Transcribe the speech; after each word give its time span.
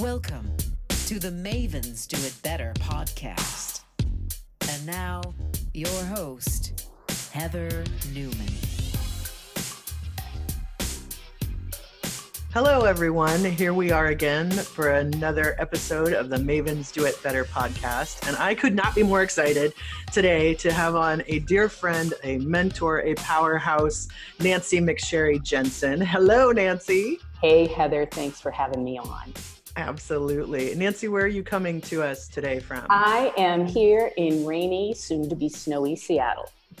Welcome 0.00 0.56
to 1.06 1.18
the 1.18 1.30
Mavens 1.30 2.06
Do 2.06 2.24
It 2.24 2.32
Better 2.44 2.72
podcast. 2.74 3.80
And 4.70 4.86
now, 4.86 5.20
your 5.74 5.88
host, 6.04 6.88
Heather 7.32 7.82
Newman. 8.14 8.46
Hello, 12.52 12.84
everyone. 12.84 13.44
Here 13.44 13.74
we 13.74 13.90
are 13.90 14.06
again 14.06 14.52
for 14.52 14.90
another 14.90 15.56
episode 15.58 16.12
of 16.12 16.28
the 16.28 16.36
Mavens 16.36 16.92
Do 16.92 17.04
It 17.04 17.20
Better 17.24 17.42
podcast. 17.44 18.28
And 18.28 18.36
I 18.36 18.54
could 18.54 18.76
not 18.76 18.94
be 18.94 19.02
more 19.02 19.22
excited 19.22 19.72
today 20.12 20.54
to 20.54 20.72
have 20.72 20.94
on 20.94 21.24
a 21.26 21.40
dear 21.40 21.68
friend, 21.68 22.14
a 22.22 22.38
mentor, 22.38 23.00
a 23.00 23.16
powerhouse, 23.16 24.06
Nancy 24.38 24.78
McSherry 24.78 25.42
Jensen. 25.42 26.00
Hello, 26.00 26.52
Nancy. 26.52 27.18
Hey, 27.40 27.66
Heather. 27.66 28.06
Thanks 28.06 28.40
for 28.40 28.52
having 28.52 28.84
me 28.84 28.96
on. 28.98 29.34
Absolutely. 29.78 30.74
Nancy, 30.74 31.06
where 31.06 31.24
are 31.24 31.28
you 31.28 31.44
coming 31.44 31.80
to 31.82 32.02
us 32.02 32.26
today 32.26 32.58
from? 32.58 32.84
I 32.90 33.32
am 33.36 33.64
here 33.64 34.10
in 34.16 34.44
rainy, 34.44 34.92
soon 34.92 35.28
to 35.28 35.36
be 35.36 35.48
snowy 35.48 35.94
Seattle. 35.94 36.50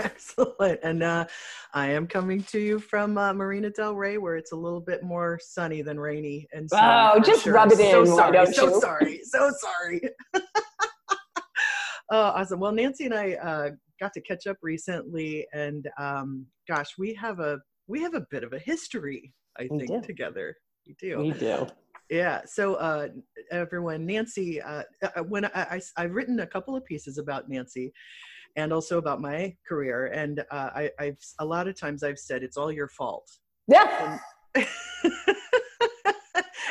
Excellent. 0.00 0.80
And 0.82 1.04
uh, 1.04 1.26
I 1.72 1.90
am 1.90 2.08
coming 2.08 2.42
to 2.44 2.58
you 2.58 2.80
from 2.80 3.16
uh, 3.16 3.32
Marina 3.34 3.70
Del 3.70 3.94
Rey, 3.94 4.18
where 4.18 4.34
it's 4.34 4.50
a 4.50 4.56
little 4.56 4.80
bit 4.80 5.04
more 5.04 5.38
sunny 5.40 5.80
than 5.80 6.00
rainy. 6.00 6.48
And 6.52 6.68
so, 6.68 6.76
oh, 6.80 7.20
just 7.24 7.44
sure. 7.44 7.52
rub 7.52 7.70
it 7.70 7.78
in. 7.78 7.92
So 7.92 8.04
sorry. 8.04 8.32
don't 8.32 8.52
so 8.52 8.68
you? 8.68 8.80
sorry. 8.80 9.20
So 9.22 9.52
sorry. 9.60 10.00
oh, 10.34 10.42
awesome. 12.10 12.58
Well, 12.58 12.72
Nancy 12.72 13.04
and 13.04 13.14
I 13.14 13.34
uh, 13.34 13.70
got 14.00 14.12
to 14.14 14.20
catch 14.20 14.48
up 14.48 14.56
recently, 14.60 15.46
and 15.52 15.88
um, 16.00 16.46
gosh, 16.68 16.98
we 16.98 17.14
have 17.14 17.38
a 17.38 17.60
we 17.86 18.02
have 18.02 18.14
a 18.14 18.26
bit 18.28 18.42
of 18.42 18.54
a 18.54 18.58
history, 18.58 19.32
I 19.56 19.68
think, 19.68 20.04
together. 20.04 20.56
We 20.86 20.94
do. 20.94 21.18
We 21.18 21.32
do. 21.32 21.66
Yeah. 22.08 22.40
So, 22.44 22.74
uh, 22.74 23.08
everyone, 23.52 24.04
Nancy, 24.04 24.60
uh, 24.60 24.82
uh 25.02 25.22
when 25.22 25.44
I, 25.44 25.50
I, 25.54 25.80
I've 25.96 26.12
written 26.12 26.40
a 26.40 26.46
couple 26.46 26.74
of 26.74 26.84
pieces 26.84 27.18
about 27.18 27.48
Nancy, 27.48 27.92
and 28.56 28.72
also 28.72 28.98
about 28.98 29.20
my 29.20 29.54
career, 29.68 30.06
and 30.06 30.40
uh, 30.50 30.70
I, 30.74 30.90
I've 30.98 31.18
a 31.38 31.44
lot 31.44 31.68
of 31.68 31.78
times 31.78 32.02
I've 32.02 32.18
said 32.18 32.42
it's 32.42 32.56
all 32.56 32.72
your 32.72 32.88
fault. 32.88 33.30
Yeah. 33.68 34.18
And, 34.54 34.66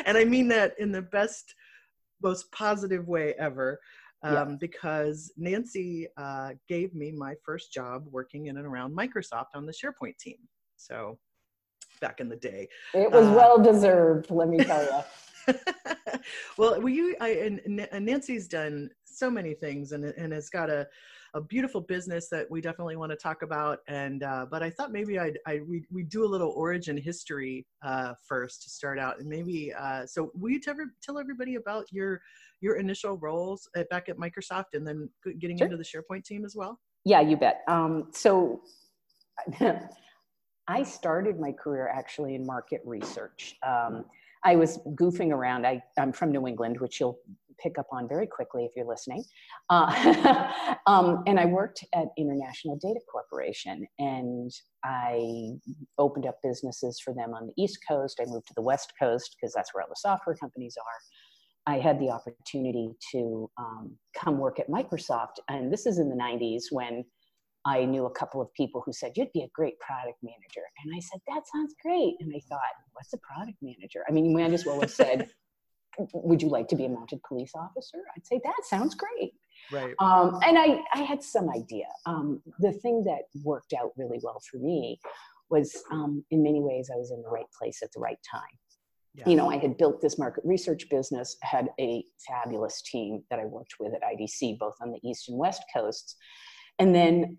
and 0.06 0.18
I 0.18 0.24
mean 0.24 0.48
that 0.48 0.74
in 0.78 0.92
the 0.92 1.02
best, 1.02 1.54
most 2.22 2.50
positive 2.52 3.08
way 3.08 3.34
ever. 3.38 3.80
Um, 4.22 4.34
yeah. 4.34 4.56
because 4.60 5.32
Nancy 5.38 6.06
uh, 6.18 6.50
gave 6.68 6.94
me 6.94 7.10
my 7.10 7.34
first 7.42 7.72
job 7.72 8.04
working 8.10 8.48
in 8.48 8.58
and 8.58 8.66
around 8.66 8.94
Microsoft 8.94 9.46
on 9.54 9.64
the 9.64 9.72
SharePoint 9.72 10.18
team. 10.18 10.36
So 10.76 11.18
back 12.00 12.20
in 12.20 12.28
the 12.28 12.36
day. 12.36 12.68
It 12.94 13.10
was 13.10 13.26
uh, 13.26 13.32
well 13.32 13.58
deserved, 13.58 14.30
let 14.30 14.48
me 14.48 14.58
tell 14.64 14.82
you. 14.82 15.54
well, 16.58 16.88
you, 16.88 17.16
I, 17.20 17.30
and, 17.30 17.60
and, 17.92 18.06
Nancy's 18.06 18.48
done 18.48 18.90
so 19.04 19.30
many 19.30 19.54
things 19.54 19.92
and, 19.92 20.04
and 20.04 20.32
has 20.32 20.48
got 20.48 20.70
a, 20.70 20.86
a 21.34 21.40
beautiful 21.40 21.80
business 21.80 22.28
that 22.28 22.50
we 22.50 22.60
definitely 22.60 22.96
want 22.96 23.10
to 23.10 23.16
talk 23.16 23.42
about. 23.42 23.78
And, 23.88 24.22
uh, 24.22 24.46
but 24.50 24.62
I 24.62 24.70
thought 24.70 24.92
maybe 24.92 25.18
I'd, 25.18 25.38
I, 25.46 25.60
we, 25.66 25.84
we 25.90 26.02
do 26.02 26.24
a 26.24 26.26
little 26.26 26.50
origin 26.50 26.96
history 26.96 27.66
uh, 27.82 28.14
first 28.26 28.62
to 28.64 28.70
start 28.70 28.98
out. 28.98 29.20
And 29.20 29.28
maybe, 29.28 29.72
uh, 29.72 30.06
so 30.06 30.30
will 30.34 30.50
you 30.50 30.60
tell, 30.60 30.74
tell 31.02 31.18
everybody 31.18 31.54
about 31.54 31.86
your, 31.90 32.20
your 32.60 32.76
initial 32.76 33.16
roles 33.16 33.68
at, 33.76 33.88
back 33.90 34.08
at 34.08 34.16
Microsoft 34.16 34.74
and 34.74 34.86
then 34.86 35.08
getting 35.38 35.56
sure. 35.56 35.66
into 35.66 35.76
the 35.76 35.84
SharePoint 35.84 36.24
team 36.24 36.44
as 36.44 36.54
well? 36.56 36.78
Yeah, 37.04 37.20
you 37.20 37.36
bet. 37.36 37.62
Um, 37.68 38.10
so 38.12 38.62
I 40.68 40.82
started 40.82 41.40
my 41.40 41.52
career 41.52 41.88
actually 41.88 42.34
in 42.34 42.46
market 42.46 42.80
research. 42.84 43.56
Um, 43.66 44.04
I 44.44 44.56
was 44.56 44.78
goofing 44.94 45.32
around. 45.32 45.66
I, 45.66 45.82
am 45.98 46.12
from 46.12 46.32
New 46.32 46.46
England, 46.46 46.80
which 46.80 47.00
you'll 47.00 47.18
pick 47.62 47.78
up 47.78 47.86
on 47.92 48.08
very 48.08 48.26
quickly 48.26 48.64
if 48.64 48.72
you're 48.74 48.86
listening. 48.86 49.22
Uh, 49.68 50.50
um, 50.86 51.22
and 51.26 51.38
I 51.38 51.44
worked 51.44 51.84
at 51.94 52.06
International 52.16 52.76
Data 52.76 53.00
Corporation, 53.10 53.86
and 53.98 54.50
I 54.84 55.50
opened 55.98 56.26
up 56.26 56.38
businesses 56.42 57.00
for 57.00 57.12
them 57.14 57.34
on 57.34 57.46
the 57.46 57.62
East 57.62 57.78
Coast. 57.86 58.20
I 58.20 58.24
moved 58.26 58.46
to 58.48 58.54
the 58.54 58.62
West 58.62 58.92
Coast 59.00 59.36
because 59.38 59.52
that's 59.52 59.74
where 59.74 59.82
all 59.82 59.88
the 59.88 59.96
software 59.96 60.36
companies 60.36 60.76
are. 60.78 61.74
I 61.74 61.78
had 61.78 62.00
the 62.00 62.10
opportunity 62.10 62.90
to 63.12 63.50
um, 63.58 63.96
come 64.16 64.38
work 64.38 64.58
at 64.58 64.68
Microsoft, 64.68 65.34
and 65.48 65.72
this 65.72 65.86
is 65.86 65.98
in 65.98 66.08
the 66.08 66.16
90s 66.16 66.64
when 66.70 67.04
I 67.64 67.84
knew 67.84 68.06
a 68.06 68.10
couple 68.10 68.40
of 68.40 68.52
people 68.54 68.82
who 68.84 68.92
said, 68.92 69.12
You'd 69.16 69.32
be 69.32 69.42
a 69.42 69.48
great 69.54 69.78
product 69.80 70.18
manager. 70.22 70.62
And 70.82 70.94
I 70.94 71.00
said, 71.00 71.20
That 71.28 71.42
sounds 71.52 71.74
great. 71.82 72.14
And 72.20 72.32
I 72.34 72.40
thought, 72.48 72.60
What's 72.92 73.12
a 73.12 73.18
product 73.18 73.58
manager? 73.62 74.04
I 74.08 74.12
mean, 74.12 74.24
you 74.24 74.36
might 74.36 74.52
as 74.52 74.64
well 74.64 74.80
have 74.80 74.90
said, 74.90 75.28
Would 76.14 76.42
you 76.42 76.48
like 76.48 76.68
to 76.68 76.76
be 76.76 76.86
a 76.86 76.88
mounted 76.88 77.20
police 77.22 77.52
officer? 77.54 77.98
I'd 78.16 78.26
say, 78.26 78.40
That 78.44 78.62
sounds 78.64 78.94
great. 78.94 79.32
Right. 79.70 79.94
Um, 79.98 80.40
and 80.46 80.58
I, 80.58 80.80
I 80.94 81.02
had 81.02 81.22
some 81.22 81.50
idea. 81.50 81.86
Um, 82.06 82.42
the 82.60 82.72
thing 82.72 83.04
that 83.04 83.22
worked 83.44 83.74
out 83.74 83.92
really 83.96 84.20
well 84.22 84.40
for 84.50 84.58
me 84.58 84.98
was, 85.50 85.76
um, 85.90 86.24
in 86.30 86.42
many 86.42 86.60
ways, 86.60 86.90
I 86.92 86.96
was 86.96 87.10
in 87.10 87.22
the 87.22 87.28
right 87.28 87.50
place 87.58 87.80
at 87.82 87.92
the 87.92 88.00
right 88.00 88.18
time. 88.30 88.58
Yeah. 89.14 89.28
You 89.28 89.36
know, 89.36 89.50
I 89.50 89.58
had 89.58 89.76
built 89.76 90.00
this 90.00 90.18
market 90.18 90.44
research 90.46 90.88
business, 90.88 91.36
had 91.42 91.68
a 91.80 92.04
fabulous 92.26 92.80
team 92.80 93.24
that 93.28 93.40
I 93.40 93.44
worked 93.44 93.74
with 93.80 93.92
at 93.92 94.02
IDC, 94.02 94.58
both 94.58 94.74
on 94.80 94.92
the 94.92 95.00
East 95.02 95.28
and 95.28 95.36
West 95.36 95.62
coasts. 95.74 96.14
And 96.78 96.94
then 96.94 97.36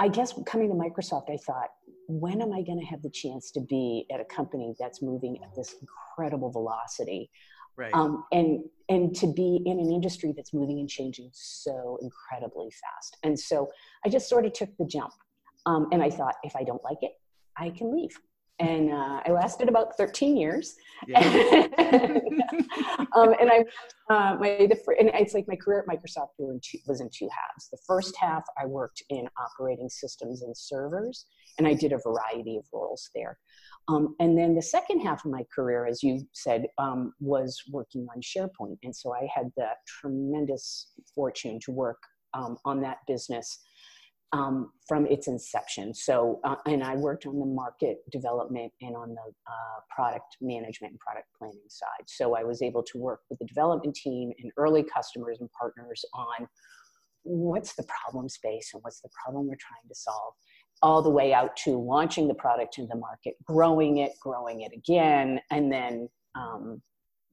I 0.00 0.08
guess 0.08 0.32
coming 0.46 0.70
to 0.70 0.74
Microsoft, 0.74 1.30
I 1.30 1.36
thought, 1.36 1.68
when 2.08 2.40
am 2.40 2.52
I 2.52 2.62
going 2.62 2.80
to 2.80 2.86
have 2.86 3.02
the 3.02 3.10
chance 3.10 3.50
to 3.52 3.60
be 3.60 4.06
at 4.12 4.18
a 4.18 4.24
company 4.24 4.74
that's 4.80 5.02
moving 5.02 5.38
at 5.44 5.54
this 5.54 5.74
incredible 5.80 6.50
velocity? 6.50 7.30
Right. 7.76 7.92
Um, 7.92 8.24
and 8.32 8.64
and 8.88 9.14
to 9.16 9.32
be 9.32 9.62
in 9.66 9.78
an 9.78 9.92
industry 9.92 10.32
that's 10.34 10.52
moving 10.54 10.80
and 10.80 10.88
changing 10.88 11.30
so 11.32 11.98
incredibly 12.02 12.70
fast. 12.70 13.18
And 13.22 13.38
so 13.38 13.68
I 14.04 14.08
just 14.08 14.28
sort 14.28 14.46
of 14.46 14.54
took 14.54 14.70
the 14.78 14.86
jump. 14.86 15.12
Um, 15.66 15.88
and 15.92 16.02
I 16.02 16.08
thought, 16.08 16.34
if 16.44 16.56
I 16.56 16.64
don't 16.64 16.82
like 16.82 16.98
it, 17.02 17.12
I 17.58 17.68
can 17.70 17.94
leave 17.94 18.18
and 18.60 18.92
uh, 18.92 19.20
I 19.26 19.30
lasted 19.30 19.68
about 19.68 19.96
13 19.96 20.36
years. 20.36 20.76
Yeah. 21.08 21.20
um, 23.16 23.34
and 23.40 23.50
I, 23.50 23.64
uh, 24.10 24.36
my, 24.38 24.68
the, 24.68 24.78
and 24.98 25.10
it's 25.14 25.32
like 25.32 25.48
my 25.48 25.56
career 25.56 25.80
at 25.80 25.86
Microsoft 25.86 26.28
was 26.38 27.00
in 27.00 27.08
two 27.12 27.28
halves. 27.32 27.68
The 27.70 27.78
first 27.86 28.14
half, 28.16 28.44
I 28.60 28.66
worked 28.66 29.02
in 29.08 29.26
operating 29.38 29.88
systems 29.88 30.42
and 30.42 30.54
servers, 30.56 31.24
and 31.58 31.66
I 31.66 31.72
did 31.72 31.92
a 31.92 31.98
variety 31.98 32.58
of 32.58 32.64
roles 32.72 33.08
there. 33.14 33.38
Um, 33.88 34.14
and 34.20 34.36
then 34.36 34.54
the 34.54 34.62
second 34.62 35.00
half 35.00 35.24
of 35.24 35.30
my 35.30 35.44
career, 35.54 35.86
as 35.86 36.02
you 36.02 36.20
said, 36.32 36.66
um, 36.76 37.14
was 37.18 37.60
working 37.72 38.06
on 38.14 38.20
SharePoint. 38.20 38.76
And 38.82 38.94
so 38.94 39.14
I 39.14 39.26
had 39.34 39.50
the 39.56 39.68
tremendous 39.86 40.92
fortune 41.14 41.58
to 41.64 41.72
work 41.72 41.98
um, 42.34 42.58
on 42.64 42.82
that 42.82 42.98
business 43.08 43.58
um, 44.32 44.70
from 44.86 45.06
its 45.06 45.26
inception. 45.26 45.92
So, 45.92 46.40
uh, 46.44 46.56
and 46.66 46.84
I 46.84 46.94
worked 46.96 47.26
on 47.26 47.38
the 47.38 47.46
market 47.46 47.98
development 48.12 48.72
and 48.80 48.96
on 48.96 49.10
the 49.10 49.32
uh, 49.46 49.80
product 49.94 50.36
management 50.40 50.92
and 50.92 51.00
product 51.00 51.26
planning 51.38 51.58
side. 51.68 52.06
So 52.06 52.36
I 52.36 52.44
was 52.44 52.62
able 52.62 52.82
to 52.84 52.98
work 52.98 53.20
with 53.28 53.38
the 53.40 53.46
development 53.46 53.96
team 53.96 54.30
and 54.40 54.52
early 54.56 54.84
customers 54.84 55.38
and 55.40 55.50
partners 55.52 56.04
on 56.14 56.46
what's 57.22 57.74
the 57.74 57.84
problem 57.84 58.28
space 58.28 58.70
and 58.72 58.82
what's 58.82 59.00
the 59.00 59.10
problem 59.24 59.46
we're 59.46 59.56
trying 59.56 59.88
to 59.88 59.94
solve 59.94 60.34
all 60.82 61.02
the 61.02 61.10
way 61.10 61.34
out 61.34 61.56
to 61.56 61.72
launching 61.72 62.26
the 62.26 62.34
product 62.34 62.78
in 62.78 62.88
the 62.88 62.96
market, 62.96 63.34
growing 63.44 63.98
it, 63.98 64.12
growing 64.20 64.62
it 64.62 64.72
again, 64.74 65.38
and 65.50 65.70
then 65.70 66.08
um, 66.34 66.80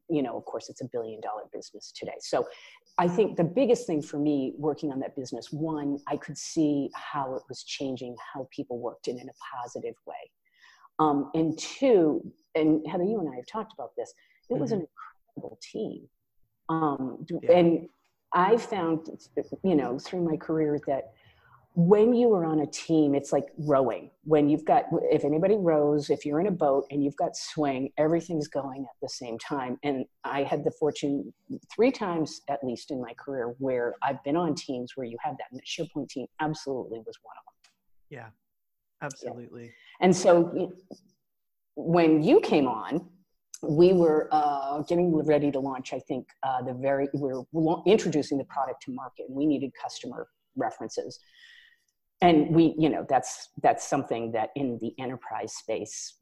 you 0.10 0.22
know, 0.22 0.38
of 0.38 0.46
course, 0.46 0.70
it's 0.70 0.82
a 0.82 0.86
billion 0.92 1.20
dollar 1.22 1.44
business 1.54 1.92
today. 1.92 2.16
So 2.20 2.48
I 2.98 3.08
think 3.08 3.38
the 3.38 3.44
biggest 3.44 3.86
thing 3.86 4.02
for 4.02 4.18
me 4.18 4.54
working 4.58 4.92
on 4.92 5.00
that 5.00 5.16
business, 5.16 5.52
one, 5.52 6.00
I 6.08 6.18
could 6.18 6.38
see 6.38 6.90
how 6.94 7.36
it 7.36 7.44
was 7.50 7.64
changing 7.64 8.16
how 8.34 8.48
people 8.52 8.80
worked 8.80 9.08
in, 9.08 9.20
in 9.20 9.30
a 9.30 9.34
positive 9.56 9.96
way. 10.06 10.16
Um, 11.00 11.30
and 11.34 11.58
two, 11.60 12.22
and 12.56 12.86
Heather, 12.88 13.04
you 13.04 13.20
and 13.20 13.30
I 13.30 13.36
have 13.36 13.46
talked 13.46 13.74
about 13.74 13.92
this, 13.98 14.14
it 14.50 14.54
mm-hmm. 14.54 14.62
was 14.62 14.72
an 14.72 14.88
incredible 15.36 15.60
team. 15.62 16.08
Um, 16.70 17.26
yeah. 17.44 17.52
And 17.52 17.90
I 18.34 18.58
found, 18.58 19.08
you 19.64 19.76
know, 19.76 20.00
through 20.00 20.24
my 20.24 20.38
career 20.38 20.80
that 20.88 21.12
when 21.78 22.16
you 22.16 22.34
are 22.34 22.44
on 22.44 22.62
a 22.62 22.66
team, 22.66 23.14
it's 23.14 23.32
like 23.32 23.46
rowing. 23.60 24.10
When 24.24 24.50
you've 24.50 24.66
got, 24.66 24.86
if 25.12 25.24
anybody 25.24 25.56
rows, 25.56 26.10
if 26.10 26.26
you're 26.26 26.40
in 26.40 26.48
a 26.48 26.52
boat 26.52 26.86
and 26.90 27.04
you've 27.04 27.16
got 27.18 27.38
swing, 27.38 27.92
everything's 28.00 28.48
going 28.48 28.82
at 28.82 28.96
the 29.00 29.08
same 29.08 29.38
time. 29.38 29.78
And 29.84 30.04
I 30.24 30.42
had 30.42 30.64
the 30.64 30.72
fortune 30.72 31.32
three 31.72 31.92
times, 31.92 32.42
at 32.50 32.64
least 32.64 32.90
in 32.90 33.00
my 33.00 33.14
career, 33.14 33.54
where 33.60 33.94
I've 34.02 34.24
been 34.24 34.36
on 34.36 34.56
teams 34.56 34.94
where 34.96 35.06
you 35.06 35.18
have 35.22 35.36
that. 35.38 35.46
And 35.52 35.62
the 35.62 35.66
SharePoint 35.68 36.10
team 36.10 36.26
absolutely 36.42 36.98
was 36.98 37.16
one 37.22 37.36
of 37.38 37.44
them. 37.46 37.72
Yeah, 38.10 39.06
absolutely. 39.06 39.66
Yeah. 39.66 39.70
And 40.02 40.16
so 40.16 40.74
when 41.76 42.24
you 42.24 42.40
came 42.40 42.68
on, 42.68 43.08
we 43.62 43.94
were 43.94 44.30
uh, 44.32 44.82
getting 44.82 45.16
ready 45.16 45.52
to 45.52 45.60
launch, 45.60 45.94
I 45.94 46.00
think, 46.00 46.26
uh, 46.42 46.64
the 46.64 46.74
very, 46.74 47.08
we 47.14 47.34
were 47.52 47.82
introducing 47.86 48.40
the 48.40 48.46
product 48.46 48.82
to 48.86 48.92
market 48.92 49.28
and 49.28 49.38
we 49.38 49.46
needed 49.46 49.74
customer 49.80 50.28
references 50.56 51.20
and 52.22 52.54
we 52.54 52.76
you 52.78 52.90
know 52.90 53.06
that's 53.08 53.50
that's 53.62 53.88
something 53.88 54.32
that 54.32 54.50
in 54.56 54.78
the 54.82 54.94
enterprise 55.02 55.54
space 55.54 56.16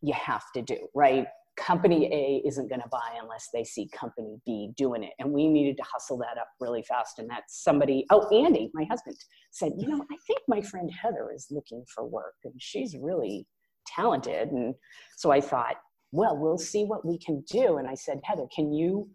you 0.00 0.14
have 0.14 0.44
to 0.54 0.62
do 0.62 0.76
right 0.94 1.26
company 1.56 2.06
A 2.12 2.46
isn't 2.46 2.68
going 2.68 2.80
to 2.80 2.88
buy 2.88 3.18
unless 3.20 3.48
they 3.52 3.64
see 3.64 3.88
company 3.88 4.38
B 4.46 4.70
doing 4.76 5.02
it. 5.02 5.12
And 5.18 5.32
we 5.32 5.48
needed 5.48 5.76
to 5.76 5.82
hustle 5.90 6.16
that 6.18 6.38
up 6.40 6.48
really 6.60 6.82
fast. 6.82 7.18
And 7.18 7.28
that's 7.28 7.62
somebody, 7.62 8.06
oh, 8.10 8.26
Andy, 8.28 8.70
my 8.74 8.84
husband, 8.84 9.16
said, 9.50 9.72
You 9.78 9.88
know, 9.88 10.04
I 10.10 10.16
think 10.26 10.40
my 10.48 10.60
friend 10.62 10.90
Heather 10.90 11.30
is 11.34 11.48
looking 11.50 11.84
for 11.94 12.06
work 12.06 12.34
and 12.44 12.54
she's 12.58 12.96
really 12.96 13.46
talented. 13.86 14.50
And 14.50 14.74
so 15.16 15.30
I 15.30 15.40
thought, 15.40 15.76
Well, 16.10 16.36
we'll 16.36 16.58
see 16.58 16.84
what 16.84 17.04
we 17.04 17.18
can 17.18 17.42
do. 17.50 17.76
And 17.76 17.88
I 17.88 17.94
said, 17.94 18.20
Heather, 18.24 18.46
can 18.54 18.72
you 18.72 19.08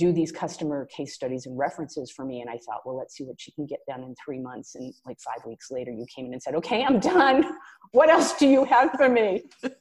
do 0.00 0.12
these 0.12 0.32
customer 0.32 0.86
case 0.86 1.14
studies 1.14 1.44
and 1.44 1.58
references 1.58 2.10
for 2.10 2.24
me? 2.24 2.40
And 2.40 2.48
I 2.48 2.58
thought, 2.66 2.80
Well, 2.86 2.96
let's 2.96 3.14
see 3.14 3.24
what 3.24 3.38
she 3.38 3.52
can 3.52 3.66
get 3.66 3.80
done 3.86 4.02
in 4.02 4.14
three 4.24 4.40
months. 4.40 4.74
And 4.74 4.94
like 5.04 5.18
five 5.20 5.44
weeks 5.46 5.70
later, 5.70 5.90
you 5.92 6.06
came 6.14 6.24
in 6.24 6.32
and 6.32 6.42
said, 6.42 6.54
Okay, 6.54 6.82
I'm 6.82 6.98
done. 6.98 7.44
What 7.92 8.08
else 8.08 8.34
do 8.34 8.46
you 8.46 8.64
have 8.66 8.92
for 8.92 9.08
me? 9.08 9.42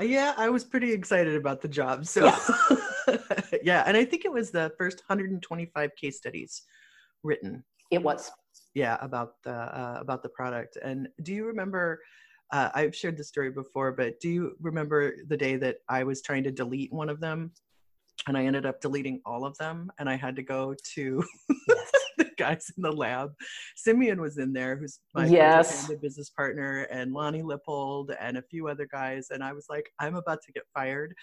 yeah, 0.00 0.34
I 0.36 0.48
was 0.48 0.62
pretty 0.62 0.92
excited 0.92 1.34
about 1.34 1.60
the 1.60 1.66
job. 1.66 2.06
So, 2.06 2.26
yeah. 2.26 3.16
yeah. 3.64 3.82
And 3.86 3.96
I 3.96 4.04
think 4.04 4.24
it 4.24 4.30
was 4.30 4.52
the 4.52 4.70
first 4.78 5.02
125 5.08 5.96
case 5.96 6.16
studies 6.16 6.62
written. 7.24 7.64
It 7.90 8.00
was. 8.00 8.30
Yeah, 8.74 8.98
about 9.00 9.32
the 9.42 9.50
uh, 9.50 9.98
about 10.00 10.22
the 10.22 10.28
product. 10.28 10.78
And 10.80 11.08
do 11.24 11.34
you 11.34 11.44
remember? 11.44 12.00
Uh, 12.52 12.70
I've 12.74 12.94
shared 12.94 13.16
the 13.16 13.24
story 13.24 13.50
before, 13.50 13.92
but 13.92 14.20
do 14.20 14.28
you 14.28 14.56
remember 14.60 15.14
the 15.28 15.36
day 15.36 15.56
that 15.56 15.78
I 15.88 16.04
was 16.04 16.22
trying 16.22 16.44
to 16.44 16.50
delete 16.50 16.92
one 16.92 17.08
of 17.08 17.20
them, 17.20 17.52
and 18.28 18.36
I 18.36 18.44
ended 18.44 18.66
up 18.66 18.80
deleting 18.80 19.20
all 19.26 19.44
of 19.44 19.56
them, 19.58 19.90
and 19.98 20.08
I 20.08 20.16
had 20.16 20.36
to 20.36 20.42
go 20.42 20.74
to 20.94 21.24
yes 21.68 21.92
guys 22.36 22.70
in 22.76 22.82
the 22.82 22.92
lab. 22.92 23.32
Simeon 23.76 24.20
was 24.20 24.38
in 24.38 24.52
there, 24.52 24.76
who's 24.76 25.00
my 25.14 25.26
yes. 25.26 25.90
business 26.00 26.30
partner, 26.30 26.82
and 26.90 27.12
Lonnie 27.12 27.42
Lippold 27.42 28.12
and 28.20 28.36
a 28.36 28.42
few 28.42 28.68
other 28.68 28.86
guys. 28.90 29.28
And 29.30 29.42
I 29.42 29.52
was 29.52 29.66
like, 29.68 29.90
I'm 29.98 30.16
about 30.16 30.42
to 30.42 30.52
get 30.52 30.64
fired. 30.74 31.14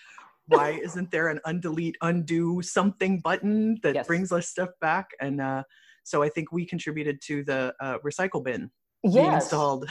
Why 0.47 0.71
isn't 0.83 1.11
there 1.11 1.29
an 1.29 1.39
undelete, 1.45 1.95
undo 2.01 2.61
something 2.61 3.19
button 3.19 3.79
that 3.83 3.95
yes. 3.95 4.07
brings 4.07 4.31
us 4.31 4.47
stuff 4.47 4.69
back? 4.81 5.09
And 5.21 5.41
uh, 5.41 5.63
so 6.03 6.21
I 6.23 6.29
think 6.29 6.51
we 6.51 6.65
contributed 6.65 7.21
to 7.27 7.43
the 7.43 7.73
uh, 7.79 7.97
recycle 7.99 8.43
bin 8.43 8.71
yes. 9.03 9.43
installed. 9.43 9.89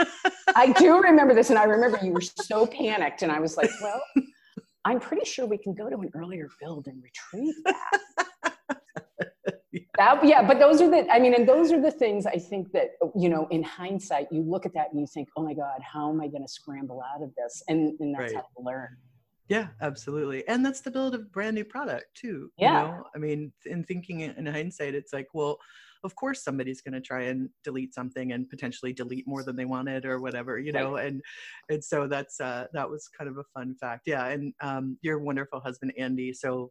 I 0.56 0.72
do 0.72 1.00
remember 1.00 1.34
this, 1.34 1.50
and 1.50 1.58
I 1.58 1.64
remember 1.64 1.98
you 2.02 2.12
were 2.12 2.20
so 2.20 2.66
panicked, 2.66 3.22
and 3.22 3.32
I 3.32 3.40
was 3.40 3.56
like, 3.56 3.70
well. 3.82 4.00
I'm 4.84 5.00
pretty 5.00 5.26
sure 5.26 5.44
we 5.44 5.58
can 5.58 5.74
go 5.74 5.90
to 5.90 5.96
an 5.96 6.10
earlier 6.14 6.48
build 6.60 6.86
and 6.86 7.02
retrieve 7.02 7.52
that 7.64 8.00
that 9.98 10.24
yeah 10.24 10.46
but 10.46 10.58
those 10.58 10.80
are 10.80 10.90
the 10.90 11.06
i 11.12 11.18
mean 11.18 11.34
and 11.34 11.46
those 11.46 11.70
are 11.72 11.80
the 11.80 11.90
things 11.90 12.24
i 12.24 12.38
think 12.38 12.70
that 12.72 12.90
you 13.14 13.28
know 13.28 13.46
in 13.50 13.62
hindsight 13.62 14.26
you 14.30 14.42
look 14.42 14.64
at 14.64 14.72
that 14.72 14.86
and 14.92 15.00
you 15.00 15.06
think 15.12 15.28
oh 15.36 15.42
my 15.42 15.52
god 15.52 15.80
how 15.82 16.08
am 16.08 16.20
i 16.20 16.28
going 16.28 16.42
to 16.42 16.48
scramble 16.48 17.02
out 17.14 17.22
of 17.22 17.30
this 17.36 17.62
and, 17.68 17.98
and 18.00 18.14
that's 18.14 18.32
right. 18.32 18.36
how 18.36 18.40
to 18.56 18.64
learn 18.64 18.96
yeah 19.48 19.68
absolutely 19.82 20.46
and 20.48 20.64
that's 20.64 20.80
the 20.80 20.90
build 20.90 21.14
of 21.14 21.30
brand 21.32 21.54
new 21.54 21.64
product 21.64 22.06
too 22.14 22.50
yeah 22.56 22.82
you 22.82 22.88
know? 22.88 23.04
i 23.14 23.18
mean 23.18 23.52
in 23.66 23.84
thinking 23.84 24.20
in 24.20 24.46
hindsight 24.46 24.94
it's 24.94 25.12
like 25.12 25.28
well 25.34 25.58
of 26.04 26.14
course 26.16 26.42
somebody's 26.42 26.80
going 26.80 26.94
to 26.94 27.00
try 27.00 27.22
and 27.24 27.48
delete 27.64 27.94
something 27.94 28.32
and 28.32 28.48
potentially 28.48 28.92
delete 28.92 29.26
more 29.26 29.42
than 29.42 29.56
they 29.56 29.64
wanted 29.64 30.04
or 30.04 30.20
whatever 30.20 30.58
you 30.58 30.72
know 30.72 30.94
right. 30.94 31.06
and 31.06 31.20
and 31.68 31.82
so 31.82 32.06
that's 32.06 32.40
uh 32.40 32.66
that 32.72 32.88
was 32.88 33.08
kind 33.16 33.28
of 33.28 33.38
a 33.38 33.44
fun 33.54 33.74
fact 33.80 34.02
yeah 34.06 34.26
and 34.26 34.52
um 34.60 34.98
your 35.02 35.18
wonderful 35.18 35.60
husband 35.60 35.92
andy 35.98 36.32
so 36.32 36.70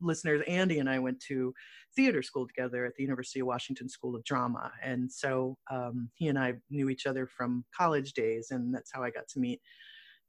listeners, 0.00 0.42
Andy 0.46 0.78
and 0.78 0.88
I 0.88 0.98
went 0.98 1.20
to 1.28 1.52
theater 1.94 2.22
school 2.22 2.46
together 2.46 2.84
at 2.84 2.94
the 2.96 3.02
University 3.02 3.40
of 3.40 3.46
Washington 3.46 3.88
School 3.88 4.14
of 4.14 4.24
Drama. 4.24 4.72
And 4.82 5.10
so 5.10 5.56
um, 5.70 6.10
he 6.14 6.28
and 6.28 6.38
I 6.38 6.54
knew 6.70 6.88
each 6.88 7.06
other 7.06 7.26
from 7.26 7.64
college 7.76 8.12
days, 8.12 8.48
and 8.50 8.74
that's 8.74 8.90
how 8.92 9.02
I 9.02 9.10
got 9.10 9.28
to 9.28 9.40
meet 9.40 9.60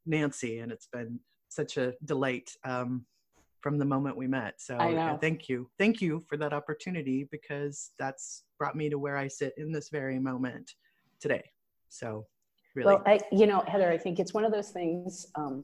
Nancy. 0.06 0.60
And 0.60 0.72
it's 0.72 0.88
been 0.92 1.19
such 1.50 1.78
a 1.78 1.94
delight 2.06 2.50
um, 2.66 3.06
from 3.62 3.77
the 3.77 3.86
moment 3.86 4.15
we 4.18 4.27
met. 4.27 4.56
So 4.62 4.77
thank 5.21 5.50
you. 5.50 5.69
Thank 5.77 6.01
you 6.01 6.24
for 6.27 6.38
that 6.38 6.54
opportunity 6.54 7.27
because 7.31 7.92
that's 7.98 8.44
brought 8.57 8.75
me 8.75 8.89
to 8.89 9.00
where 9.00 9.18
I 9.18 9.27
sit 9.27 9.54
in 9.57 9.71
this 9.71 9.89
very 9.89 10.19
moment 10.19 10.74
today. 11.19 11.44
So 11.89 12.25
really. 12.75 12.94
Well, 12.94 13.04
I, 13.06 13.19
you 13.31 13.48
know, 13.48 13.63
Heather, 13.68 13.92
I 13.92 13.98
think 13.98 14.19
it's 14.19 14.33
one 14.33 14.45
of 14.45 14.51
those 14.51 14.69
things. 14.69 15.27
Um, 15.36 15.63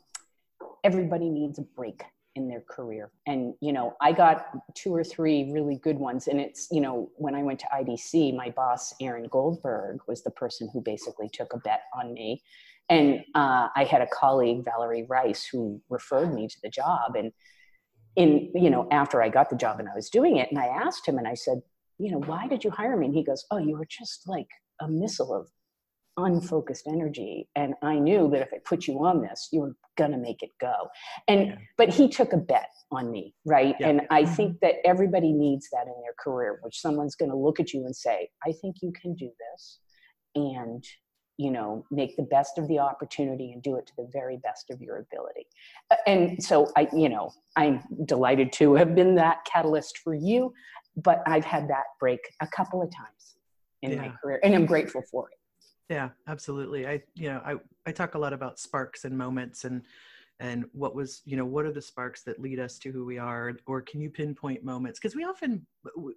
everybody 0.83 1.29
needs 1.29 1.59
a 1.59 1.63
break 1.63 2.03
in 2.35 2.47
their 2.47 2.61
career. 2.61 3.11
And, 3.27 3.53
you 3.61 3.71
know, 3.71 3.95
I 4.01 4.11
got 4.11 4.47
two 4.73 4.93
or 4.93 5.03
three 5.03 5.51
really 5.51 5.75
good 5.75 5.97
ones. 5.97 6.27
And 6.27 6.41
it's, 6.41 6.67
you 6.71 6.81
know, 6.81 7.11
when 7.15 7.35
I 7.35 7.43
went 7.43 7.59
to 7.59 7.67
IDC, 7.73 8.35
my 8.35 8.49
boss, 8.49 8.93
Aaron 8.99 9.27
Goldberg, 9.29 9.99
was 10.07 10.23
the 10.23 10.31
person 10.31 10.67
who 10.73 10.81
basically 10.81 11.29
took 11.29 11.53
a 11.53 11.59
bet 11.59 11.81
on 11.95 12.13
me. 12.13 12.41
And 12.89 13.23
uh, 13.35 13.69
I 13.75 13.83
had 13.83 14.01
a 14.01 14.07
colleague, 14.07 14.65
Valerie 14.65 15.05
Rice, 15.07 15.47
who 15.49 15.79
referred 15.89 16.33
me 16.33 16.47
to 16.47 16.57
the 16.63 16.69
job. 16.69 17.15
And 17.15 17.31
in, 18.15 18.51
you 18.53 18.69
know, 18.69 18.87
after 18.91 19.21
I 19.21 19.29
got 19.29 19.49
the 19.49 19.55
job 19.55 19.79
and 19.79 19.89
I 19.89 19.95
was 19.95 20.09
doing 20.09 20.37
it, 20.37 20.49
and 20.51 20.59
I 20.59 20.67
asked 20.67 21.07
him 21.07 21.17
and 21.17 21.27
I 21.27 21.33
said, 21.33 21.61
you 21.99 22.11
know, 22.11 22.19
why 22.19 22.47
did 22.47 22.63
you 22.63 22.71
hire 22.71 22.97
me? 22.97 23.07
And 23.07 23.15
he 23.15 23.23
goes, 23.23 23.45
oh, 23.51 23.57
you 23.57 23.77
were 23.77 23.87
just 23.89 24.27
like 24.27 24.47
a 24.81 24.87
missile 24.87 25.33
of 25.33 25.47
unfocused 26.17 26.85
energy 26.87 27.47
and 27.55 27.73
i 27.81 27.95
knew 27.95 28.29
that 28.29 28.41
if 28.41 28.49
i 28.53 28.57
put 28.65 28.85
you 28.85 29.03
on 29.03 29.21
this 29.21 29.49
you 29.51 29.59
were 29.59 29.75
gonna 29.97 30.17
make 30.17 30.43
it 30.43 30.51
go 30.61 30.87
and 31.27 31.47
yeah. 31.47 31.55
but 31.75 31.89
he 31.89 32.07
took 32.07 32.33
a 32.33 32.37
bet 32.37 32.69
on 32.91 33.11
me 33.11 33.33
right 33.45 33.75
yeah. 33.79 33.87
and 33.89 34.01
i 34.11 34.21
mm-hmm. 34.21 34.33
think 34.35 34.59
that 34.59 34.75
everybody 34.85 35.31
needs 35.31 35.67
that 35.71 35.87
in 35.87 35.93
their 36.03 36.13
career 36.19 36.59
which 36.61 36.79
someone's 36.79 37.15
gonna 37.15 37.35
look 37.35 37.59
at 37.59 37.73
you 37.73 37.83
and 37.85 37.95
say 37.95 38.29
i 38.45 38.51
think 38.61 38.75
you 38.83 38.91
can 38.91 39.15
do 39.15 39.29
this 39.51 39.79
and 40.35 40.83
you 41.37 41.51
know 41.51 41.85
make 41.91 42.15
the 42.15 42.23
best 42.23 42.57
of 42.57 42.67
the 42.67 42.77
opportunity 42.77 43.51
and 43.51 43.63
do 43.63 43.75
it 43.75 43.85
to 43.87 43.93
the 43.97 44.07
very 44.11 44.37
best 44.37 44.69
of 44.69 44.81
your 44.81 44.97
ability 44.97 45.47
and 46.05 46.41
so 46.43 46.71
i 46.77 46.87
you 46.93 47.09
know 47.09 47.31
i'm 47.55 47.81
delighted 48.05 48.51
to 48.51 48.75
have 48.75 48.93
been 48.93 49.15
that 49.15 49.43
catalyst 49.45 49.97
for 49.97 50.13
you 50.13 50.53
but 50.97 51.23
i've 51.25 51.45
had 51.45 51.67
that 51.67 51.85
break 51.99 52.19
a 52.41 52.47
couple 52.47 52.81
of 52.81 52.89
times 52.91 53.35
in 53.81 53.91
yeah. 53.91 53.97
my 53.97 54.13
career 54.21 54.39
and 54.43 54.53
i'm 54.53 54.65
grateful 54.65 55.01
for 55.09 55.29
it 55.29 55.37
yeah, 55.89 56.09
absolutely. 56.27 56.87
I 56.87 57.01
you 57.13 57.29
know 57.29 57.41
I 57.45 57.55
I 57.85 57.91
talk 57.91 58.15
a 58.15 58.17
lot 58.17 58.33
about 58.33 58.59
sparks 58.59 59.05
and 59.05 59.17
moments 59.17 59.65
and 59.65 59.81
and 60.39 60.65
what 60.71 60.95
was 60.95 61.21
you 61.25 61.37
know 61.37 61.45
what 61.45 61.65
are 61.65 61.71
the 61.71 61.81
sparks 61.81 62.23
that 62.23 62.39
lead 62.39 62.59
us 62.59 62.79
to 62.79 62.91
who 62.91 63.05
we 63.05 63.17
are 63.17 63.53
or 63.67 63.81
can 63.81 64.01
you 64.01 64.09
pinpoint 64.09 64.63
moments 64.63 64.99
because 64.99 65.15
we 65.15 65.23
often 65.23 65.65
we, 65.95 66.13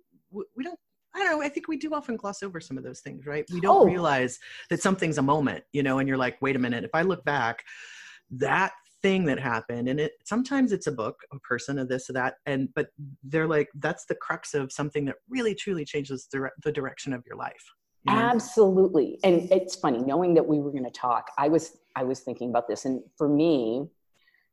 we 0.56 0.64
don't 0.64 0.78
I 1.16 1.20
don't 1.20 1.38
know. 1.38 1.42
I 1.42 1.48
think 1.48 1.66
we 1.66 1.78
do 1.78 1.94
often 1.94 2.16
gloss 2.16 2.42
over 2.42 2.60
some 2.60 2.76
of 2.76 2.84
those 2.84 3.00
things, 3.00 3.26
right? 3.26 3.46
We 3.50 3.60
don't 3.60 3.82
oh. 3.82 3.86
realize 3.86 4.38
that 4.68 4.82
something's 4.82 5.16
a 5.16 5.22
moment, 5.22 5.64
you 5.72 5.82
know, 5.82 5.98
and 5.98 6.06
you're 6.06 6.18
like, 6.18 6.36
wait 6.42 6.56
a 6.56 6.58
minute, 6.58 6.84
if 6.84 6.90
I 6.92 7.02
look 7.02 7.24
back, 7.24 7.64
that 8.30 8.72
thing 9.00 9.24
that 9.24 9.40
happened, 9.40 9.88
and 9.88 9.98
it 9.98 10.12
sometimes 10.24 10.72
it's 10.72 10.86
a 10.86 10.92
book, 10.92 11.16
a 11.32 11.38
person, 11.38 11.78
of 11.78 11.88
this 11.88 12.10
or 12.10 12.12
that, 12.12 12.34
and 12.44 12.68
but 12.74 12.88
they're 13.24 13.46
like, 13.46 13.68
that's 13.76 14.04
the 14.04 14.14
crux 14.16 14.52
of 14.52 14.70
something 14.70 15.06
that 15.06 15.16
really 15.28 15.54
truly 15.54 15.86
changes 15.86 16.28
the, 16.30 16.50
the 16.64 16.72
direction 16.72 17.14
of 17.14 17.22
your 17.26 17.36
life. 17.36 17.64
Absolutely. 18.08 19.18
And 19.24 19.50
it's 19.50 19.74
funny, 19.74 19.98
knowing 19.98 20.34
that 20.34 20.46
we 20.46 20.60
were 20.60 20.70
going 20.70 20.84
to 20.84 20.90
talk, 20.90 21.30
I 21.38 21.48
was 21.48 21.78
I 21.96 22.04
was 22.04 22.20
thinking 22.20 22.50
about 22.50 22.68
this. 22.68 22.84
And 22.84 23.00
for 23.16 23.28
me, 23.28 23.86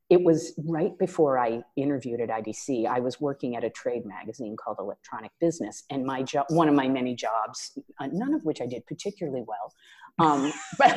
it 0.10 0.22
was 0.22 0.54
right 0.68 0.98
before 1.00 1.40
I 1.40 1.64
interviewed 1.76 2.22
at 2.22 2.30
IDC. 2.30 2.86
I 2.86 3.00
was 3.00 3.20
working 3.20 3.56
at 3.56 3.64
a 3.64 3.70
trade 3.70 4.06
magazine 4.06 4.56
called 4.56 4.78
Electronic 4.80 5.32
Business, 5.40 5.84
and 5.90 6.06
my 6.06 6.24
job, 6.24 6.46
one 6.50 6.68
of 6.68 6.76
my 6.76 6.88
many 6.88 7.16
jobs, 7.16 7.78
uh, 8.00 8.08
none 8.12 8.34
of 8.34 8.44
which 8.44 8.62
I 8.62 8.66
did 8.66 8.86
particularly 8.86 9.44
well, 9.48 9.74
um, 10.20 10.52
but 10.78 10.92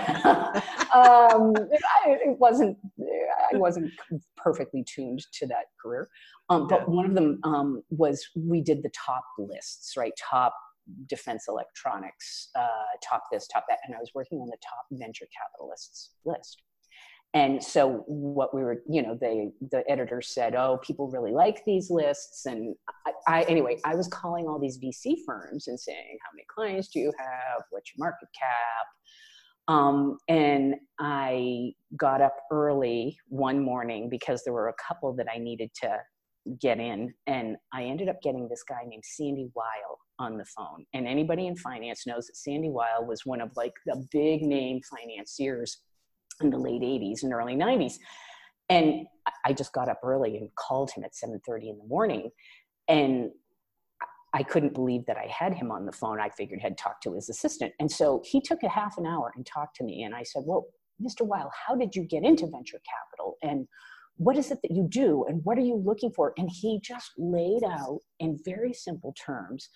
um, 0.95 1.55
I, 2.05 2.19
it 2.25 2.39
wasn't. 2.39 2.77
I 3.53 3.57
wasn't 3.57 3.93
perfectly 4.37 4.85
tuned 4.85 5.25
to 5.35 5.47
that 5.47 5.67
career. 5.81 6.09
Um, 6.49 6.67
but 6.67 6.89
one 6.89 7.07
of 7.07 7.15
them 7.15 7.41
um, 7.45 7.83
was 7.91 8.27
we 8.35 8.61
did 8.61 8.83
the 8.83 8.91
top 8.91 9.25
lists, 9.39 9.97
right? 9.97 10.13
Top 10.19 10.55
defense 11.07 11.47
electronics, 11.49 12.51
uh, 12.57 12.67
top 13.09 13.25
this, 13.33 13.47
top 13.49 13.65
that. 13.69 13.79
And 13.87 13.95
I 13.95 13.99
was 13.99 14.11
working 14.15 14.39
on 14.39 14.47
the 14.47 14.57
top 14.63 14.85
venture 14.93 15.27
capitalists 15.37 16.11
list. 16.25 16.63
And 17.37 17.63
so 17.63 18.03
what 18.07 18.55
we 18.55 18.63
were, 18.63 18.83
you 18.89 19.03
know, 19.03 19.15
they, 19.21 19.51
the 19.71 19.85
editor 19.91 20.23
said, 20.23 20.55
oh, 20.55 20.81
people 20.83 21.11
really 21.11 21.33
like 21.33 21.63
these 21.67 21.91
lists. 21.91 22.47
And 22.47 22.75
I, 23.07 23.13
I, 23.29 23.43
anyway, 23.43 23.79
I 23.85 23.95
was 23.95 24.09
calling 24.09 24.47
all 24.47 24.59
these 24.59 24.79
VC 24.79 25.17
firms 25.27 25.69
and 25.69 25.79
saying, 25.79 26.17
how 26.25 26.31
many 26.33 26.47
clients 26.49 26.89
do 26.89 26.99
you 26.99 27.13
have? 27.19 27.63
What's 27.69 27.93
your 27.95 28.07
market 28.07 28.29
cap? 28.33 28.87
Um, 29.69 30.17
and 30.29 30.77
I 30.99 31.73
got 31.99 32.23
up 32.23 32.37
early 32.51 33.19
one 33.29 33.63
morning 33.63 34.09
because 34.09 34.43
there 34.43 34.55
were 34.55 34.69
a 34.69 34.75
couple 34.89 35.15
that 35.17 35.27
I 35.31 35.37
needed 35.37 35.69
to 35.83 35.99
get 36.59 36.79
in. 36.81 37.13
And 37.27 37.59
I 37.71 37.83
ended 37.83 38.09
up 38.09 38.23
getting 38.23 38.49
this 38.49 38.63
guy 38.67 38.81
named 38.87 39.05
Sandy 39.05 39.51
Weill 39.55 39.99
on 40.19 40.39
the 40.39 40.47
phone. 40.57 40.87
And 40.95 41.07
anybody 41.07 41.49
in 41.49 41.57
finance 41.57 42.07
knows 42.07 42.29
that 42.29 42.37
Sandy 42.37 42.71
Weill 42.71 43.05
was 43.07 43.27
one 43.27 43.43
of 43.43 43.51
like 43.57 43.75
the 43.85 44.07
big 44.11 44.41
name 44.41 44.81
financiers 44.91 45.83
in 46.41 46.51
the 46.51 46.59
late 46.59 46.83
80s 46.83 47.23
and 47.23 47.33
early 47.33 47.55
90s. 47.55 47.95
And 48.69 49.07
I 49.45 49.53
just 49.53 49.73
got 49.73 49.89
up 49.89 50.01
early 50.03 50.37
and 50.37 50.49
called 50.57 50.91
him 50.91 51.05
at 51.05 51.15
7:30 51.15 51.71
in 51.71 51.79
the 51.79 51.87
morning. 51.87 52.31
And 52.89 53.31
I 54.33 54.43
couldn't 54.43 54.75
believe 54.75 55.07
that 55.07 55.17
I 55.17 55.27
had 55.27 55.55
him 55.55 55.71
on 55.71 55.87
the 55.87 55.93
phone. 55.93 56.21
I 56.21 56.29
figured 56.29 56.61
I'd 56.65 56.77
talk 56.77 57.01
to 57.03 57.15
his 57.15 57.29
assistant. 57.29 57.73
And 57.81 57.91
so 57.91 58.23
he 58.25 58.41
took 58.41 58.63
a 58.63 58.69
half 58.69 58.99
an 58.99 59.07
hour 59.07 59.33
and 59.35 59.47
talked 59.47 59.77
to 59.77 59.85
me. 59.85 60.03
And 60.03 60.15
I 60.15 60.25
said, 60.25 60.43
Well, 60.45 60.67
Mr. 61.01 61.27
Weill, 61.27 61.51
how 61.67 61.75
did 61.75 61.95
you 61.95 62.03
get 62.05 62.25
into 62.25 62.47
venture 62.47 62.81
capital? 62.89 63.37
And 63.43 63.67
what 64.17 64.37
is 64.37 64.51
it 64.51 64.59
that 64.63 64.75
you 64.75 64.87
do? 64.89 65.25
And 65.29 65.45
what 65.45 65.59
are 65.59 65.63
you 65.63 65.77
looking 65.77 66.11
for? 66.11 66.33
And 66.37 66.51
he 66.51 66.81
just 66.83 67.13
laid 67.19 67.63
out 67.65 68.01
in 68.19 68.39
very 68.45 68.73
simple 68.73 69.15
terms 69.15 69.69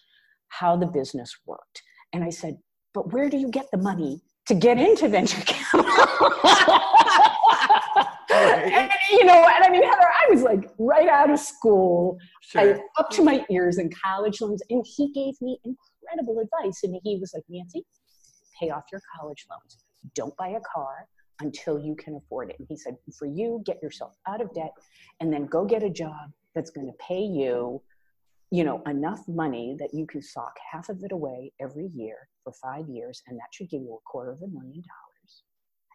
how 0.49 0.77
the 0.77 0.87
business 0.87 1.37
worked. 1.47 1.83
And 2.13 2.25
I 2.25 2.31
said, 2.31 2.57
but 2.93 3.13
where 3.13 3.29
do 3.29 3.37
you 3.37 3.51
get 3.51 3.67
the 3.71 3.79
money 3.79 4.21
to 4.51 4.55
get 4.57 4.79
into 4.79 5.09
venture 5.09 5.41
capital? 5.47 5.87
and, 8.31 8.91
you 9.11 9.25
know, 9.25 9.47
and 9.49 9.65
I 9.65 9.69
mean, 9.71 9.85
Heather, 9.85 10.09
I 10.09 10.27
was 10.29 10.43
like 10.43 10.71
right 10.79 11.09
out 11.09 11.31
of 11.31 11.39
school, 11.39 12.19
sure. 12.43 12.77
I, 12.77 12.81
up 13.01 13.11
to 13.11 13.23
my 13.23 13.45
ears 13.49 13.79
in 13.79 13.91
college 14.05 14.41
loans, 14.41 14.61
and 14.69 14.85
he 14.97 15.13
gave 15.13 15.41
me 15.41 15.59
incredible 15.65 16.41
advice. 16.41 16.81
And 16.83 16.99
he 17.05 17.17
was 17.21 17.33
like, 17.33 17.45
Nancy, 17.49 17.85
pay 18.59 18.71
off 18.71 18.85
your 18.91 19.01
college 19.17 19.47
loans. 19.49 19.85
Don't 20.17 20.37
buy 20.37 20.49
a 20.49 20.61
car 20.61 21.07
until 21.41 21.79
you 21.79 21.95
can 21.95 22.17
afford 22.17 22.51
it. 22.51 22.57
And 22.59 22.67
he 22.69 22.77
said, 22.77 22.97
for 23.17 23.27
you, 23.27 23.63
get 23.65 23.81
yourself 23.83 24.17
out 24.27 24.41
of 24.41 24.53
debt 24.53 24.73
and 25.21 25.33
then 25.33 25.47
go 25.47 25.65
get 25.65 25.85
a 25.85 25.91
job 25.91 26.33
that's 26.55 26.71
going 26.71 26.89
to 26.89 26.93
pay 26.99 27.21
you, 27.21 27.81
you 28.51 28.65
know, 28.65 28.83
enough 28.87 29.21
money 29.29 29.77
that 29.79 29.95
you 29.95 30.07
can 30.07 30.23
sock 30.23 30.55
half 30.73 30.89
of 30.89 31.03
it 31.03 31.13
away 31.13 31.53
every 31.61 31.89
year 31.95 32.17
for 32.43 32.53
five 32.53 32.89
years. 32.89 33.23
And 33.29 33.39
that 33.39 33.47
should 33.53 33.71
give 33.71 33.83
you 33.83 33.95
a 33.95 34.11
quarter 34.11 34.33
of 34.33 34.43
a 34.43 34.49
million 34.49 34.83
dollars. 34.83 35.43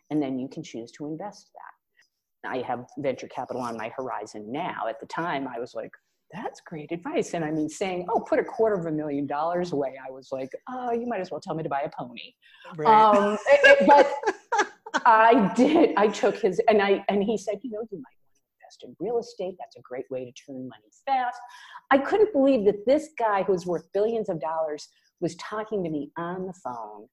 And 0.09 0.21
then 0.21 0.39
you 0.39 0.47
can 0.47 0.63
choose 0.63 0.91
to 0.93 1.05
invest 1.05 1.49
that. 1.53 2.49
I 2.49 2.61
have 2.61 2.85
venture 2.99 3.27
capital 3.27 3.61
on 3.61 3.75
my 3.75 3.91
horizon 3.97 4.51
now. 4.51 4.87
At 4.87 4.99
the 4.99 5.07
time, 5.07 5.47
I 5.47 5.59
was 5.59 5.73
like, 5.73 5.91
that's 6.31 6.61
great 6.61 6.91
advice. 6.91 7.33
And 7.33 7.43
I 7.43 7.51
mean, 7.51 7.67
saying, 7.67 8.05
oh, 8.09 8.19
put 8.19 8.39
a 8.39 8.43
quarter 8.43 8.75
of 8.75 8.85
a 8.85 8.91
million 8.91 9.25
dollars 9.27 9.71
away, 9.73 9.95
I 10.07 10.11
was 10.11 10.29
like, 10.31 10.49
oh, 10.69 10.91
you 10.91 11.07
might 11.07 11.21
as 11.21 11.31
well 11.31 11.41
tell 11.41 11.55
me 11.55 11.63
to 11.63 11.69
buy 11.69 11.81
a 11.81 11.89
pony. 11.89 12.33
Right. 12.77 13.15
Um, 13.15 13.37
but 13.87 14.11
I 15.05 15.51
did. 15.55 15.93
I 15.97 16.07
took 16.07 16.37
his, 16.37 16.61
and 16.67 16.81
I, 16.81 17.03
and 17.09 17.23
he 17.23 17.37
said, 17.37 17.59
you 17.63 17.71
know, 17.71 17.81
you 17.91 17.97
might 17.97 18.24
invest 18.65 18.83
in 18.83 18.95
real 18.99 19.19
estate. 19.19 19.55
That's 19.59 19.75
a 19.77 19.81
great 19.81 20.05
way 20.09 20.25
to 20.25 20.31
turn 20.31 20.67
money 20.67 20.91
fast. 21.05 21.39
I 21.91 21.97
couldn't 21.97 22.33
believe 22.33 22.65
that 22.65 22.85
this 22.85 23.09
guy 23.17 23.43
who's 23.43 23.65
worth 23.65 23.91
billions 23.93 24.29
of 24.29 24.41
dollars 24.41 24.87
was 25.21 25.35
talking 25.35 25.83
to 25.83 25.89
me 25.89 26.11
on 26.17 26.45
the 26.47 26.53
phone 26.63 27.07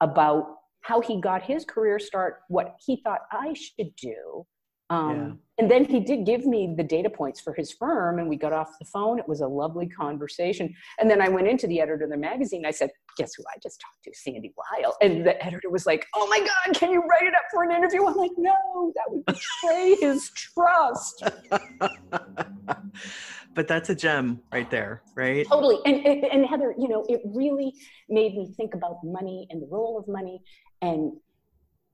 about 0.00 0.56
how 0.82 1.00
he 1.00 1.20
got 1.20 1.42
his 1.42 1.64
career 1.64 1.98
start, 1.98 2.40
what 2.48 2.76
he 2.84 3.00
thought 3.02 3.20
I 3.32 3.54
should 3.54 3.94
do, 3.96 4.46
um, 4.90 5.10
yeah. 5.10 5.30
And 5.56 5.70
then 5.70 5.84
he 5.84 6.00
did 6.00 6.26
give 6.26 6.46
me 6.46 6.74
the 6.76 6.82
data 6.82 7.08
points 7.08 7.40
for 7.40 7.52
his 7.52 7.72
firm, 7.72 8.18
and 8.18 8.28
we 8.28 8.34
got 8.36 8.52
off 8.52 8.70
the 8.80 8.86
phone. 8.86 9.20
It 9.20 9.28
was 9.28 9.40
a 9.40 9.46
lovely 9.46 9.86
conversation. 9.86 10.74
And 10.98 11.08
then 11.08 11.20
I 11.20 11.28
went 11.28 11.46
into 11.46 11.68
the 11.68 11.80
editor 11.80 12.02
of 12.04 12.10
the 12.10 12.16
magazine. 12.16 12.66
I 12.66 12.72
said, 12.72 12.90
Guess 13.16 13.36
who 13.36 13.44
I 13.48 13.56
just 13.62 13.80
talked 13.80 14.02
to? 14.02 14.10
Sandy 14.12 14.52
Weill. 14.56 14.96
And 15.00 15.24
the 15.24 15.40
editor 15.44 15.70
was 15.70 15.86
like, 15.86 16.04
Oh 16.16 16.26
my 16.26 16.40
God, 16.40 16.74
can 16.74 16.90
you 16.90 17.02
write 17.02 17.22
it 17.22 17.34
up 17.34 17.44
for 17.52 17.62
an 17.62 17.70
interview? 17.70 18.04
I'm 18.04 18.16
like, 18.16 18.32
No, 18.36 18.92
that 18.96 19.04
would 19.08 19.24
betray 19.26 19.94
his 20.00 20.28
trust. 20.34 21.22
but 23.54 23.68
that's 23.68 23.90
a 23.90 23.94
gem 23.94 24.40
right 24.52 24.68
there, 24.72 25.02
right? 25.14 25.46
Totally. 25.48 25.78
And, 25.86 26.04
and, 26.04 26.24
and 26.24 26.46
Heather, 26.46 26.74
you 26.76 26.88
know, 26.88 27.06
it 27.08 27.20
really 27.24 27.72
made 28.08 28.34
me 28.34 28.52
think 28.56 28.74
about 28.74 28.96
money 29.04 29.46
and 29.50 29.62
the 29.62 29.68
role 29.70 29.96
of 29.96 30.08
money 30.08 30.42
and 30.82 31.12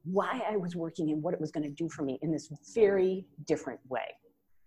why 0.04 0.42
I 0.48 0.56
was 0.56 0.74
working 0.76 1.10
and 1.10 1.22
what 1.22 1.34
it 1.34 1.40
was 1.40 1.50
going 1.50 1.64
to 1.64 1.74
do 1.74 1.88
for 1.88 2.02
me 2.02 2.18
in 2.22 2.32
this 2.32 2.50
very 2.74 3.26
different 3.46 3.80
way. 3.88 4.06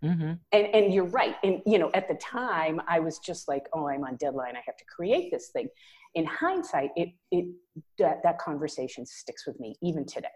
Mm-hmm. 0.04 0.34
And, 0.52 0.68
and 0.76 0.94
you're 0.94 1.06
right. 1.06 1.36
And, 1.44 1.62
you 1.66 1.80
know, 1.80 1.90
at 1.94 2.08
the 2.08 2.16
time 2.16 2.82
I 2.88 3.00
was 3.00 3.20
just 3.20 3.48
like, 3.48 3.68
oh, 3.74 3.88
I'm 3.88 4.04
on 4.04 4.18
deadline. 4.18 4.56
I 4.56 4.62
have 4.66 4.76
to 4.78 4.86
create 4.86 5.32
this 5.32 5.50
thing. 5.50 5.68
In 6.16 6.26
hindsight, 6.26 6.92
it, 6.96 7.10
it, 7.32 7.46
that, 7.98 8.22
that 8.24 8.38
conversation 8.38 9.06
sticks 9.06 9.48
with 9.48 9.60
me 9.60 9.76
even 9.82 10.06
today. 10.06 10.28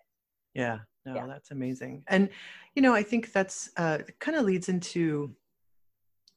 Yeah, 0.53 0.79
no, 1.05 1.15
yeah. 1.15 1.27
that's 1.27 1.51
amazing. 1.51 2.03
And, 2.07 2.29
you 2.75 2.81
know, 2.81 2.95
I 2.95 3.03
think 3.03 3.31
that's 3.33 3.69
uh, 3.77 3.99
kind 4.19 4.37
of 4.37 4.45
leads 4.45 4.69
into 4.69 5.35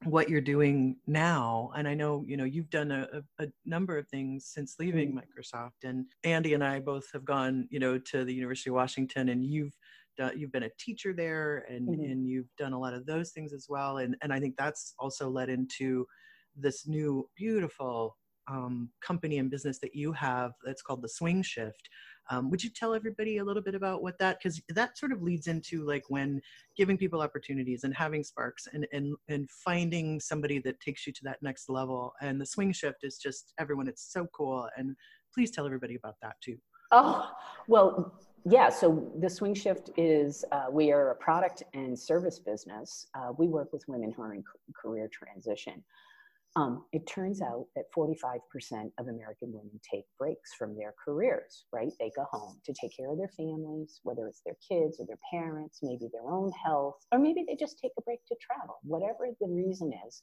what 0.04 0.30
you're 0.30 0.40
doing 0.40 0.97
now 1.07 1.71
and 1.76 1.87
i 1.87 1.92
know 1.92 2.25
you 2.26 2.37
know 2.37 2.45
you've 2.45 2.71
done 2.71 2.90
a, 2.90 3.07
a, 3.38 3.47
number 3.66 3.99
of 3.99 4.09
things 4.09 4.47
since 4.47 4.76
leaving 4.78 5.11
mm-hmm. 5.11 5.19
microsoft 5.19 5.85
and 5.85 6.07
andy 6.25 6.54
and 6.54 6.64
i 6.64 6.80
both 6.80 7.07
have 7.12 7.25
gone 7.25 7.66
you 7.71 7.78
know 7.78 7.99
to 7.99 8.25
the 8.25 8.33
university 8.33 8.71
of 8.71 8.76
washington 8.76 9.28
and 9.28 9.45
you've 9.45 9.76
done, 10.16 10.33
you've 10.38 10.52
been 10.52 10.62
a 10.62 10.71
teacher 10.78 11.12
there 11.12 11.66
and 11.69 11.88
mm-hmm. 11.88 12.02
and 12.02 12.26
you've 12.26 12.49
done 12.57 12.73
a 12.73 12.78
lot 12.78 12.95
of 12.95 13.04
those 13.04 13.30
things 13.33 13.52
as 13.52 13.66
well 13.69 13.99
and 13.99 14.16
and 14.23 14.33
i 14.33 14.40
think 14.40 14.54
that's 14.57 14.95
also 14.99 15.28
led 15.28 15.50
into 15.50 16.07
this 16.57 16.87
new 16.87 17.28
beautiful 17.37 18.16
um, 18.49 18.90
company 19.00 19.38
and 19.38 19.50
business 19.50 19.78
that 19.78 19.94
you 19.94 20.12
have 20.12 20.52
that's 20.64 20.82
called 20.82 21.02
the 21.02 21.09
swing 21.09 21.42
shift 21.42 21.88
um, 22.30 22.49
would 22.49 22.62
you 22.62 22.70
tell 22.70 22.94
everybody 22.94 23.38
a 23.38 23.44
little 23.44 23.62
bit 23.62 23.75
about 23.75 24.02
what 24.02 24.16
that, 24.18 24.38
because 24.38 24.62
that 24.68 24.97
sort 24.97 25.11
of 25.11 25.20
leads 25.20 25.49
into 25.49 25.85
like 25.85 26.04
when 26.09 26.40
giving 26.76 26.97
people 26.97 27.20
opportunities 27.20 27.82
and 27.82 27.92
having 27.94 28.23
sparks 28.23 28.68
and, 28.73 28.87
and, 28.92 29.16
and 29.28 29.50
finding 29.50 30.20
somebody 30.20 30.61
that 30.61 30.80
takes 30.80 31.06
you 31.06 31.12
to 31.12 31.25
that 31.25 31.42
next 31.42 31.68
level. 31.68 32.12
And 32.23 32.40
the 32.40 32.47
swing 32.47 32.73
shift 32.73 33.02
is 33.02 33.18
just 33.18 33.52
everyone, 33.59 33.88
it's 33.88 34.12
so 34.12 34.28
cool. 34.32 34.68
And 34.76 34.94
please 35.35 35.50
tell 35.50 35.66
everybody 35.66 35.97
about 35.97 36.14
that 36.23 36.37
too. 36.40 36.56
Oh, 36.92 37.30
well, 37.66 38.14
yeah. 38.44 38.68
So 38.68 39.12
the 39.18 39.28
swing 39.28 39.54
shift 39.54 39.90
is 39.97 40.44
uh, 40.52 40.66
we 40.70 40.92
are 40.92 41.11
a 41.11 41.16
product 41.16 41.64
and 41.75 41.99
service 41.99 42.38
business. 42.38 43.06
Uh, 43.14 43.32
we 43.37 43.49
work 43.49 43.73
with 43.73 43.85
women 43.88 44.12
who 44.12 44.23
are 44.23 44.35
in 44.35 44.44
career 44.80 45.09
transition. 45.12 45.82
Um, 46.57 46.85
it 46.92 47.07
turns 47.07 47.40
out 47.40 47.66
that 47.76 47.85
45% 47.97 48.11
of 48.99 49.07
American 49.07 49.52
women 49.52 49.80
take 49.88 50.04
breaks 50.19 50.52
from 50.59 50.76
their 50.76 50.95
careers, 51.02 51.64
right? 51.73 51.92
They 52.00 52.11
go 52.16 52.25
home 52.30 52.57
to 52.64 52.73
take 52.73 52.97
care 52.97 53.11
of 53.11 53.19
their 53.19 53.30
families, 53.37 54.00
whether 54.02 54.26
it's 54.26 54.42
their 54.45 54.57
kids 54.69 54.99
or 54.99 55.07
their 55.07 55.19
parents, 55.30 55.78
maybe 55.80 56.09
their 56.12 56.28
own 56.28 56.50
health, 56.64 56.97
or 57.12 57.21
maybe 57.21 57.45
they 57.47 57.54
just 57.54 57.78
take 57.78 57.92
a 57.99 58.02
break 58.02 58.19
to 58.26 58.35
travel. 58.40 58.78
Whatever 58.83 59.28
the 59.40 59.47
reason 59.47 59.92
is, 60.09 60.23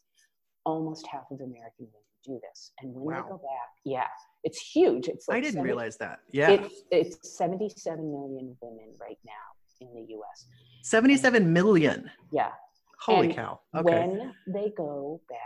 almost 0.65 1.07
half 1.07 1.23
of 1.31 1.39
American 1.39 1.87
women 1.87 2.07
do 2.25 2.39
this. 2.49 2.71
And 2.81 2.93
when 2.93 3.15
wow. 3.15 3.23
they 3.23 3.29
go 3.29 3.37
back, 3.37 3.69
yeah, 3.85 4.07
it's 4.43 4.59
huge. 4.59 5.07
It's 5.07 5.27
like 5.29 5.37
I 5.37 5.41
didn't 5.41 5.53
70, 5.55 5.65
realize 5.65 5.97
that. 5.97 6.19
Yeah. 6.31 6.51
It's, 6.51 6.81
it's 6.91 7.37
77 7.37 7.99
million 8.11 8.55
women 8.61 8.93
right 8.99 9.17
now 9.25 9.31
in 9.79 9.93
the 9.93 10.13
US. 10.15 10.45
77 10.83 11.51
million. 11.51 12.11
Yeah. 12.33 12.51
Holy 12.99 13.27
and 13.27 13.35
cow. 13.35 13.59
Okay. 13.75 13.93
When 13.93 14.33
they 14.47 14.73
go 14.75 15.21
back, 15.29 15.39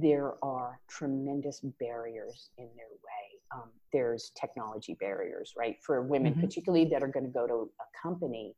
there 0.00 0.34
are 0.42 0.80
tremendous 0.88 1.60
barriers 1.80 2.50
in 2.58 2.68
their 2.76 2.86
way. 2.88 3.54
Um, 3.54 3.70
there's 3.92 4.32
technology 4.38 4.96
barriers, 5.00 5.52
right? 5.56 5.76
For 5.84 6.02
women, 6.02 6.32
mm-hmm. 6.32 6.40
particularly 6.40 6.86
that 6.86 7.02
are 7.02 7.08
going 7.08 7.26
to 7.26 7.32
go 7.32 7.46
to 7.46 7.70
a 7.80 8.02
company, 8.02 8.54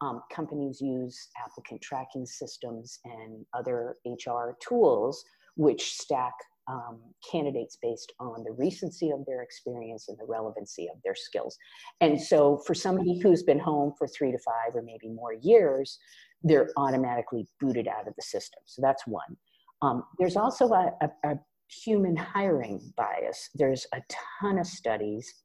um, 0.00 0.22
companies 0.32 0.80
use 0.80 1.28
applicant 1.44 1.80
tracking 1.80 2.26
systems 2.26 2.98
and 3.04 3.44
other 3.54 3.96
HR 4.04 4.56
tools 4.60 5.24
which 5.56 5.94
stack 5.94 6.34
um, 6.68 6.98
candidates 7.30 7.78
based 7.80 8.12
on 8.18 8.42
the 8.44 8.52
recency 8.52 9.10
of 9.10 9.24
their 9.24 9.42
experience 9.42 10.08
and 10.08 10.18
the 10.18 10.24
relevancy 10.24 10.88
of 10.92 11.00
their 11.04 11.14
skills. 11.14 11.56
And 12.00 12.20
so, 12.20 12.58
for 12.66 12.74
somebody 12.74 13.20
who's 13.20 13.42
been 13.42 13.58
home 13.58 13.92
for 13.96 14.06
three 14.08 14.32
to 14.32 14.38
five 14.38 14.74
or 14.74 14.82
maybe 14.82 15.08
more 15.08 15.32
years, 15.32 15.98
they're 16.42 16.70
automatically 16.76 17.46
booted 17.60 17.88
out 17.88 18.08
of 18.08 18.14
the 18.16 18.22
system. 18.22 18.60
So, 18.64 18.82
that's 18.82 19.06
one. 19.06 19.36
Um, 19.82 20.04
there's 20.18 20.36
also 20.36 20.68
a, 20.68 20.92
a, 21.02 21.30
a 21.30 21.34
human 21.68 22.16
hiring 22.16 22.80
bias. 22.96 23.50
There's 23.54 23.86
a 23.92 24.00
ton 24.40 24.58
of 24.58 24.66
studies 24.66 25.42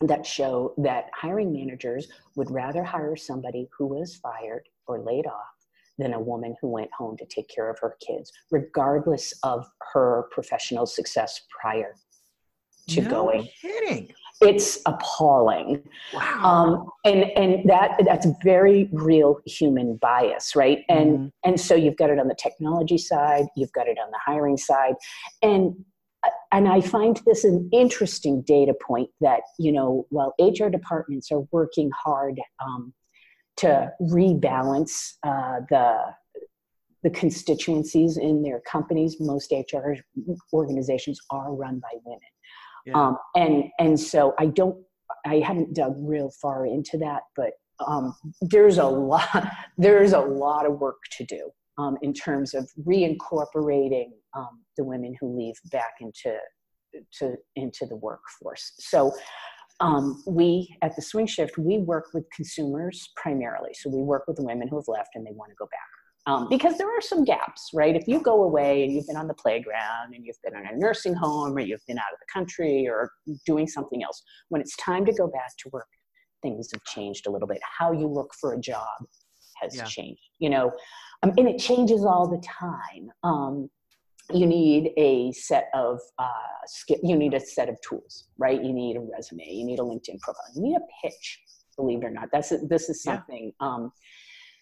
that 0.00 0.24
show 0.24 0.74
that 0.78 1.06
hiring 1.14 1.52
managers 1.52 2.08
would 2.36 2.50
rather 2.50 2.84
hire 2.84 3.16
somebody 3.16 3.68
who 3.76 3.86
was 3.86 4.16
fired 4.16 4.62
or 4.86 5.02
laid 5.02 5.26
off 5.26 5.58
than 5.98 6.12
a 6.14 6.20
woman 6.20 6.54
who 6.60 6.68
went 6.68 6.90
home 6.96 7.16
to 7.16 7.26
take 7.26 7.48
care 7.48 7.68
of 7.68 7.78
her 7.80 7.96
kids, 8.06 8.32
regardless 8.52 9.34
of 9.42 9.66
her 9.92 10.28
professional 10.30 10.86
success 10.86 11.40
prior 11.60 11.94
to 12.88 13.02
no 13.02 13.10
going. 13.10 13.48
Kidding 13.60 14.14
it's 14.40 14.78
appalling 14.86 15.82
wow. 16.14 16.42
um, 16.44 16.88
and 17.04 17.24
and 17.36 17.68
that 17.68 18.00
that's 18.04 18.26
very 18.42 18.88
real 18.92 19.40
human 19.46 19.96
bias 19.96 20.54
right 20.54 20.84
and 20.88 21.18
mm-hmm. 21.18 21.26
and 21.44 21.60
so 21.60 21.74
you've 21.74 21.96
got 21.96 22.10
it 22.10 22.18
on 22.18 22.28
the 22.28 22.36
technology 22.36 22.98
side 22.98 23.46
you've 23.56 23.72
got 23.72 23.88
it 23.88 23.98
on 23.98 24.10
the 24.10 24.18
hiring 24.24 24.56
side 24.56 24.94
and 25.42 25.74
and 26.52 26.68
i 26.68 26.80
find 26.80 27.20
this 27.26 27.44
an 27.44 27.68
interesting 27.72 28.42
data 28.42 28.74
point 28.80 29.10
that 29.20 29.40
you 29.58 29.72
know 29.72 30.06
while 30.10 30.34
hr 30.40 30.68
departments 30.68 31.32
are 31.32 31.42
working 31.50 31.90
hard 32.04 32.40
um, 32.64 32.92
to 33.56 33.90
rebalance 34.00 35.14
uh, 35.24 35.60
the 35.68 35.98
the 37.02 37.10
constituencies 37.10 38.16
in 38.16 38.42
their 38.42 38.60
companies 38.60 39.16
most 39.18 39.52
hr 39.72 39.94
organizations 40.52 41.20
are 41.30 41.52
run 41.52 41.80
by 41.80 41.90
women 42.04 42.20
yeah. 42.88 43.00
Um, 43.00 43.18
and 43.36 43.64
and 43.78 43.98
so 43.98 44.34
I 44.38 44.46
don't 44.46 44.76
I 45.26 45.36
haven't 45.36 45.74
dug 45.74 45.94
real 45.98 46.30
far 46.40 46.66
into 46.66 46.96
that, 46.98 47.22
but 47.36 47.50
um, 47.86 48.14
there's 48.40 48.78
a 48.78 48.86
lot 48.86 49.48
there's 49.78 50.12
a 50.12 50.20
lot 50.20 50.66
of 50.66 50.78
work 50.78 50.98
to 51.18 51.24
do 51.24 51.50
um, 51.78 51.96
in 52.02 52.12
terms 52.12 52.54
of 52.54 52.68
reincorporating 52.86 54.10
um, 54.36 54.62
the 54.76 54.84
women 54.84 55.14
who 55.20 55.36
leave 55.36 55.54
back 55.70 55.94
into 56.00 56.36
to 57.14 57.34
into 57.56 57.86
the 57.86 57.96
workforce. 57.96 58.72
So 58.78 59.12
um, 59.80 60.22
we 60.26 60.74
at 60.82 60.96
the 60.96 61.02
swing 61.02 61.26
shift 61.26 61.58
we 61.58 61.78
work 61.78 62.06
with 62.12 62.24
consumers 62.34 63.10
primarily 63.16 63.70
so 63.74 63.88
we 63.88 64.02
work 64.02 64.24
with 64.26 64.36
the 64.36 64.42
women 64.42 64.66
who 64.66 64.76
have 64.76 64.88
left 64.88 65.10
and 65.14 65.24
they 65.24 65.30
want 65.30 65.50
to 65.50 65.56
go 65.56 65.66
back 65.66 65.97
um, 66.28 66.46
because 66.48 66.76
there 66.78 66.88
are 66.88 67.00
some 67.00 67.24
gaps 67.24 67.70
right 67.74 67.96
if 67.96 68.06
you 68.06 68.20
go 68.20 68.42
away 68.44 68.84
and 68.84 68.92
you've 68.92 69.06
been 69.06 69.16
on 69.16 69.26
the 69.26 69.34
playground 69.34 70.14
and 70.14 70.24
you've 70.24 70.40
been 70.44 70.54
in 70.54 70.66
a 70.66 70.76
nursing 70.76 71.14
home 71.14 71.56
or 71.56 71.60
you've 71.60 71.84
been 71.88 71.98
out 71.98 72.12
of 72.12 72.18
the 72.20 72.26
country 72.32 72.86
or 72.86 73.10
doing 73.46 73.66
something 73.66 74.02
else 74.04 74.22
when 74.50 74.60
it's 74.60 74.76
time 74.76 75.04
to 75.04 75.12
go 75.12 75.26
back 75.26 75.50
to 75.58 75.68
work 75.72 75.88
things 76.42 76.68
have 76.72 76.84
changed 76.84 77.26
a 77.26 77.30
little 77.30 77.48
bit 77.48 77.58
how 77.78 77.90
you 77.92 78.06
look 78.06 78.32
for 78.40 78.52
a 78.52 78.60
job 78.60 78.98
has 79.60 79.74
Yeah. 79.74 79.84
changed 79.84 80.22
you 80.38 80.50
know 80.50 80.70
um, 81.22 81.32
and 81.36 81.48
it 81.48 81.58
changes 81.58 82.04
all 82.04 82.28
the 82.28 82.40
time 82.46 83.10
um, 83.24 83.68
you 84.32 84.46
need 84.46 84.90
a 84.98 85.32
set 85.32 85.68
of 85.74 86.00
uh, 86.18 86.28
you 87.02 87.16
need 87.16 87.32
a 87.34 87.40
set 87.40 87.68
of 87.70 87.80
tools, 87.80 88.28
right? 88.36 88.62
You 88.62 88.72
need 88.74 88.96
a 88.96 89.00
resume, 89.00 89.48
you 89.48 89.64
need 89.64 89.78
a 89.78 89.82
LinkedIn 89.82 90.20
profile, 90.20 90.44
you 90.54 90.62
need 90.62 90.76
a 90.76 90.80
pitch. 91.02 91.40
Believe 91.76 92.02
it 92.02 92.04
or 92.06 92.10
not, 92.10 92.28
that's 92.32 92.52
this 92.68 92.90
is 92.90 93.02
Yeah. 93.04 93.12
something 93.12 93.52
um, 93.60 93.90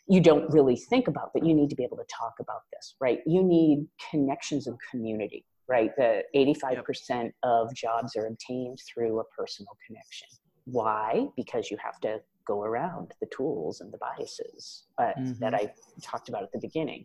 you 0.08 0.20
don't 0.20 0.48
really 0.52 0.76
think 0.76 1.08
about, 1.08 1.30
but 1.34 1.44
you 1.44 1.54
need 1.54 1.70
to 1.70 1.76
be 1.76 1.84
able 1.84 1.96
to 1.96 2.06
talk 2.08 2.34
about 2.40 2.62
this, 2.72 2.94
right? 3.00 3.20
You 3.26 3.42
need 3.42 3.86
connections 4.10 4.66
and 4.66 4.78
community, 4.90 5.44
right? 5.68 5.90
The 5.96 6.22
eighty-five 6.34 6.84
percent 6.84 7.34
of 7.42 7.74
jobs 7.74 8.14
are 8.16 8.26
obtained 8.26 8.78
through 8.88 9.20
a 9.20 9.24
personal 9.36 9.76
connection. 9.86 10.28
Why? 10.64 11.26
Because 11.36 11.70
you 11.70 11.76
have 11.82 12.00
to 12.00 12.20
go 12.46 12.62
around 12.62 13.12
the 13.20 13.26
tools 13.36 13.80
and 13.80 13.92
the 13.92 13.98
biases 13.98 14.84
uh, 14.98 15.12
that 15.40 15.52
Mhm. 15.52 15.60
I 15.60 15.72
talked 16.00 16.28
about 16.28 16.44
at 16.44 16.52
the 16.52 16.60
beginning. 16.60 17.04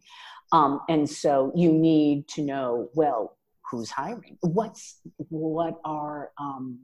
Um, 0.52 0.82
and 0.88 1.10
so 1.10 1.52
you 1.56 1.72
need 1.72 2.28
to 2.30 2.44
know, 2.44 2.90
well, 2.94 3.38
who's 3.72 3.90
hiring? 3.90 4.38
What's 4.42 5.00
what 5.30 5.80
are 5.86 6.32
um, 6.38 6.80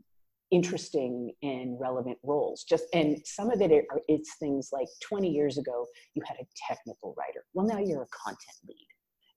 interesting 0.51 1.31
and 1.41 1.79
relevant 1.79 2.17
roles? 2.23 2.63
Just 2.63 2.85
and 2.93 3.17
some 3.25 3.51
of 3.51 3.61
it 3.61 3.71
are 3.71 4.01
it's 4.07 4.35
things 4.39 4.69
like 4.71 4.87
20 5.03 5.29
years 5.29 5.57
ago 5.57 5.85
you 6.13 6.21
had 6.25 6.37
a 6.39 6.45
technical 6.67 7.13
writer. 7.17 7.45
Well, 7.53 7.65
now 7.65 7.79
you're 7.79 8.03
a 8.03 8.07
content 8.25 8.57
lead. 8.67 8.87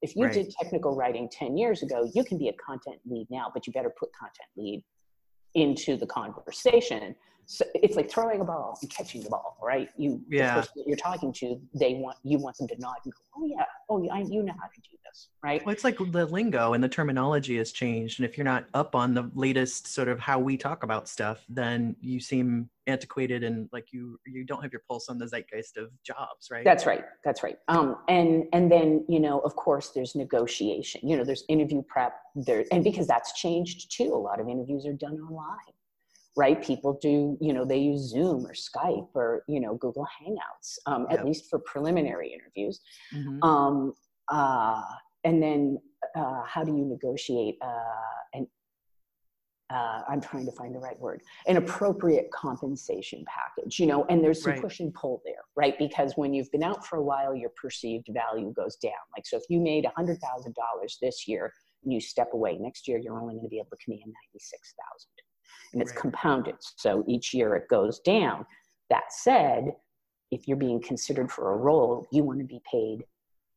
If 0.02 0.17
you 0.17 0.25
Right. 0.25 0.33
did 0.33 0.50
technical 0.50 0.97
writing 0.97 1.29
10 1.31 1.57
years 1.57 1.83
ago, 1.83 2.11
you 2.14 2.25
can 2.25 2.38
be 2.38 2.49
a 2.49 2.55
content 2.55 3.00
lead 3.05 3.26
now, 3.31 3.50
but 3.52 3.67
you 3.67 3.73
better 3.73 3.93
put 3.99 4.11
content 4.19 4.49
lead 4.57 4.83
into 5.55 5.97
the 5.97 6.07
conversation. 6.07 7.14
So 7.52 7.64
it's 7.75 7.97
like 7.97 8.09
throwing 8.09 8.40
a 8.40 8.45
ball 8.45 8.78
and 8.80 8.88
catching 8.88 9.25
the 9.25 9.28
ball, 9.28 9.59
right? 9.61 9.90
You, 9.97 10.23
Yeah. 10.28 10.54
the 10.54 10.61
person 10.61 10.73
that 10.76 10.87
you're 10.87 10.97
talking 10.97 11.33
to, 11.33 11.61
they 11.75 11.95
want 11.95 12.16
you 12.23 12.38
want 12.38 12.57
them 12.57 12.69
to 12.69 12.78
nod 12.78 12.95
and 13.02 13.12
go, 13.12 13.21
"Oh 13.37 13.45
yeah, 13.45 13.64
oh 13.88 14.00
yeah, 14.00 14.14
I, 14.14 14.21
you 14.21 14.45
know 14.45 14.52
how 14.52 14.69
to 14.69 14.80
do 14.88 14.97
this, 15.04 15.30
right?" 15.42 15.61
Well, 15.66 15.73
it's 15.73 15.83
like 15.83 15.99
the 15.99 16.26
lingo 16.26 16.75
and 16.75 16.85
the 16.85 16.88
terminology 16.88 17.57
has 17.57 17.73
changed. 17.73 18.21
And 18.21 18.28
if 18.28 18.38
you're 18.38 18.45
not 18.45 18.66
up 18.73 18.95
on 18.95 19.14
the 19.14 19.28
latest 19.35 19.88
sort 19.88 20.07
of 20.07 20.21
how 20.21 20.38
we 20.38 20.57
talk 20.57 20.85
about 20.85 21.09
stuff, 21.09 21.45
then 21.49 21.97
you 22.00 22.21
seem 22.21 22.71
antiquated 22.87 23.42
and 23.42 23.69
like 23.73 23.92
you 23.92 24.16
you 24.26 24.45
don't 24.45 24.62
have 24.62 24.73
your 24.73 24.83
pulse 24.88 25.09
on 25.09 25.19
the 25.19 25.26
zeitgeist 25.26 25.76
of 25.76 25.90
jobs, 26.04 26.52
right? 26.52 26.64
That's 26.64 26.87
right. 26.87 27.04
That's 27.25 27.42
right. 27.42 27.59
Um, 27.66 27.97
and 28.09 28.45
and 28.52 28.71
then 28.71 29.04
you 29.09 29.19
know, 29.19 29.40
of 29.40 29.57
course, 29.57 29.88
there's 29.88 30.14
negotiation. 30.14 31.00
You 31.02 31.16
know, 31.16 31.25
there's 31.25 31.42
interview 31.49 31.83
prep. 31.83 32.14
There 32.37 32.64
and 32.71 32.85
because 32.85 33.09
that's 33.09 33.33
changed 33.33 33.90
too. 33.90 34.14
A 34.14 34.23
lot 34.28 34.38
of 34.38 34.49
interviews 34.49 34.87
are 34.87 34.92
done 34.92 35.19
online, 35.19 35.75
right? 36.37 36.63
People 36.63 36.99
do. 37.01 37.37
You 37.41 37.53
know, 37.53 37.65
they 37.65 37.79
use 37.79 38.09
Zoom 38.11 38.47
or 38.47 38.53
Skype 38.55 39.09
or 39.15 39.45
you 39.49 39.61
know 39.61 39.75
Google 39.75 40.07
Hangouts. 40.21 40.79
Um, 40.87 41.07
Yep. 41.11 41.19
At 41.21 41.25
least 41.27 41.51
for 41.51 41.59
preliminary 41.61 42.33
interviews. 42.33 42.81
Mhm. 43.15 43.45
Um, 43.45 43.95
uh, 44.29 44.83
and 45.25 45.43
then 45.43 45.79
uh, 46.17 46.43
how 46.45 46.65
do 46.65 46.77
you 46.77 46.85
negotiate 46.85 47.57
uh, 47.63 48.21
an 48.35 48.47
uh, 49.73 50.03
I'm 50.09 50.21
trying 50.21 50.45
to 50.47 50.53
find 50.53 50.75
the 50.75 50.81
right 50.81 50.99
word, 50.99 51.23
an 51.47 51.57
appropriate 51.57 52.29
compensation 52.33 53.25
package, 53.29 53.79
you 53.79 53.87
know, 53.87 54.05
and 54.09 54.23
there's 54.23 54.43
some 54.43 54.51
Right. 54.53 54.61
push 54.61 54.81
and 54.81 54.93
pull 54.95 55.23
there, 55.25 55.45
right? 55.55 55.79
Because 55.79 56.17
when 56.17 56.35
you've 56.35 56.51
been 56.51 56.65
out 56.65 56.85
for 56.85 56.97
a 56.97 57.03
while, 57.05 57.37
your 57.37 57.51
perceived 57.51 58.09
value 58.11 58.53
goes 58.53 58.75
down. 58.77 58.99
Like, 59.16 59.27
so 59.27 59.37
if 59.37 59.45
you 59.49 59.61
made 59.61 59.85
$100,000 59.85 60.99
this 61.01 61.29
year 61.29 61.53
and 61.85 61.93
you 61.93 62.01
step 62.01 62.31
away, 62.33 62.59
next 62.59 62.88
year 62.88 62.99
you're 62.99 63.21
only 63.21 63.35
going 63.35 63.45
to 63.45 63.49
be 63.49 63.59
able 63.59 63.71
to 63.71 63.77
command 63.85 64.03
96,000 64.07 65.09
and 65.19 65.27
it's 65.75 65.93
Right. 65.93 66.01
compounded. 66.01 66.57
So 66.61 67.05
each 67.07 67.33
year 67.33 67.55
it 67.57 67.69
goes 67.69 68.01
down. 68.01 68.47
That 68.89 69.13
said, 69.13 69.77
if 70.31 70.47
you're 70.47 70.57
being 70.57 70.81
considered 70.81 71.31
for 71.31 71.53
a 71.53 71.57
role, 71.57 72.07
you 72.13 72.25
want 72.25 72.39
to 72.41 72.45
be 72.45 72.61
paid 72.71 73.05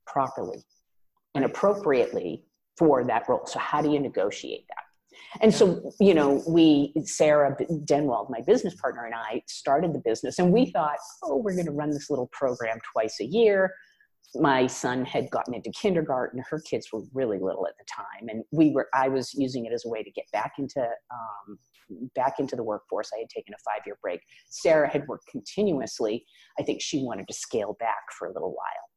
properly 0.06 0.64
and 1.36 1.46
appropriately 1.46 2.46
for 2.78 3.04
that 3.04 3.28
role. 3.30 3.46
So 3.46 3.60
how 3.60 3.82
do 3.82 3.92
you 3.92 4.00
negotiate 4.00 4.66
that? 4.70 4.84
And 5.42 5.54
so, 5.54 5.92
you 6.00 6.14
know, 6.14 6.44
we, 6.48 6.94
Sarah 7.06 7.56
Denwald, 7.86 8.30
my 8.30 8.42
business 8.42 8.76
partner, 8.76 9.06
and 9.06 9.16
I 9.16 9.44
started 9.48 9.94
the 9.94 10.02
business, 10.04 10.40
and 10.40 10.52
we 10.52 10.72
thought, 10.72 10.98
oh, 11.24 11.38
we're 11.38 11.54
going 11.54 11.66
to 11.66 11.72
run 11.72 11.92
this 11.92 12.10
little 12.10 12.28
program 12.32 12.80
twice 12.92 13.20
a 13.20 13.26
year. 13.26 13.74
My 14.36 14.66
son 14.66 15.06
had 15.06 15.30
gotten 15.30 15.54
into 15.54 15.70
kindergarten; 15.72 16.44
her 16.50 16.60
kids 16.60 16.88
were 16.92 17.04
really 17.14 17.38
little 17.40 17.68
at 17.68 17.74
the 17.78 17.86
time, 17.88 18.30
and 18.30 18.44
we 18.52 18.72
were. 18.72 18.90
I 18.94 19.08
was 19.08 19.34
using 19.36 19.66
it 19.66 19.74
as 19.74 19.86
a 19.86 19.90
way 19.90 20.02
to 20.02 20.12
get 20.12 20.26
back 20.32 20.54
into 20.58 20.82
um, 20.82 21.60
back 22.16 22.40
into 22.40 22.56
the 22.56 22.64
workforce. 22.64 23.12
I 23.16 23.20
had 23.20 23.30
taken 23.30 23.54
a 23.54 23.58
five-year 23.70 23.98
break. 24.02 24.22
Sarah 24.50 24.90
had 24.90 25.08
worked 25.08 25.28
continuously. 25.28 26.26
I 26.60 26.64
think 26.64 26.82
she 26.82 27.04
wanted 27.04 27.28
to 27.28 27.34
scale 27.34 27.76
back 27.80 28.12
for 28.18 28.28
a 28.28 28.34
little 28.34 28.52
while, 28.52 28.90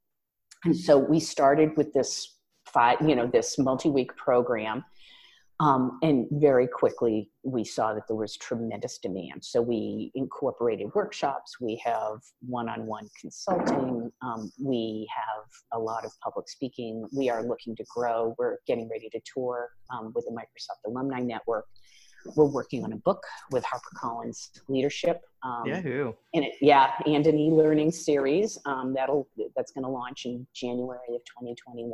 and 0.64 0.76
so 0.76 0.98
we 0.98 1.20
started 1.20 1.76
with 1.76 1.92
this 1.92 2.34
five, 2.66 2.98
you 3.00 3.14
know, 3.14 3.26
this 3.26 3.58
multi-week 3.58 4.16
program 4.16 4.84
um, 5.58 5.98
and 6.02 6.26
very 6.32 6.66
quickly, 6.66 7.30
we 7.42 7.64
saw 7.64 7.94
that 7.94 8.02
there 8.08 8.16
was 8.16 8.36
tremendous 8.36 8.98
demand. 8.98 9.42
So 9.42 9.62
we 9.62 10.12
incorporated 10.14 10.88
workshops. 10.94 11.58
We 11.60 11.80
have 11.82 12.18
one-on-one 12.40 13.08
consulting. 13.18 14.12
Um, 14.20 14.52
we 14.62 15.08
have 15.16 15.44
a 15.72 15.78
lot 15.78 16.04
of 16.04 16.12
public 16.22 16.50
speaking. 16.50 17.08
We 17.16 17.30
are 17.30 17.42
looking 17.42 17.74
to 17.76 17.84
grow. 17.88 18.34
We're 18.38 18.58
getting 18.66 18.88
ready 18.90 19.08
to 19.10 19.20
tour 19.32 19.70
um, 19.90 20.12
with 20.14 20.26
the 20.26 20.32
Microsoft 20.32 20.90
Alumni 20.90 21.20
Network. 21.20 21.64
We're 22.34 22.44
working 22.46 22.84
on 22.84 22.92
a 22.92 22.96
book 22.96 23.22
with 23.50 23.64
HarperCollins 23.64 24.60
Leadership. 24.68 25.22
Um, 25.42 25.66
Yahoo. 25.66 26.12
and 26.34 26.44
it, 26.44 26.54
yeah, 26.60 26.92
and 27.06 27.26
an 27.26 27.38
e-learning 27.38 27.92
series 27.92 28.58
um, 28.66 28.94
that'll 28.94 29.28
that's 29.54 29.72
going 29.72 29.84
to 29.84 29.90
launch 29.90 30.26
in 30.26 30.46
January 30.54 31.14
of 31.14 31.20
2021. 31.24 31.92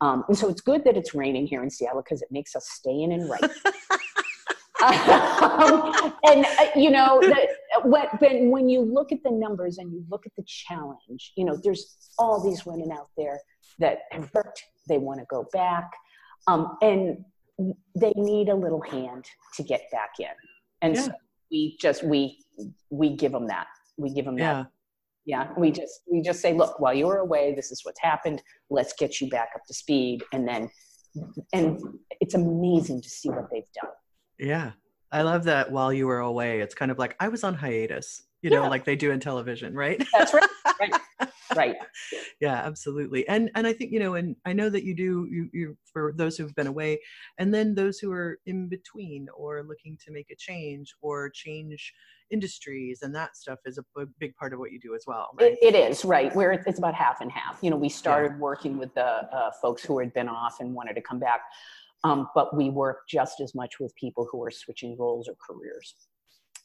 Um, 0.00 0.24
and 0.28 0.36
so 0.36 0.48
it's 0.48 0.60
good 0.60 0.84
that 0.84 0.96
it's 0.96 1.14
raining 1.14 1.46
here 1.46 1.62
in 1.62 1.70
Seattle 1.70 2.02
because 2.02 2.22
it 2.22 2.28
makes 2.30 2.56
us 2.56 2.68
stay 2.68 3.02
in 3.02 3.12
and 3.12 3.28
write. 3.28 3.42
um, 4.82 6.12
and 6.24 6.44
uh, 6.44 6.66
you 6.74 6.90
know, 6.90 7.20
the, 7.20 7.48
when, 7.84 8.06
when 8.18 8.50
when 8.50 8.68
you 8.68 8.82
look 8.82 9.12
at 9.12 9.22
the 9.22 9.30
numbers 9.30 9.78
and 9.78 9.92
you 9.92 10.04
look 10.10 10.26
at 10.26 10.32
the 10.36 10.42
challenge, 10.46 11.32
you 11.36 11.44
know, 11.44 11.56
there's 11.56 11.96
all 12.18 12.42
these 12.42 12.66
women 12.66 12.90
out 12.90 13.08
there 13.16 13.38
that 13.78 14.00
have 14.10 14.30
worked, 14.34 14.64
they 14.88 14.98
want 14.98 15.20
to 15.20 15.26
go 15.26 15.46
back, 15.52 15.90
um, 16.48 16.76
and 16.82 17.24
they 17.58 18.12
need 18.16 18.48
a 18.48 18.54
little 18.54 18.80
hand 18.80 19.24
to 19.54 19.62
get 19.62 19.82
back 19.92 20.10
in. 20.18 20.26
And 20.80 20.96
so 20.98 21.12
we 21.50 21.76
just 21.80 22.02
we 22.02 22.38
we 22.90 23.10
give 23.16 23.32
them 23.32 23.46
that. 23.48 23.66
We 23.96 24.12
give 24.12 24.24
them 24.24 24.36
that 24.36 24.66
Yeah. 25.24 25.44
yeah 25.46 25.52
we 25.56 25.70
just 25.70 26.00
we 26.10 26.22
just 26.22 26.40
say 26.40 26.54
look 26.54 26.80
while 26.80 26.94
you 26.94 27.06
were 27.06 27.18
away 27.18 27.54
this 27.54 27.70
is 27.70 27.84
what's 27.84 28.00
happened 28.00 28.42
let's 28.70 28.94
get 28.94 29.20
you 29.20 29.28
back 29.28 29.50
up 29.54 29.60
to 29.68 29.74
speed 29.74 30.24
and 30.32 30.48
then 30.48 30.68
and 31.52 31.78
it's 32.20 32.34
amazing 32.34 33.00
to 33.02 33.08
see 33.08 33.28
what 33.28 33.46
they've 33.52 33.70
done 33.80 33.92
Yeah. 34.38 34.70
I 35.12 35.20
love 35.22 35.44
that 35.44 35.70
while 35.70 35.92
you 35.92 36.06
were 36.06 36.20
away, 36.20 36.60
it's 36.60 36.74
kind 36.74 36.90
of 36.90 36.98
like 36.98 37.14
I 37.20 37.28
was 37.28 37.44
on 37.44 37.52
hiatus, 37.54 38.22
you 38.40 38.48
know, 38.48 38.66
like 38.66 38.86
they 38.86 38.96
do 38.96 39.10
in 39.10 39.20
television, 39.20 39.74
right? 39.74 40.02
that's 40.10 40.32
right 40.32 40.48
right 40.80 41.28
right 41.56 41.76
yeah, 42.40 42.54
absolutely. 42.54 43.26
And 43.28 43.50
and 43.54 43.66
I 43.66 43.72
think, 43.72 43.92
you 43.92 44.00
know, 44.00 44.14
and 44.14 44.36
I 44.44 44.52
know 44.52 44.68
that 44.68 44.84
you 44.84 44.94
do 44.94 45.28
you 45.30 45.48
you 45.52 45.76
for 45.84 46.12
those 46.16 46.36
who've 46.36 46.54
been 46.54 46.66
away 46.66 47.00
and 47.38 47.52
then 47.52 47.74
those 47.74 47.98
who 47.98 48.12
are 48.12 48.38
in 48.46 48.68
between 48.68 49.28
or 49.36 49.62
looking 49.62 49.98
to 50.04 50.12
make 50.12 50.30
a 50.30 50.36
change 50.36 50.94
or 51.00 51.30
change 51.30 51.92
industries 52.30 53.02
and 53.02 53.14
that 53.14 53.36
stuff 53.36 53.58
is 53.66 53.78
a 53.78 53.84
big 54.18 54.34
part 54.36 54.52
of 54.52 54.58
what 54.58 54.72
you 54.72 54.80
do 54.80 54.94
as 54.94 55.04
well, 55.06 55.30
right? 55.38 55.52
it, 55.60 55.74
it 55.74 55.74
is 55.74 56.04
right 56.04 56.34
where 56.34 56.52
it's 56.52 56.78
about 56.78 56.94
half 56.94 57.20
and 57.20 57.30
half 57.30 57.58
you 57.62 57.70
know 57.70 57.76
we 57.76 57.88
started 57.88 58.38
working 58.38 58.78
with 58.78 58.92
the 58.94 59.04
uh, 59.04 59.50
folks 59.60 59.84
who 59.84 59.98
had 59.98 60.12
been 60.14 60.28
off 60.28 60.60
and 60.60 60.72
wanted 60.74 60.94
to 60.94 61.02
come 61.02 61.18
back 61.18 61.40
um, 62.04 62.28
but 62.34 62.56
we 62.56 62.70
work 62.70 63.02
just 63.08 63.40
as 63.40 63.54
much 63.54 63.78
with 63.78 63.94
people 63.94 64.26
who 64.32 64.42
are 64.42 64.50
switching 64.50 64.96
roles 64.98 65.28
or 65.28 65.34
careers 65.46 65.94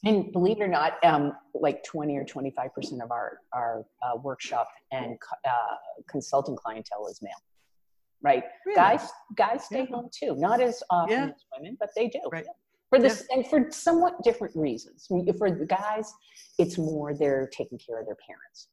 and 0.06 0.32
believe 0.32 0.60
it 0.60 0.64
or 0.64 0.68
not, 0.68 1.04
um, 1.04 1.34
like 1.54 1.84
20 1.84 2.16
or 2.18 2.24
25% 2.26 3.04
of 3.04 3.12
our, 3.12 3.40
our 3.54 3.86
uh, 4.04 4.18
workshop 4.18 4.68
and 4.92 5.18
uh, 5.46 5.76
consulting 6.10 6.56
clientele 6.56 7.08
is 7.08 7.20
male, 7.22 7.32
right? 8.22 8.44
Really? 8.66 8.76
Guys, 8.76 9.10
guys 9.36 9.66
stay 9.66 9.80
Yeah. 9.90 9.96
home 9.96 10.10
too. 10.18 10.36
Not 10.36 10.62
as 10.62 10.84
often 10.90 11.18
Yeah. 11.18 11.26
as 11.30 11.46
women, 11.58 11.78
but 11.80 11.90
they 11.96 12.08
do. 12.08 12.20
Right. 12.32 12.46
For 12.90 13.00
this, 13.00 13.26
and 13.32 13.46
for 13.46 13.70
somewhat 13.70 14.24
different 14.24 14.56
reasons. 14.56 15.08
For 15.08 15.52
the 15.52 15.66
guys, 15.68 16.14
it's 16.58 16.78
more 16.78 17.14
they're 17.14 17.50
taking 17.52 17.78
care 17.78 18.00
of 18.00 18.06
their 18.06 18.16
parents, 18.16 18.70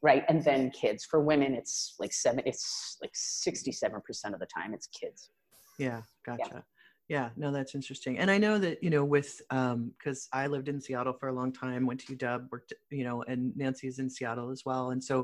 right? 0.00 0.24
And 0.28 0.44
then 0.44 0.70
kids. 0.70 1.04
For 1.04 1.20
women, 1.20 1.54
it's 1.54 1.96
like 1.98 2.12
seven. 2.12 2.44
It's 2.46 2.96
like 3.02 3.12
67% 3.14 4.32
of 4.32 4.38
the 4.38 4.46
time 4.46 4.74
it's 4.74 4.86
kids. 4.86 5.30
Yeah, 5.76 6.02
gotcha. 6.24 6.64
Yeah, 7.08 7.28
no, 7.36 7.52
that's 7.52 7.74
interesting. 7.74 8.18
And 8.18 8.30
I 8.30 8.38
know 8.38 8.56
that, 8.58 8.82
you 8.82 8.88
know, 8.88 9.04
with, 9.04 9.42
um, 9.50 9.92
cause 10.02 10.26
I 10.32 10.46
lived 10.46 10.68
in 10.68 10.80
Seattle 10.80 11.12
for 11.12 11.28
a 11.28 11.34
long 11.34 11.52
time, 11.52 11.84
went 11.84 12.00
to 12.00 12.16
UW, 12.16 12.48
worked, 12.50 12.72
you 12.90 13.04
know, 13.04 13.22
and 13.24 13.54
Nancy's 13.54 13.98
in 13.98 14.08
Seattle 14.08 14.50
as 14.50 14.62
well. 14.64 14.90
And 14.90 15.04
so, 15.04 15.18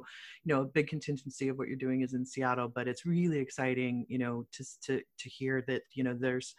you 0.45 0.55
know, 0.55 0.61
a 0.61 0.67
big 0.67 0.89
contingency 0.89 1.49
of 1.49 1.57
what 1.57 1.69
you're 1.69 1.79
doing 1.79 2.03
is 2.03 2.13
in 2.13 2.27
Seattle, 2.27 2.69
but 2.69 2.87
it's 2.87 3.07
really 3.07 3.39
exciting, 3.39 4.05
you 4.11 4.19
know, 4.19 4.47
to, 4.53 4.65
to, 4.83 5.01
to 5.19 5.29
hear 5.31 5.65
that, 5.69 5.83
you 5.95 6.05
know, 6.05 6.13
there's, 6.13 6.55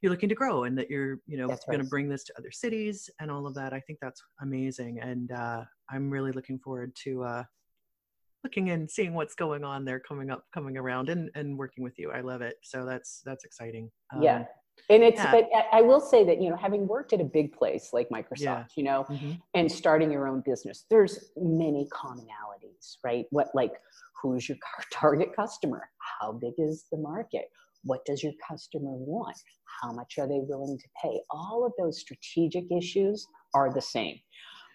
you're 0.00 0.12
looking 0.12 0.28
to 0.28 0.34
grow 0.36 0.62
and 0.62 0.78
that 0.78 0.88
you're, 0.88 1.18
you 1.26 1.36
know, 1.36 1.48
going 1.66 1.80
to 1.80 1.84
bring 1.84 2.08
this 2.08 2.22
to 2.24 2.38
other 2.38 2.52
cities 2.52 3.10
and 3.18 3.32
all 3.32 3.48
of 3.48 3.54
that. 3.54 3.72
I 3.72 3.80
think 3.80 3.98
that's 4.00 4.22
amazing. 4.42 5.00
And, 5.00 5.32
uh, 5.32 5.64
I'm 5.90 6.08
really 6.08 6.30
looking 6.30 6.60
forward 6.60 6.94
to, 7.02 7.24
uh, 7.24 7.44
looking 8.44 8.70
and 8.70 8.90
seeing 8.90 9.14
what's 9.14 9.34
going 9.34 9.64
on 9.64 9.84
there 9.84 10.00
coming 10.00 10.30
up 10.30 10.44
coming 10.52 10.76
around 10.76 11.08
and 11.08 11.30
and 11.34 11.56
working 11.56 11.84
with 11.84 11.98
you 11.98 12.10
i 12.12 12.20
love 12.20 12.42
it 12.42 12.56
so 12.62 12.84
that's 12.84 13.22
that's 13.24 13.44
exciting 13.44 13.90
yeah. 14.20 14.36
Um, 14.38 14.46
And 14.88 15.02
it's, 15.02 15.18
yeah. 15.18 15.30
but 15.30 15.48
I- 15.72 15.82
will 15.82 16.00
say 16.00 16.24
that, 16.24 16.40
you 16.40 16.48
know, 16.50 16.56
having 16.56 16.86
worked 16.88 17.12
at 17.12 17.20
a 17.20 17.24
big 17.24 17.52
place 17.52 17.90
like 17.92 18.08
Microsoft, 18.08 18.40
Yeah. 18.40 18.64
you 18.76 18.82
know, 18.84 19.04
mhm. 19.04 19.40
and 19.54 19.70
starting 19.70 20.10
your 20.10 20.26
own 20.26 20.40
business, 20.44 20.86
there's 20.90 21.30
many 21.36 21.86
commonalities, 21.92 22.96
right? 23.04 23.26
What, 23.30 23.48
like, 23.54 23.74
who's 24.20 24.48
your 24.48 24.56
target 24.92 25.36
customer? 25.36 25.82
How 25.98 26.32
big 26.32 26.54
is 26.58 26.86
the 26.90 26.96
market? 26.98 27.46
What 27.84 28.04
does 28.06 28.22
your 28.22 28.32
customer 28.48 28.92
want? 28.92 29.36
How 29.82 29.92
much 29.92 30.18
are 30.18 30.26
they 30.26 30.40
willing 30.40 30.78
to 30.78 30.88
pay? 31.02 31.20
All 31.30 31.66
of 31.66 31.72
those 31.78 32.00
strategic 32.00 32.64
issues 32.72 33.26
are 33.54 33.72
the 33.72 33.82
same. 33.82 34.16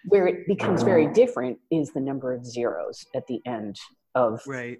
Where 0.07 0.27
it 0.27 0.47
becomes 0.47 0.83
very 0.83 1.07
different 1.07 1.59
is 1.71 1.91
the 1.91 1.99
number 1.99 2.33
of 2.33 2.45
zeros 2.45 3.05
at 3.15 3.27
the 3.27 3.41
end 3.45 3.77
of 4.15 4.41
right 4.47 4.79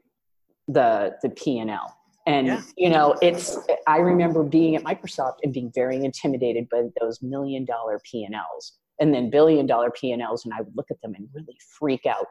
the 0.67 1.15
the 1.21 1.29
P 1.29 1.59
and 1.59 1.69
L. 1.69 1.95
And 2.25 2.47
Yeah. 2.47 2.61
you 2.75 2.89
know, 2.89 3.15
it's 3.21 3.57
I 3.87 3.97
remember 3.97 4.43
being 4.43 4.75
at 4.75 4.83
Microsoft 4.83 5.37
and 5.43 5.53
being 5.53 5.71
very 5.73 6.03
intimidated 6.03 6.67
by 6.69 6.83
those 6.99 7.21
million 7.21 7.65
dollar 7.65 8.01
P 8.09 8.23
and 8.25 8.35
Ls, 8.35 8.77
and 8.99 9.13
then 9.13 9.29
billion 9.29 9.65
dollar 9.65 9.91
P 9.91 10.11
and 10.11 10.21
Ls, 10.21 10.43
and 10.45 10.53
I 10.53 10.61
would 10.61 10.75
look 10.75 10.87
at 10.91 10.99
them 11.01 11.13
and 11.15 11.27
really 11.33 11.57
freak 11.79 12.05
out. 12.05 12.25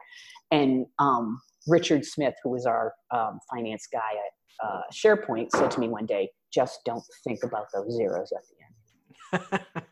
And 0.51 0.85
um, 0.99 1.41
Richard 1.67 2.05
Smith, 2.05 2.35
who 2.43 2.51
was 2.51 2.65
our 2.65 2.93
um, 3.11 3.39
finance 3.51 3.87
guy 3.91 3.99
at 3.99 4.67
uh, 4.67 4.81
SharePoint, 4.93 5.51
said 5.51 5.71
to 5.71 5.79
me 5.79 5.87
one 5.87 6.05
day, 6.05 6.29
"Just 6.53 6.81
don't 6.85 7.03
think 7.23 7.43
about 7.43 7.67
those 7.73 7.95
zeros 7.95 8.31
at 8.31 8.43
the 8.49 9.49
end." 9.49 9.83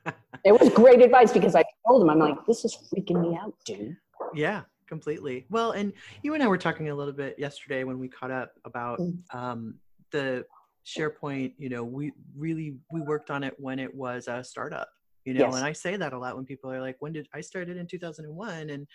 It 0.45 0.51
was 0.57 0.69
great 0.69 1.01
advice 1.01 1.33
because 1.33 1.55
I 1.55 1.63
told 1.87 2.03
him, 2.03 2.09
"I'm 2.11 2.19
like, 2.19 2.45
this 2.45 2.63
is 2.63 2.77
freaking 2.93 3.19
me 3.21 3.35
out, 3.35 3.53
dude." 3.65 3.97
yeah 4.33 4.63
completely 4.87 5.45
well 5.49 5.71
and 5.71 5.91
you 6.23 6.33
and 6.33 6.43
i 6.43 6.47
were 6.47 6.57
talking 6.57 6.89
a 6.89 6.95
little 6.95 7.13
bit 7.13 7.37
yesterday 7.39 7.83
when 7.83 7.97
we 7.99 8.07
caught 8.07 8.31
up 8.31 8.51
about 8.65 8.99
Mm. 8.99 9.17
um 9.33 9.79
the 10.11 10.45
sharepoint 10.85 11.53
you 11.57 11.69
know 11.69 11.83
we 11.83 12.11
really 12.35 12.75
we 12.91 13.01
worked 13.01 13.29
on 13.31 13.43
it 13.43 13.53
when 13.57 13.79
it 13.79 13.93
was 13.93 14.27
a 14.27 14.43
startup 14.43 14.89
you 15.23 15.33
know 15.33 15.41
Yes. 15.45 15.55
and 15.55 15.63
i 15.65 15.71
say 15.73 15.95
that 15.95 16.11
a 16.13 16.17
lot 16.17 16.35
when 16.35 16.45
people 16.45 16.71
are 16.71 16.81
like 16.81 16.97
when 16.99 17.13
did 17.13 17.27
i 17.33 17.41
started 17.41 17.77
in 17.77 17.87
2001 17.87 18.69
and 18.69 18.87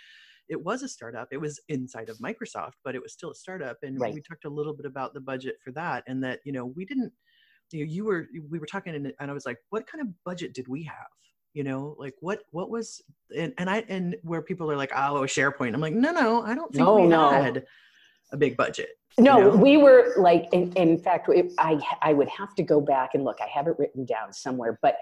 it 0.49 0.63
was 0.63 0.83
a 0.83 0.89
startup 0.89 1.29
it 1.33 1.39
was 1.41 1.61
inside 1.69 2.09
of 2.09 2.19
microsoft 2.19 2.75
but 2.85 2.95
it 2.95 3.03
was 3.03 3.13
still 3.13 3.31
a 3.31 3.35
startup 3.35 3.79
and 3.83 3.99
Right. 3.99 4.13
we 4.15 4.21
talked 4.21 4.45
a 4.45 4.51
little 4.51 4.75
bit 4.75 4.87
about 4.87 5.15
the 5.15 5.21
budget 5.21 5.57
for 5.65 5.73
that 5.73 6.05
and 6.07 6.23
that 6.25 6.41
you 6.45 6.53
know 6.53 6.67
we 6.67 6.85
didn't 6.85 7.13
you 7.73 7.85
know 7.85 7.91
you 7.91 8.05
were 8.05 8.27
we 8.51 8.59
were 8.59 8.67
talking 8.67 8.95
and, 8.95 9.13
and 9.21 9.31
i 9.31 9.35
was 9.35 9.47
like 9.47 9.59
what 9.71 9.87
kind 9.87 10.03
of 10.03 10.09
budget 10.25 10.55
did 10.55 10.69
we 10.69 10.83
have 10.85 11.09
you 11.55 11.65
know 11.65 11.97
like 11.99 12.15
what 12.21 12.41
what 12.51 12.71
was 12.71 13.03
and, 13.37 13.53
and 13.59 13.69
i 13.69 13.85
and 13.89 14.17
where 14.23 14.43
people 14.43 14.71
are 14.71 14.77
like 14.77 14.93
oh 14.95 15.23
sharepoint 15.23 15.75
i'm 15.75 15.81
like 15.81 15.95
no 15.95 16.13
no 16.13 16.43
i 16.43 16.55
don't 16.55 16.73
think 16.73 16.85
No, 16.85 16.95
we 16.97 17.07
no. 17.07 17.29
had 17.31 17.65
a 18.33 18.37
big 18.37 18.57
budget 18.57 18.91
No, 19.19 19.39
know? 19.41 19.57
we 19.57 19.77
were 19.77 20.15
like, 20.19 20.47
in, 20.53 20.73
in 20.75 20.97
fact, 20.97 21.29
it, 21.29 21.53
I 21.59 21.81
I 22.01 22.13
would 22.13 22.29
have 22.29 22.55
to 22.55 22.63
go 22.63 22.81
back 22.81 23.11
and 23.15 23.25
look. 23.25 23.39
I 23.43 23.49
have 23.49 23.67
it 23.67 23.75
written 23.77 24.05
down 24.05 24.33
somewhere, 24.33 24.79
but 24.81 24.95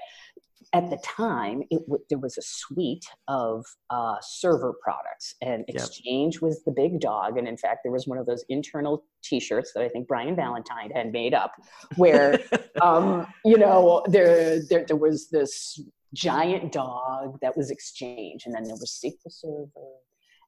at 0.72 0.88
the 0.90 0.96
time, 1.04 1.62
it 1.70 1.80
w- 1.87 2.02
there 2.08 2.18
was 2.18 2.37
a 2.38 2.42
suite 2.42 3.06
of 3.28 3.64
uh, 3.90 4.16
server 4.22 4.72
products, 4.82 5.34
and 5.42 5.64
Yep. 5.68 5.76
Exchange 5.76 6.40
was 6.40 6.64
the 6.64 6.72
big 6.72 7.00
dog. 7.00 7.37
And 7.38 7.46
in 7.46 7.56
fact, 7.58 7.80
there 7.84 7.92
was 7.92 8.06
one 8.06 8.18
of 8.18 8.24
those 8.26 8.44
internal 8.48 9.04
T-shirts 9.22 9.72
that 9.74 9.82
I 9.84 9.88
think 9.90 10.08
Brian 10.08 10.34
Valentine 10.34 10.90
had 10.90 11.12
made 11.12 11.34
up, 11.34 11.52
where 11.96 12.40
um, 12.82 13.26
you 13.44 13.58
know 13.58 14.02
there, 14.08 14.61
there 14.70 14.84
there 14.88 14.96
was 14.96 15.28
this 15.28 15.78
giant 16.14 16.72
dog 16.72 17.38
that 17.42 17.56
was 17.56 17.70
Exchange, 17.70 18.44
and 18.46 18.54
then 18.54 18.64
there 18.64 18.74
was 18.74 19.00
SQL 19.04 19.30
Server, 19.30 19.68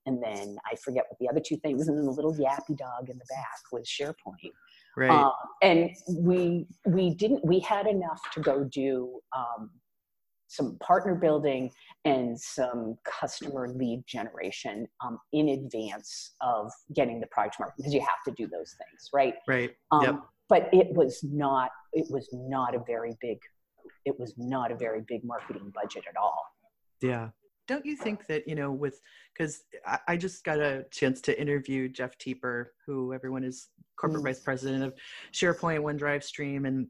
and 0.06 0.22
then 0.22 0.56
I 0.70 0.76
forget 0.76 1.04
what 1.08 1.18
the 1.18 1.28
other 1.28 1.40
two 1.40 1.56
things, 1.58 1.88
and 1.88 1.96
then 1.96 2.06
the 2.06 2.12
little 2.12 2.34
yappy 2.34 2.76
dog 2.76 3.08
in 3.08 3.18
the 3.18 3.24
back 3.28 3.60
was 3.72 3.86
SharePoint. 3.86 4.52
right 4.96 5.10
Um, 5.10 5.32
and 5.62 5.90
we 6.08 6.66
we 6.86 7.14
didn't 7.14 7.44
we 7.44 7.60
had 7.60 7.86
enough 7.86 8.20
to 8.32 8.40
go 8.40 8.64
do 8.64 9.20
um, 9.36 9.70
some 10.50 10.76
partner 10.80 11.14
building 11.14 11.70
and 12.04 12.38
some 12.38 12.98
customer 13.04 13.68
lead 13.68 14.02
generation 14.06 14.86
um, 15.04 15.18
in 15.32 15.50
advance 15.50 16.34
of 16.40 16.72
getting 16.94 17.20
the 17.20 17.26
product 17.28 17.56
market 17.60 17.76
because 17.76 17.94
you 17.94 18.00
have 18.00 18.18
to 18.26 18.32
do 18.32 18.48
those 18.48 18.74
things, 18.76 19.10
right? 19.12 19.34
right 19.46 19.70
Um, 19.92 20.02
Yep. 20.02 20.14
But 20.48 20.68
it 20.72 20.92
was 20.92 21.22
not 21.22 21.70
it 21.92 22.06
was 22.10 22.28
not 22.32 22.74
a 22.74 22.80
very 22.84 23.16
big 23.20 23.38
it 24.04 24.18
was 24.18 24.34
not 24.36 24.72
a 24.72 24.76
very 24.76 25.02
big 25.06 25.24
marketing 25.24 25.72
budget 25.74 26.04
at 26.08 26.16
all. 26.16 26.44
Yeah. 27.00 27.28
Don't 27.68 27.86
you 27.86 27.96
think 27.96 28.26
that, 28.26 28.48
you 28.48 28.54
know, 28.54 28.72
with, 28.72 29.00
because 29.32 29.62
I, 29.86 29.98
I 30.08 30.16
just 30.16 30.42
got 30.44 30.58
a 30.58 30.84
chance 30.90 31.20
to 31.22 31.40
interview 31.40 31.88
Jeff 31.88 32.18
Teper, 32.18 32.66
who 32.86 33.12
everyone 33.14 33.44
is 33.44 33.68
corporate 33.96 34.22
Mm. 34.22 34.26
vice 34.26 34.40
president 34.40 34.82
of 34.82 34.94
SharePoint, 35.32 35.80
OneDrive 35.80 36.22
Stream, 36.24 36.64
and 36.66 36.88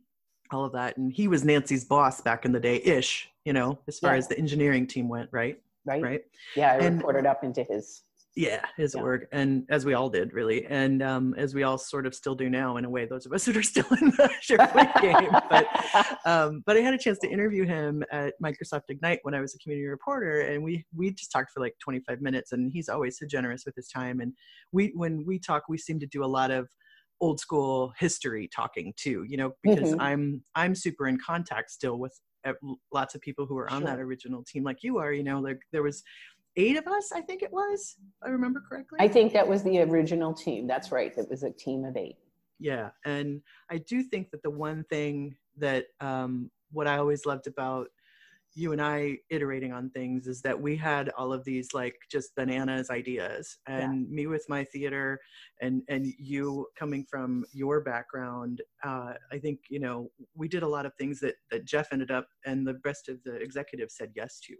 all 0.50 0.64
of 0.64 0.72
that. 0.72 0.96
And 0.96 1.12
he 1.12 1.28
was 1.28 1.44
Nancy's 1.44 1.84
boss 1.84 2.20
back 2.20 2.44
in 2.44 2.52
the 2.52 2.60
day 2.60 2.76
ish, 2.82 3.28
you 3.44 3.52
know, 3.52 3.78
as 3.88 3.98
far 3.98 4.12
Yeah. 4.12 4.18
as 4.18 4.28
the 4.28 4.38
engineering 4.38 4.86
team 4.86 5.08
went, 5.08 5.28
right? 5.32 5.60
Right? 5.84 6.02
Right. 6.02 6.22
Yeah, 6.56 6.72
I 6.72 6.76
And- 6.78 6.96
reported 6.98 7.26
up 7.26 7.44
into 7.44 7.62
his. 7.64 8.02
Yeah, 8.36 8.64
his 8.76 8.94
Yeah. 8.94 9.02
org, 9.02 9.26
and 9.32 9.66
as 9.70 9.84
we 9.84 9.94
all 9.94 10.08
did, 10.08 10.32
really, 10.32 10.64
and 10.66 11.02
um, 11.02 11.34
as 11.34 11.52
we 11.52 11.64
all 11.64 11.76
sort 11.76 12.06
of 12.06 12.14
still 12.14 12.36
do 12.36 12.48
now, 12.48 12.76
in 12.76 12.84
a 12.84 12.90
way, 12.90 13.04
those 13.04 13.26
of 13.26 13.32
us 13.32 13.44
that 13.46 13.56
are 13.56 13.62
still 13.62 13.86
in 14.00 14.10
the 14.10 14.30
SharePoint 14.40 15.00
game. 15.02 15.36
But 15.50 15.66
um, 16.24 16.62
but 16.64 16.76
I 16.76 16.80
had 16.80 16.94
a 16.94 16.98
chance 16.98 17.18
to 17.20 17.28
interview 17.28 17.66
him 17.66 18.04
at 18.12 18.34
Microsoft 18.42 18.82
Ignite 18.88 19.18
when 19.22 19.34
I 19.34 19.40
was 19.40 19.54
a 19.56 19.58
community 19.58 19.86
reporter, 19.88 20.42
and 20.42 20.62
we 20.62 20.86
we 20.94 21.10
just 21.10 21.32
talked 21.32 21.50
for 21.50 21.58
like 21.60 21.74
25 21.82 22.20
minutes, 22.20 22.52
and 22.52 22.70
he's 22.72 22.88
always 22.88 23.18
so 23.18 23.26
generous 23.26 23.64
with 23.66 23.74
his 23.74 23.88
time. 23.88 24.20
And 24.20 24.32
we 24.70 24.92
when 24.94 25.24
we 25.26 25.40
talk, 25.40 25.64
we 25.68 25.76
seem 25.76 25.98
to 25.98 26.06
do 26.06 26.22
a 26.24 26.26
lot 26.26 26.52
of 26.52 26.68
old 27.20 27.40
school 27.40 27.92
history 27.98 28.48
talking 28.54 28.94
too, 28.96 29.24
you 29.28 29.36
know, 29.36 29.52
because 29.62 29.90
Mhm. 29.90 29.96
I'm 30.00 30.44
I'm 30.54 30.76
super 30.76 31.08
in 31.08 31.18
contact 31.18 31.70
still 31.72 31.98
with 31.98 32.18
uh, 32.46 32.52
lots 32.92 33.14
of 33.16 33.20
people 33.20 33.44
who 33.44 33.58
are 33.58 33.68
on 33.68 33.82
that 33.84 33.98
original 33.98 34.44
team, 34.44 34.62
like 34.62 34.84
you 34.84 34.98
are. 34.98 35.12
You 35.12 35.24
know, 35.24 35.40
like 35.40 35.58
there 35.72 35.82
was 35.82 36.02
eight 36.62 36.76
of 36.76 36.86
us, 36.86 37.06
I 37.12 37.20
think 37.22 37.42
it 37.42 37.52
was, 37.52 37.96
if 37.98 38.26
I 38.26 38.28
remember 38.28 38.60
correctly. 38.68 38.98
I 39.00 39.08
think 39.08 39.32
that 39.32 39.46
was 39.52 39.62
the 39.62 39.80
original 39.80 40.32
team. 40.34 40.66
That's 40.66 40.90
right. 40.92 41.12
It 41.16 41.28
was 41.30 41.42
a 41.42 41.50
team 41.50 41.84
of 41.84 41.96
eight. 41.96 42.16
yeah 42.70 42.90
and 43.06 43.40
i 43.70 43.78
do 43.92 44.02
think 44.02 44.24
that 44.30 44.42
the 44.42 44.50
one 44.68 44.84
thing 44.94 45.34
that 45.56 45.86
um, 46.00 46.50
what 46.76 46.86
i 46.86 46.96
always 46.98 47.24
loved 47.24 47.46
about 47.46 47.86
you 48.54 48.72
and 48.72 48.82
i 48.82 49.16
iterating 49.30 49.72
on 49.72 49.88
things 49.90 50.26
is 50.26 50.42
that 50.42 50.60
we 50.66 50.76
had 50.76 51.08
all 51.16 51.32
of 51.32 51.44
these 51.44 51.68
like 51.72 51.96
just 52.10 52.34
bananas 52.36 52.90
ideas 52.90 53.58
and 53.66 54.10
me 54.10 54.26
with 54.26 54.44
my 54.48 54.62
theater 54.64 55.18
and 55.62 55.82
and 55.88 56.02
you 56.18 56.66
coming 56.76 57.02
from 57.12 57.44
your 57.52 57.80
background 57.80 58.60
uh, 58.84 59.12
i 59.32 59.38
think 59.38 59.58
you 59.68 59.80
know 59.84 60.10
we 60.34 60.48
did 60.48 60.62
a 60.64 60.68
lot 60.76 60.84
of 60.84 60.92
things 60.98 61.20
that 61.20 61.36
that 61.50 61.64
jeff 61.64 61.88
ended 61.92 62.10
up 62.10 62.26
and 62.44 62.66
the 62.66 62.78
rest 62.84 63.08
of 63.08 63.16
the 63.24 63.36
executive 63.36 63.90
said 63.90 64.10
yes 64.14 64.40
to 64.40 64.54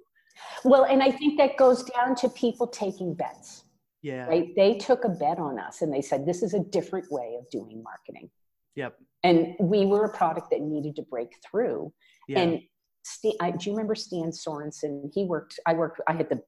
Well, 0.65 0.85
and 0.85 1.03
I 1.03 1.11
think 1.11 1.39
that 1.39 1.57
goes 1.57 1.83
down 1.85 2.15
to 2.17 2.29
people 2.29 2.67
taking 2.67 3.15
bets, 3.15 3.65
yeah 4.03 4.27
right? 4.27 4.55
They 4.57 4.75
took 4.75 5.05
a 5.05 5.09
bet 5.09 5.39
on 5.39 5.59
us 5.59 5.83
and 5.83 5.93
they 5.93 6.03
said, 6.03 6.27
this 6.27 6.43
is 6.43 6.55
a 6.55 6.61
different 6.61 7.11
way 7.11 7.37
of 7.39 7.49
doing 7.51 7.83
marketing. 7.83 8.31
yep 8.77 8.97
And 9.23 9.55
we 9.61 9.87
were 9.87 10.05
a 10.05 10.13
product 10.13 10.51
that 10.51 10.61
needed 10.61 10.97
to 10.97 11.03
break 11.03 11.31
through. 11.49 11.93
yeah 12.29 12.41
And 12.41 12.61
Stan, 13.03 13.33
I, 13.41 13.51
do 13.53 13.71
you 13.71 13.73
remember 13.73 13.95
Stan 13.95 14.31
Sorensen? 14.31 15.11
He 15.15 15.25
worked, 15.25 15.59
I 15.67 15.73
worked, 15.73 16.01
I 16.07 16.13
had 16.13 16.29
the 16.29 16.43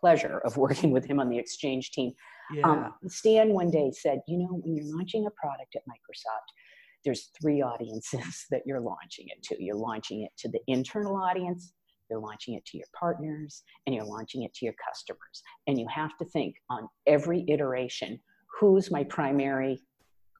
pleasure 0.00 0.38
of 0.38 0.56
working 0.56 0.90
with 0.90 1.04
him 1.04 1.20
on 1.20 1.28
the 1.28 1.38
exchange 1.38 1.90
team. 1.90 2.12
yeah 2.54 2.66
Um, 2.66 2.94
Stan 3.08 3.52
one 3.52 3.70
day 3.70 3.92
said, 3.92 4.20
you 4.26 4.38
know, 4.38 4.60
when 4.62 4.76
you're 4.76 4.96
launching 4.96 5.26
a 5.26 5.30
product 5.30 5.76
at 5.76 5.82
Microsoft, 5.82 6.48
there's 7.04 7.30
three 7.40 7.62
audiences 7.62 8.46
that 8.50 8.62
you're 8.66 8.80
launching 8.80 9.26
it 9.28 9.42
to. 9.44 9.62
You're 9.62 9.76
launching 9.76 10.22
it 10.22 10.30
to 10.38 10.48
the 10.48 10.60
internal 10.66 11.16
audience, 11.16 11.72
you're 12.10 12.20
launching 12.20 12.54
it 12.54 12.64
to 12.66 12.76
your 12.78 12.86
partners, 12.98 13.62
and 13.86 13.94
you're 13.94 14.04
launching 14.04 14.42
it 14.42 14.52
to 14.54 14.64
your 14.64 14.74
customers. 14.86 15.42
And 15.66 15.78
you 15.78 15.86
have 15.88 16.16
to 16.18 16.24
think 16.24 16.56
on 16.68 16.88
every 17.06 17.44
iteration, 17.48 18.20
who's 18.58 18.90
my 18.90 19.04
primary 19.04 19.80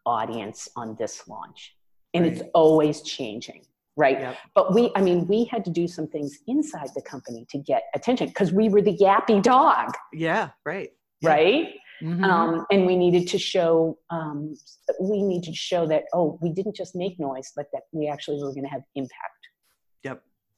audience 0.05 0.69
on 0.77 0.97
this 0.99 1.29
launch? 1.29 1.77
And 2.13 2.27
it's 2.27 2.43
always 2.55 3.03
changing, 3.03 3.63
right? 3.97 4.19
Yep. 4.19 4.37
But 4.57 4.75
we, 4.75 4.91
I 4.97 5.01
mean, 5.01 5.29
we 5.29 5.45
had 5.45 5.65
to 5.67 5.71
do 5.71 5.87
some 5.87 6.09
things 6.09 6.39
inside 6.49 6.89
the 6.97 7.03
company 7.03 7.47
to 7.51 7.59
get 7.59 7.85
attention 7.95 8.27
because 8.29 8.53
we 8.53 8.69
were 8.69 8.83
the 8.83 8.97
yappy 8.99 9.41
dog 9.41 9.93
yeah 10.13 10.51
right 10.67 10.91
Yeah. 11.21 11.31
right? 11.31 11.69
Mhm. 12.03 12.25
um, 12.25 12.67
and 12.73 12.87
we 12.87 12.97
needed 12.97 13.29
to 13.29 13.39
show 13.39 13.99
um, 14.09 14.55
we 15.01 15.23
needed 15.23 15.51
to 15.51 15.55
show 15.55 15.87
that 15.87 16.05
oh 16.15 16.39
we 16.41 16.51
didn't 16.51 16.75
just 16.75 16.97
make 16.97 17.21
noise 17.21 17.53
but 17.55 17.67
that 17.75 17.83
we 17.93 18.09
actually 18.09 18.43
were 18.43 18.53
going 18.55 18.65
to 18.65 18.71
have 18.71 18.83
impact 18.97 19.43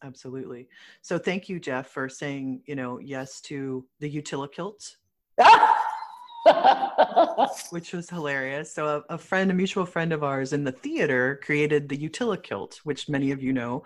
absolutely. 0.03 0.69
So 1.01 1.19
thank 1.19 1.49
you, 1.49 1.61
Jeff, 1.61 1.89
for 1.89 2.09
saying, 2.09 2.63
you 2.67 2.75
know, 2.75 2.99
yes 2.99 3.41
to 3.43 3.85
the 4.01 4.11
Utilikilts, 4.11 4.97
which 7.71 7.93
was 7.93 8.11
hilarious. 8.11 8.75
So 8.75 8.87
a, 8.87 9.15
a 9.15 9.19
friend, 9.19 9.51
a 9.51 9.55
mutual 9.55 9.87
friend 9.87 10.13
of 10.13 10.23
ours 10.23 10.53
in 10.53 10.65
the 10.65 10.73
theater 10.73 11.41
created 11.43 11.89
the 11.89 11.97
Utilikilt, 11.97 12.77
which 12.85 13.09
many 13.09 13.31
of 13.31 13.43
you 13.43 13.53
know. 13.53 13.85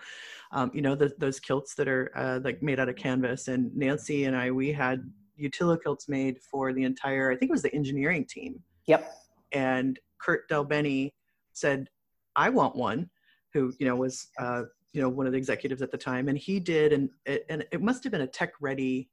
Um, 0.51 0.71
you 0.73 0.81
know, 0.81 0.95
the, 0.95 1.13
those 1.17 1.39
kilts 1.39 1.75
that 1.75 1.87
are 1.87 2.11
uh, 2.15 2.39
like 2.43 2.63
made 2.63 2.79
out 2.79 2.89
of 2.89 2.95
canvas. 2.95 3.49
And 3.49 3.75
Nancy 3.75 4.25
and 4.25 4.35
I, 4.35 4.51
we 4.51 4.71
had 4.71 5.11
Utilikilts 5.39 6.07
made 6.07 6.39
for 6.39 6.73
the 6.73 6.83
entire, 6.83 7.31
I 7.31 7.35
think 7.35 7.49
it 7.49 7.53
was 7.53 7.61
the 7.61 7.75
engineering 7.75 8.25
team. 8.25 8.61
yep 8.85 9.11
and 9.51 9.99
Kurt 10.19 10.49
DelBene 10.49 11.11
said, 11.53 11.89
"I 12.35 12.49
want 12.49 12.75
one." 12.75 13.09
Who 13.53 13.73
you 13.79 13.87
know 13.87 13.95
was 13.95 14.27
uh, 14.39 14.63
you 14.93 15.01
know 15.01 15.09
one 15.09 15.25
of 15.25 15.31
the 15.33 15.37
executives 15.37 15.81
at 15.81 15.91
the 15.91 15.97
time, 15.97 16.27
and 16.29 16.37
he 16.37 16.59
did, 16.59 16.93
and 16.93 17.09
it, 17.25 17.45
and 17.49 17.65
it 17.71 17.81
must 17.81 18.03
have 18.03 18.11
been 18.11 18.21
a 18.21 18.27
TechReady, 18.27 19.07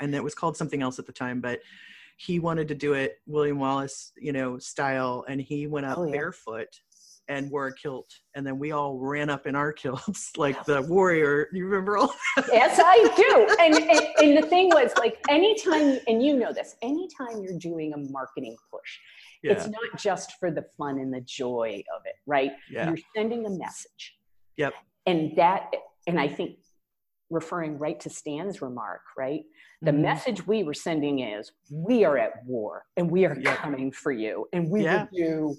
and 0.00 0.14
it 0.14 0.22
was 0.24 0.34
called 0.34 0.56
something 0.56 0.82
else 0.82 0.98
at 0.98 1.06
the 1.06 1.12
time, 1.12 1.40
but 1.40 1.60
he 2.18 2.38
wanted 2.38 2.68
to 2.68 2.74
do 2.74 2.92
it 2.92 3.16
William 3.26 3.58
Wallace 3.58 4.12
you 4.16 4.32
know 4.32 4.58
style, 4.58 5.24
and 5.28 5.40
he 5.40 5.66
went 5.66 5.86
up 5.86 5.98
Oh, 5.98 6.04
yeah. 6.04 6.12
barefoot 6.12 6.68
and 7.28 7.50
wore 7.52 7.68
a 7.68 7.74
kilt, 7.74 8.10
and 8.34 8.44
then 8.44 8.58
we 8.58 8.72
all 8.72 8.98
ran 8.98 9.30
up 9.30 9.46
in 9.46 9.54
our 9.54 9.72
kilts 9.84 10.32
like 10.36 10.64
the 10.64 10.82
warrior. 10.82 11.48
You 11.52 11.66
remember 11.66 11.96
all? 11.98 12.12
yes 12.52 12.80
i 12.82 12.96
do 13.16 13.56
and, 13.60 13.74
and 13.74 14.06
and 14.18 14.36
the 14.42 14.46
thing 14.48 14.68
was 14.70 14.90
like 14.98 15.18
anytime 15.28 15.98
and 16.08 16.22
you 16.24 16.36
know 16.36 16.52
this 16.52 16.74
anytime 16.82 17.42
you're 17.42 17.58
doing 17.58 17.92
a 17.92 17.98
marketing 18.10 18.56
push 18.70 18.98
it's 19.44 19.66
not 19.66 19.98
just 19.98 20.34
for 20.38 20.50
the 20.52 20.64
fun 20.78 20.98
and 20.98 21.12
the 21.12 21.20
joy 21.22 21.82
of 21.94 22.02
it 22.06 22.14
right 22.26 22.52
yeah, 22.70 22.86
you're 22.88 22.98
sending 23.14 23.44
a 23.46 23.50
message 23.50 24.16
Yep. 24.56 24.74
And 25.06 25.36
that 25.36 25.70
and 26.06 26.18
i 26.20 26.28
think 26.28 26.58
referring 27.30 27.78
right 27.78 27.98
to 28.00 28.10
stan's 28.10 28.60
remark 28.62 29.00
right 29.16 29.42
the 29.80 29.90
Mhm. 29.90 30.00
message 30.00 30.46
we 30.46 30.62
were 30.62 30.74
sending 30.74 31.20
is 31.20 31.50
we 31.70 32.04
are 32.04 32.18
at 32.18 32.44
war 32.46 32.84
and 32.96 33.10
we 33.10 33.24
are 33.24 33.36
Yeah. 33.38 33.56
coming 33.56 33.90
for 33.90 34.12
you 34.12 34.46
and 34.52 34.70
we 34.70 34.84
Yeah. 34.84 35.02
will 35.02 35.08
do 35.12 35.56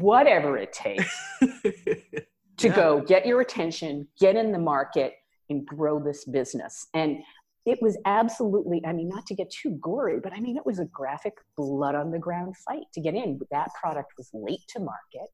whatever 0.00 0.56
it 0.58 0.72
takes 0.72 1.16
to 1.40 2.68
Yeah. 2.68 2.76
go 2.76 3.00
get 3.00 3.26
your 3.26 3.40
attention 3.40 4.08
get 4.18 4.36
in 4.36 4.52
the 4.52 4.58
market 4.58 5.14
and 5.48 5.66
grow 5.66 5.98
this 6.02 6.24
business 6.24 6.86
and 6.94 7.18
it 7.64 7.80
was 7.80 7.96
absolutely 8.04 8.84
i 8.84 8.92
mean 8.92 9.08
not 9.08 9.24
to 9.26 9.34
get 9.34 9.50
too 9.50 9.70
gory 9.80 10.18
but 10.20 10.32
i 10.32 10.40
mean 10.40 10.56
it 10.56 10.66
was 10.66 10.78
a 10.80 10.84
graphic 10.86 11.34
blood 11.56 11.94
on 11.94 12.10
the 12.10 12.18
ground 12.18 12.56
fight 12.56 12.84
to 12.92 13.00
get 13.00 13.14
in 13.14 13.40
that 13.50 13.70
product 13.80 14.12
was 14.18 14.30
late 14.32 14.62
to 14.68 14.80
market 14.80 15.28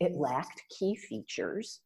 it 0.00 0.12
lacked 0.12 0.62
key 0.78 0.94
features 0.96 1.80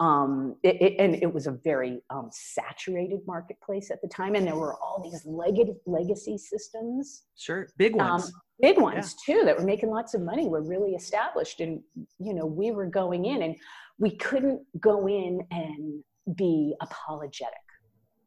um, 0.00 0.56
it, 0.62 0.80
it- 0.80 0.94
and 0.98 1.14
it 1.22 1.32
was 1.32 1.46
a 1.46 1.52
very 1.52 2.00
um, 2.10 2.28
saturated 2.32 3.20
marketplace 3.26 3.90
at 3.90 4.00
the 4.02 4.08
time 4.08 4.34
and 4.34 4.46
there 4.46 4.56
were 4.56 4.74
all 4.76 5.00
these 5.04 5.24
leg- 5.26 5.76
legacy 5.86 6.36
systems. 6.38 7.24
Sure, 7.36 7.68
big 7.76 7.92
um, 8.00 8.08
ones. 8.12 8.32
big 8.60 8.78
ones 8.78 9.14
too 9.24 9.42
that 9.44 9.56
were 9.58 9.64
making 9.64 9.90
lots 9.90 10.14
of 10.14 10.22
money 10.22 10.48
were 10.48 10.62
really 10.62 10.92
established 10.92 11.60
and 11.60 11.80
you 12.18 12.32
know 12.34 12.46
we 12.46 12.70
were 12.72 12.86
going 12.86 13.26
in 13.26 13.42
and 13.42 13.54
we 13.98 14.16
couldn't 14.16 14.60
go 14.80 15.06
in 15.06 15.40
and 15.50 16.02
be 16.36 16.74
apologetic. 16.80 17.54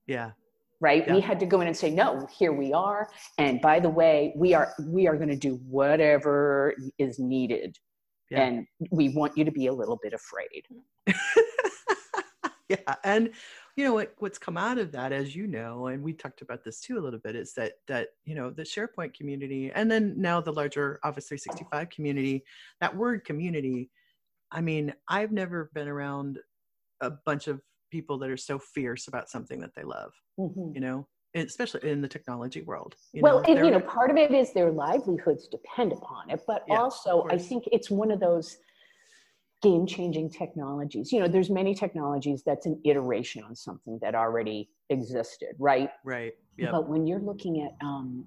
Yeah, 0.05 0.31
right? 0.79 1.09
We 1.09 1.21
had 1.21 1.39
to 1.39 1.45
go 1.47 1.61
in 1.61 1.67
and 1.67 1.75
say 1.75 1.89
no 1.89 2.27
here 2.37 2.53
we 2.53 2.71
are 2.73 3.09
and 3.39 3.59
by 3.61 3.79
the 3.79 3.89
way 3.89 4.33
we 4.35 4.53
are 4.53 4.73
we 4.85 5.07
are 5.07 5.15
going 5.15 5.29
to 5.29 5.35
do 5.49 5.55
whatever 5.67 6.75
is 6.99 7.17
needed. 7.19 7.77
Yeah. 8.29 8.41
and 8.45 8.65
we 8.89 9.09
want 9.09 9.37
you 9.37 9.43
to 9.45 9.51
be 9.51 9.67
a 9.67 9.73
little 9.73 9.99
bit 10.01 10.13
afraid 10.13 10.63
yeah 12.69 12.95
and 13.03 13.31
you 13.75 13.83
know 13.83 13.93
what 13.93 14.13
what's 14.19 14.37
come 14.37 14.57
out 14.57 14.77
of 14.77 14.91
that 14.91 15.11
as 15.11 15.35
you 15.35 15.47
know 15.47 15.87
and 15.87 16.01
we 16.01 16.13
talked 16.13 16.41
about 16.41 16.63
this 16.63 16.79
too 16.79 16.97
a 16.97 17.01
little 17.01 17.19
bit 17.19 17.35
is 17.35 17.53
that 17.53 17.73
that 17.87 18.09
you 18.25 18.35
know 18.35 18.49
the 18.49 18.63
sharepoint 18.63 19.13
community 19.13 19.71
and 19.75 19.91
then 19.91 20.13
now 20.17 20.39
the 20.39 20.51
larger 20.51 20.99
office 21.03 21.27
365 21.27 21.89
community 21.89 22.43
that 22.79 22.95
word 22.95 23.25
community 23.25 23.89
i 24.51 24.61
mean 24.61 24.93
i've 25.09 25.31
never 25.31 25.69
been 25.73 25.87
around 25.87 26.39
a 27.01 27.11
bunch 27.25 27.47
of 27.47 27.61
people 27.91 28.17
that 28.17 28.29
are 28.29 28.37
so 28.37 28.57
fierce 28.57 29.07
about 29.07 29.29
something 29.29 29.59
that 29.59 29.75
they 29.75 29.83
love 29.83 30.13
Mhm. 30.39 30.73
you 30.73 30.81
know 30.81 31.07
especially 31.35 31.89
in 31.89 32.01
the 32.01 32.07
technology 32.07 32.61
world 32.61 32.95
you 33.11 33.21
well 33.21 33.39
know, 33.39 33.43
and 33.53 33.65
you 33.65 33.71
know 33.71 33.79
part 33.81 34.09
of 34.09 34.17
it 34.17 34.31
is 34.31 34.53
their 34.53 34.71
livelihoods 34.71 35.47
depend 35.47 35.91
upon 35.91 36.29
it 36.29 36.41
but 36.47 36.63
Yeah, 36.67 36.77
also 36.77 37.25
i 37.29 37.37
think 37.37 37.65
it's 37.71 37.89
one 37.91 38.09
of 38.11 38.19
those 38.19 38.57
game 39.63 39.87
changing 39.87 40.29
technologies. 40.29 41.11
You 41.11 41.21
know 41.21 41.27
there's 41.27 41.49
many 41.49 41.73
technologies 41.73 42.43
that's 42.45 42.65
an 42.65 42.79
iteration 42.83 43.43
on 43.43 43.55
something 43.55 43.97
that 44.01 44.13
already 44.13 44.69
existed 44.89 45.55
right? 45.57 45.89
Right 46.03 46.33
yeah 46.57 46.71
but 46.71 46.87
when 46.87 47.07
you're 47.07 47.19
looking 47.19 47.63
at 47.63 47.71
um, 47.85 48.25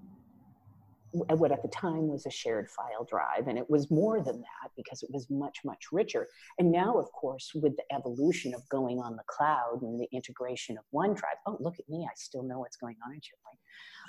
what 1.12 1.53
at 1.53 1.62
the 1.62 1.68
time 1.68 2.09
was 2.09 2.27
a 2.27 2.31
shared 2.31 2.68
file 2.68 3.05
drive 3.09 3.46
and 3.49 3.57
it 3.57 3.68
was 3.70 3.90
more 3.90 4.20
than 4.20 4.38
that 4.40 4.70
because 4.77 5.03
it 5.03 5.11
was 5.12 5.29
much 5.31 5.59
much 5.64 5.87
richer. 5.92 6.27
And 6.59 6.70
now 6.70 6.99
of 6.99 7.11
course 7.12 7.53
with 7.55 7.77
the 7.77 7.94
evolution 7.94 8.55
of 8.55 8.68
going 8.68 8.99
on 8.99 9.16
the 9.16 9.22
cloud 9.27 9.81
and 9.83 9.99
the 9.99 10.09
integration 10.12 10.77
of 10.77 10.85
onedrive 10.92 11.38
oh 11.46 11.57
look 11.61 11.79
at 11.79 11.88
me 11.88 12.07
i 12.09 12.14
still 12.16 12.42
know 12.42 12.61
what's 12.61 12.77
going 12.77 12.96
on 13.07 13.12
in 13.12 13.20
SharePoint. 13.20 13.57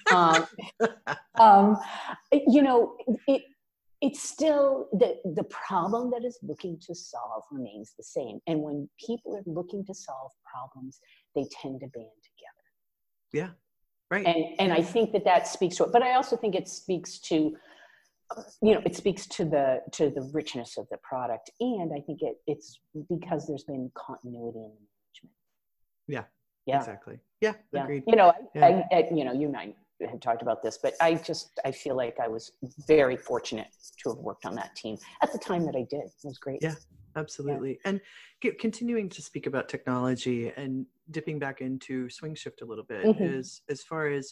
um, 1.39 1.39
um, 1.39 1.77
you 2.47 2.61
know 2.61 2.97
it 3.27 3.43
it's 4.01 4.21
still 4.21 4.89
the 4.93 5.15
the 5.35 5.45
problem 5.45 6.11
that 6.11 6.23
is 6.23 6.37
looking 6.43 6.79
to 6.87 6.93
solve 6.93 7.43
remains 7.51 7.93
the 7.97 8.03
same. 8.03 8.39
And 8.47 8.61
when 8.61 8.89
people 9.03 9.35
are 9.35 9.43
looking 9.45 9.85
to 9.85 9.93
solve 9.93 10.31
problems 10.51 10.99
they 11.35 11.45
tend 11.61 11.79
to 11.81 11.87
band 11.87 12.05
together. 12.23 12.65
Yeah 13.33 13.49
right. 14.09 14.25
And 14.25 14.45
and 14.59 14.73
i 14.73 14.81
think 14.81 15.11
that 15.13 15.25
that 15.25 15.47
speaks 15.47 15.77
to 15.77 15.85
it. 15.85 15.91
But 15.91 16.03
i 16.03 16.13
also 16.13 16.37
think 16.37 16.55
it 16.55 16.67
speaks 16.67 17.19
to 17.19 17.55
you 18.61 18.73
know 18.73 18.81
it 18.85 18.95
speaks 18.95 19.25
to 19.27 19.45
the 19.45 19.81
to 19.93 20.09
the 20.09 20.29
richness 20.33 20.77
of 20.77 20.87
the 20.89 20.97
product. 20.97 21.49
And 21.59 21.91
i 21.93 21.99
think 22.01 22.21
it 22.21 22.37
it's 22.47 22.79
because 23.09 23.47
there's 23.47 23.63
been 23.63 23.91
continuity 23.95 24.59
in 24.59 24.71
the 24.75 24.87
management. 24.91 25.35
Yeah, 26.07 26.23
yeah. 26.65 26.77
exactly. 26.77 27.19
Yeah, 27.41 27.53
yeah. 27.71 27.83
agreed. 27.83 28.03
You 28.07 28.15
know 28.15 28.29
I, 28.29 28.33
Yeah. 28.55 28.83
I, 28.91 28.95
I 28.95 29.07
you 29.13 29.23
know 29.23 29.33
you 29.33 29.47
and 29.47 29.57
i 29.57 29.73
had 30.05 30.21
talked 30.21 30.41
about 30.41 30.61
this 30.61 30.77
but 30.81 30.93
i 31.01 31.13
just 31.15 31.59
i 31.65 31.71
feel 31.71 31.95
like 31.95 32.17
i 32.19 32.27
was 32.27 32.51
very 32.87 33.17
fortunate 33.17 33.67
to 34.01 34.09
have 34.09 34.19
worked 34.19 34.45
on 34.45 34.53
that 34.55 34.75
team 34.75 34.97
at 35.23 35.31
the 35.31 35.39
time 35.39 35.65
that 35.65 35.75
i 35.75 35.85
did. 35.89 36.01
It 36.05 36.13
was 36.23 36.37
great. 36.37 36.59
Yeah. 36.61 36.75
absolutely. 37.15 37.79
And 37.83 37.99
c- 38.43 38.51
continuing 38.51 39.09
to 39.09 39.21
speak 39.21 39.47
about 39.47 39.69
technology 39.69 40.51
and 40.55 40.85
dipping 41.09 41.39
back 41.39 41.61
into 41.61 42.09
swing 42.09 42.35
shift 42.35 42.61
a 42.61 42.65
little 42.65 42.83
bit 42.83 43.05
Mhm. 43.05 43.39
is 43.39 43.61
as 43.69 43.81
far 43.83 44.07
as 44.07 44.31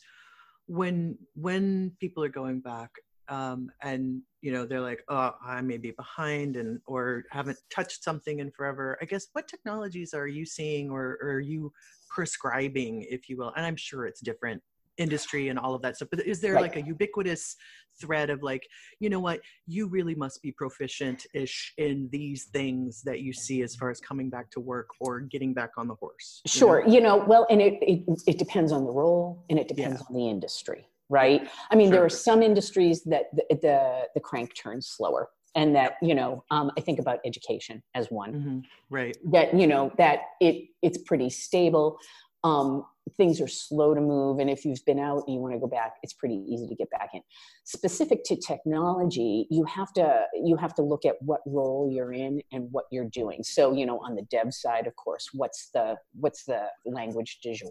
when 0.67 1.17
when 1.33 1.95
people 1.99 2.23
are 2.23 2.29
going 2.29 2.59
back 2.59 2.91
um, 3.27 3.71
and 3.81 4.21
you 4.41 4.51
know 4.51 4.65
they're 4.65 4.81
like 4.81 5.03
oh 5.09 5.31
i 5.43 5.59
may 5.61 5.77
be 5.77 5.91
behind 5.91 6.57
and 6.57 6.79
or 6.85 7.23
haven't 7.31 7.57
touched 7.71 8.03
something 8.03 8.39
in 8.39 8.51
forever. 8.51 8.97
I 9.01 9.05
guess 9.05 9.27
what 9.33 9.47
technologies 9.47 10.13
are 10.13 10.27
you 10.27 10.45
seeing 10.45 10.91
or, 10.91 11.17
or 11.21 11.29
are 11.33 11.39
you 11.39 11.71
prescribing 12.09 13.05
if 13.09 13.29
you 13.29 13.37
will? 13.37 13.51
And 13.55 13.65
i'm 13.65 13.75
sure 13.77 14.05
it's 14.05 14.21
different 14.21 14.61
industry 14.97 15.49
and 15.49 15.59
all 15.59 15.73
of 15.75 15.81
that 15.81 15.95
stuff 15.95 16.09
but 16.11 16.25
is 16.25 16.41
there 16.41 16.53
Right. 16.53 16.61
like 16.63 16.75
a 16.77 16.81
ubiquitous 16.81 17.55
thread 17.99 18.29
of 18.29 18.43
like 18.43 18.63
you 18.99 19.09
know 19.09 19.19
what 19.19 19.39
you 19.67 19.87
really 19.87 20.15
must 20.15 20.41
be 20.41 20.51
proficient 20.51 21.25
ish 21.33 21.73
in 21.77 22.09
these 22.11 22.45
things 22.45 23.01
that 23.03 23.21
you 23.21 23.33
see 23.33 23.61
as 23.61 23.75
far 23.75 23.89
as 23.89 23.99
coming 23.99 24.29
back 24.29 24.49
to 24.51 24.59
work 24.59 24.87
or 24.99 25.21
getting 25.21 25.53
back 25.53 25.71
on 25.77 25.87
the 25.87 25.95
horse 25.95 26.41
you 26.45 26.61
know? 26.61 26.67
Sure, 26.67 26.83
you 26.87 27.01
know, 27.01 27.17
well, 27.17 27.45
and 27.49 27.61
it, 27.61 27.77
it 27.81 28.21
it 28.27 28.37
depends 28.37 28.71
on 28.71 28.85
the 28.85 28.91
role 28.91 29.45
and 29.49 29.57
it 29.59 29.67
depends 29.67 30.01
on 30.01 30.13
the 30.13 30.27
industry, 30.29 30.87
right? 31.09 31.47
I 31.71 31.75
mean, 31.75 31.89
there 31.91 32.03
are 32.03 32.09
some 32.09 32.41
industries 32.41 33.03
that 33.03 33.25
the 33.33 33.43
the, 33.61 34.07
the 34.15 34.19
crank 34.19 34.55
turns 34.55 34.87
slower, 34.87 35.29
and 35.55 35.75
that 35.75 35.93
you 36.01 36.15
know, 36.15 36.43
um, 36.51 36.71
I 36.77 36.81
think 36.81 36.99
about 36.99 37.19
education 37.25 37.81
as 37.93 38.11
one 38.11 38.33
Mhm. 38.33 38.63
right 38.89 39.17
that 39.31 39.53
you 39.59 39.67
know 39.67 39.91
that 39.97 40.19
it 40.39 40.67
it's 40.81 40.99
pretty 40.99 41.29
stable. 41.29 41.97
Um, 42.45 42.85
things 43.17 43.41
are 43.41 43.47
slow 43.47 43.95
to 43.95 44.01
move, 44.01 44.37
and 44.39 44.49
if 44.51 44.65
you've 44.65 44.85
been 44.85 44.99
out 44.99 45.23
and 45.25 45.33
you 45.33 45.39
want 45.41 45.53
to 45.55 45.59
go 45.59 45.65
back, 45.67 45.93
it's 46.03 46.13
pretty 46.13 46.43
easy 46.47 46.67
to 46.67 46.75
get 46.75 46.89
back 46.91 47.09
in. 47.15 47.21
Specific 47.63 48.23
to 48.25 48.35
technology, 48.35 49.47
you 49.49 49.63
have 49.65 49.91
to 49.93 50.25
you 50.43 50.55
have 50.57 50.75
to 50.75 50.83
look 50.83 51.05
at 51.05 51.15
what 51.21 51.41
role 51.47 51.89
you're 51.91 52.13
in 52.13 52.41
and 52.51 52.67
what 52.71 52.85
you're 52.91 53.09
doing. 53.09 53.43
So 53.43 53.73
you 53.73 53.87
know, 53.87 53.97
on 53.99 54.13
the 54.15 54.21
dev 54.29 54.53
side, 54.53 54.85
of 54.85 54.95
course, 54.95 55.29
what's 55.33 55.69
the 55.73 55.95
what's 56.13 56.45
the 56.45 56.67
language 56.85 57.39
du 57.41 57.55
jour, 57.55 57.69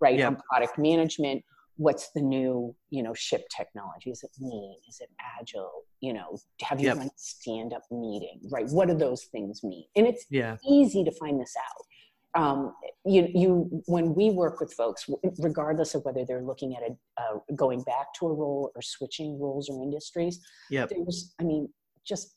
right? 0.00 0.18
Yeah. 0.18 0.26
On 0.26 0.36
product 0.50 0.78
management, 0.78 1.42
what's 1.76 2.10
the 2.14 2.20
new 2.20 2.74
you 2.90 3.02
know 3.02 3.14
ship 3.14 3.44
technology? 3.56 4.10
Is 4.10 4.22
it 4.22 4.32
lean? 4.38 4.76
Is 4.86 5.00
it 5.00 5.08
agile? 5.40 5.84
You 6.00 6.12
know, 6.12 6.36
have 6.62 6.78
you 6.80 6.86
Yep. 6.88 6.96
run 6.98 7.06
a 7.06 7.10
stand 7.16 7.72
up 7.72 7.82
meeting? 7.90 8.40
Right? 8.50 8.66
What 8.68 8.88
do 8.88 8.94
those 8.94 9.24
things 9.24 9.64
mean? 9.64 9.84
And 9.96 10.06
it's 10.06 10.26
yeah 10.28 10.56
easy 10.68 11.04
to 11.04 11.12
find 11.12 11.40
this 11.40 11.54
out 11.58 11.84
um, 12.34 12.74
you, 13.04 13.28
you 13.34 13.82
when 13.86 14.14
we 14.14 14.30
work 14.30 14.60
with 14.60 14.72
folks 14.72 15.08
regardless 15.38 15.94
of 15.94 16.04
whether 16.04 16.24
they're 16.24 16.42
looking 16.42 16.76
at 16.76 16.82
a 16.82 16.96
uh, 17.20 17.38
going 17.56 17.82
back 17.82 18.12
to 18.18 18.26
a 18.26 18.32
role 18.32 18.70
or 18.74 18.82
switching 18.82 19.40
roles 19.40 19.68
or 19.68 19.82
industries 19.82 20.40
Yep. 20.70 20.90
there's 20.90 21.34
i 21.40 21.44
mean 21.44 21.68
just 22.04 22.36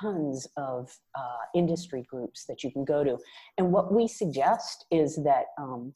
tons 0.00 0.46
of 0.56 0.90
uh, 1.16 1.44
industry 1.54 2.04
groups 2.08 2.44
that 2.46 2.62
you 2.62 2.70
can 2.70 2.84
go 2.84 3.04
to. 3.04 3.18
And 3.58 3.72
what 3.72 3.92
we 3.92 4.08
suggest 4.08 4.86
is 4.90 5.16
that 5.24 5.46
um, 5.58 5.92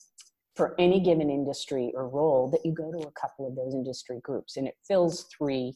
for 0.57 0.75
any 0.79 1.01
given 1.01 1.31
industry 1.31 1.93
or 1.95 2.09
role 2.09 2.51
that 2.51 2.65
you 2.65 2.73
go 2.73 2.91
to 2.91 3.07
a 3.07 3.13
couple 3.13 3.47
of 3.47 3.55
those 3.55 3.75
industry 3.75 4.21
groups 4.23 4.57
and 4.57 4.67
it 4.67 4.75
fills 4.87 5.27
three 5.37 5.75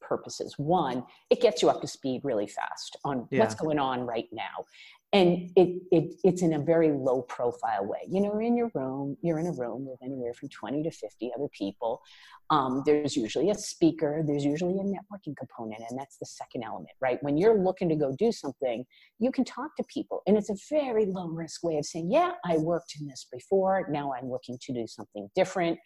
purposes. 0.00 0.54
One 0.58 1.04
it 1.30 1.40
gets 1.40 1.62
you 1.62 1.70
up 1.70 1.80
to 1.80 1.86
speed 1.86 2.22
really 2.24 2.46
fast 2.46 2.96
on 3.04 3.28
what's 3.30 3.54
going 3.54 3.78
on 3.78 4.00
right 4.00 4.28
now 4.32 4.64
and 5.12 5.50
it, 5.56 5.82
it 5.90 6.14
it's 6.24 6.42
in 6.42 6.54
a 6.54 6.58
very 6.58 6.90
low 6.90 7.22
profile 7.22 7.84
way. 7.84 8.00
You 8.08 8.20
know 8.20 8.38
in 8.38 8.56
your 8.56 8.70
room 8.74 9.16
you're 9.22 9.38
in 9.38 9.46
a 9.46 9.52
room 9.52 9.86
with 9.86 9.98
anywhere 10.02 10.32
from 10.34 10.48
20 10.48 10.82
to 10.82 10.90
50 10.90 11.32
other 11.36 11.48
people. 11.56 12.00
Um, 12.50 12.82
there's 12.84 13.16
usually 13.16 13.50
a 13.50 13.54
speaker 13.54 14.22
there's 14.26 14.44
usually 14.44 14.74
a 14.74 14.82
networking 14.82 15.36
component 15.36 15.82
and 15.88 15.98
that's 15.98 16.18
the 16.18 16.26
second 16.26 16.64
element 16.64 16.90
right? 17.00 17.22
When 17.22 17.36
you're 17.36 17.58
looking 17.58 17.88
to 17.88 17.96
go 17.96 18.14
do 18.18 18.32
something 18.32 18.84
you 19.18 19.30
can 19.30 19.44
talk 19.44 19.76
to 19.76 19.84
people 19.84 20.22
and 20.26 20.36
it's 20.36 20.50
a 20.50 20.56
very 20.70 21.06
low 21.06 21.28
risk 21.28 21.62
way 21.62 21.76
of 21.76 21.86
saying 21.86 22.10
yeah 22.10 22.32
i 22.44 22.56
worked 22.58 22.94
in 23.00 23.06
this 23.06 23.26
before 23.32 23.86
now 23.90 24.12
i'm 24.12 24.30
looking 24.30 24.58
to 24.62 24.72
do 24.72 24.86
something 24.86 25.28
different. 25.34 25.78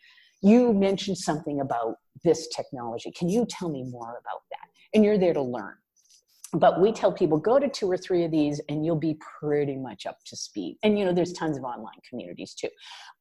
You 0.43 0.73
mentioned 0.75 1.19
something 1.19 1.61
about 1.61 1.97
this 2.23 2.49
technology. 2.49 3.11
Can 3.11 3.29
you 3.29 3.47
tell 3.49 3.69
me 3.71 3.85
more 3.85 4.11
about 4.11 4.43
that? 4.51 4.69
And 4.95 5.05
you're 5.05 5.19
there 5.19 5.35
to 5.35 5.43
learn 5.43 5.75
but 6.59 6.81
we 6.81 6.93
tell 6.93 7.13
people 7.13 7.39
go 7.39 7.59
to 7.59 7.69
two 7.69 7.91
or 7.91 7.97
three 7.97 8.25
of 8.25 8.31
these 8.31 8.61
and 8.69 8.85
you'll 8.85 8.97
be 8.97 9.19
pretty 9.41 9.77
much 9.77 10.07
up 10.07 10.19
to 10.27 10.37
speed. 10.37 10.79
And 10.83 10.99
you 10.99 11.05
know 11.05 11.13
there's 11.13 11.33
tons 11.33 11.59
of 11.59 11.65
online 11.65 12.01
communities 12.09 12.55
too. 12.55 12.69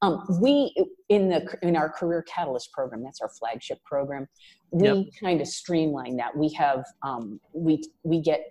Um, 0.01 0.23
we 0.41 0.73
in 1.09 1.29
the 1.29 1.45
in 1.61 1.75
our 1.75 1.89
career 1.89 2.23
catalyst 2.23 2.71
program 2.71 3.03
that's 3.03 3.21
our 3.21 3.29
flagship 3.29 3.79
program 3.83 4.27
we 4.71 4.87
Yep. 4.87 5.05
kind 5.21 5.41
of 5.41 5.47
streamline 5.47 6.17
that. 6.17 6.35
We 6.35 6.49
have 6.53 6.83
um, 7.03 7.39
we 7.53 7.81
we 8.03 8.21
get 8.21 8.41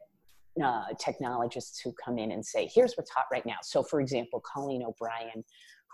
uh, 0.63 0.85
technologists 0.99 1.81
who 1.81 1.93
come 2.05 2.19
in 2.19 2.31
and 2.33 2.45
say 2.45 2.71
here's 2.73 2.95
what's 2.95 3.11
hot 3.11 3.25
right 3.33 3.45
now. 3.45 3.57
So 3.63 3.83
for 3.83 4.01
example 4.01 4.41
colleen 4.41 4.83
o'brien 4.85 5.45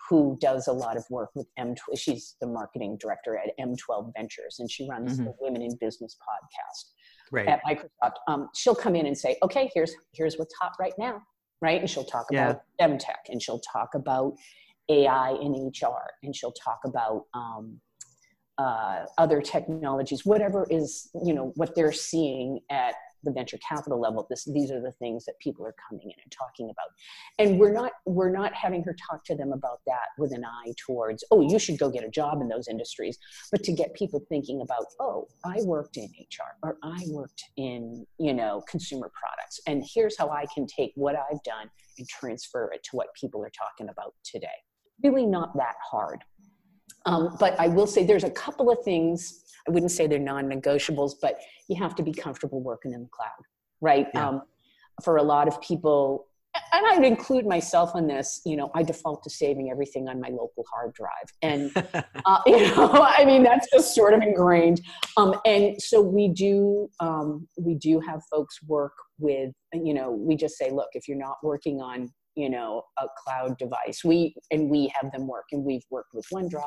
who 0.08 0.36
does 0.40 0.66
a 0.66 0.72
lot 0.72 0.96
of 0.96 1.04
work 1.10 1.30
with 1.34 1.46
m 1.56 1.74
she's 1.94 2.36
the 2.40 2.46
marketing 2.46 2.96
director 2.98 3.36
at 3.36 3.56
m12 3.58 4.12
ventures 4.16 4.56
and 4.58 4.70
she 4.70 4.88
runs 4.88 5.18
the 5.18 5.34
women 5.40 5.62
in 5.62 5.76
business 5.76 6.16
podcast 6.16 6.90
Right. 7.30 7.48
at 7.48 7.60
Microsoft, 7.64 8.14
um, 8.28 8.48
she'll 8.54 8.74
come 8.74 8.96
in 8.96 9.06
and 9.06 9.16
say, 9.16 9.36
"Okay, 9.42 9.70
here's 9.74 9.94
here's 10.12 10.36
what's 10.36 10.54
hot 10.60 10.72
right 10.80 10.94
now," 10.98 11.22
right? 11.62 11.80
And 11.80 11.88
she'll 11.88 12.04
talk 12.04 12.26
Yeah. 12.30 12.50
about 12.50 12.62
STEM 12.74 12.98
tech, 12.98 13.20
and 13.28 13.40
she'll 13.42 13.60
talk 13.60 13.94
about 13.94 14.34
AI 14.88 15.32
in 15.40 15.52
HR, 15.54 16.10
and 16.22 16.34
she'll 16.34 16.52
talk 16.52 16.80
about 16.84 17.26
um, 17.34 17.80
uh, 18.58 19.06
other 19.18 19.40
technologies, 19.40 20.26
whatever 20.26 20.66
is 20.70 21.08
you 21.24 21.32
know 21.32 21.52
what 21.56 21.74
they're 21.74 21.92
seeing 21.92 22.60
at 22.70 22.94
the 23.24 23.32
venture 23.32 23.58
capital 23.66 24.00
level. 24.00 24.26
This 24.28 24.44
these 24.44 24.70
are 24.70 24.80
the 24.80 24.92
things 24.92 25.24
that 25.24 25.38
people 25.40 25.66
are 25.66 25.74
coming 25.88 26.04
in 26.04 26.16
and 26.22 26.32
talking 26.32 26.70
about, 26.70 26.88
and 27.38 27.58
we're 27.58 27.72
not 27.72 27.92
we're 28.06 28.30
not 28.30 28.54
having 28.54 28.82
her 28.84 28.96
talk 29.10 29.24
to 29.24 29.34
them 29.34 29.52
about 29.52 29.80
that 29.86 30.08
with 30.18 30.32
an 30.32 30.44
eye 30.44 30.72
towards, 30.86 31.24
oh, 31.30 31.40
you 31.40 31.58
should 31.58 31.78
go 31.78 31.90
get 31.90 32.04
a 32.04 32.10
job 32.10 32.40
in 32.40 32.48
those 32.48 32.68
industries 32.68 33.18
but 33.50 33.62
to 33.64 33.72
get 33.72 33.94
people 33.94 34.20
thinking 34.28 34.60
about 34.62 34.84
oh 34.98 35.26
i 35.44 35.56
worked 35.62 35.96
in 35.96 36.04
hr 36.04 36.66
or 36.66 36.76
i 36.82 36.98
worked 37.08 37.44
in 37.56 38.06
you 38.18 38.34
know 38.34 38.62
consumer 38.68 39.10
products 39.14 39.60
and 39.66 39.84
here's 39.94 40.16
how 40.16 40.28
i 40.30 40.44
can 40.54 40.66
take 40.66 40.92
what 40.94 41.14
i've 41.14 41.42
done 41.42 41.68
and 41.98 42.08
transfer 42.08 42.70
it 42.72 42.82
to 42.82 42.90
what 42.96 43.08
people 43.18 43.42
are 43.42 43.50
talking 43.50 43.88
about 43.90 44.14
today 44.24 44.48
really 45.02 45.26
not 45.26 45.56
that 45.56 45.74
hard 45.90 46.22
um, 47.06 47.36
but 47.38 47.58
i 47.58 47.66
will 47.68 47.86
say 47.86 48.04
there's 48.04 48.24
a 48.24 48.30
couple 48.30 48.70
of 48.70 48.82
things 48.84 49.44
i 49.68 49.70
wouldn't 49.70 49.92
say 49.92 50.06
they're 50.06 50.18
non-negotiables 50.18 51.14
but 51.20 51.38
you 51.68 51.76
have 51.76 51.94
to 51.94 52.02
be 52.02 52.12
comfortable 52.12 52.60
working 52.60 52.92
in 52.92 53.02
the 53.02 53.08
cloud 53.08 53.28
right 53.80 54.08
Yeah. 54.14 54.28
um, 54.28 54.42
for 55.02 55.16
a 55.16 55.22
lot 55.22 55.48
of 55.48 55.60
people 55.60 56.26
and 56.72 56.84
I 56.84 56.96
would 56.96 57.06
include 57.06 57.46
myself 57.46 57.94
in 57.94 58.08
this, 58.08 58.40
you 58.44 58.56
know, 58.56 58.70
I 58.74 58.82
default 58.82 59.22
to 59.22 59.30
saving 59.30 59.70
everything 59.70 60.08
on 60.08 60.20
my 60.20 60.30
local 60.30 60.64
hard 60.72 60.92
drive. 60.94 61.10
And 61.42 61.70
uh, 62.26 62.40
you 62.46 62.60
know 62.74 62.90
i 62.92 63.24
mean 63.24 63.42
that's 63.42 63.68
just 63.72 63.94
sort 63.94 64.14
of 64.14 64.22
ingrained 64.22 64.80
um, 65.16 65.34
and 65.46 65.80
so 65.80 66.00
we 66.00 66.28
do 66.28 66.88
um, 67.00 67.46
we 67.58 67.74
do 67.74 68.00
have 68.00 68.20
folks 68.30 68.60
work 68.66 68.92
with 69.18 69.52
you 69.72 69.94
know 69.94 70.10
we 70.10 70.34
just 70.36 70.56
say 70.56 70.70
look 70.70 70.88
if 70.94 71.06
you're 71.08 71.18
not 71.18 71.36
working 71.42 71.80
on 71.80 72.08
you 72.36 72.48
know 72.48 72.82
a 72.98 73.06
cloud 73.24 73.58
device. 73.58 74.02
We 74.04 74.34
and 74.50 74.70
we 74.70 74.92
have 75.00 75.12
them 75.12 75.26
work 75.26 75.46
and 75.52 75.64
we've 75.64 75.84
worked 75.90 76.14
with 76.14 76.26
onedrive 76.32 76.62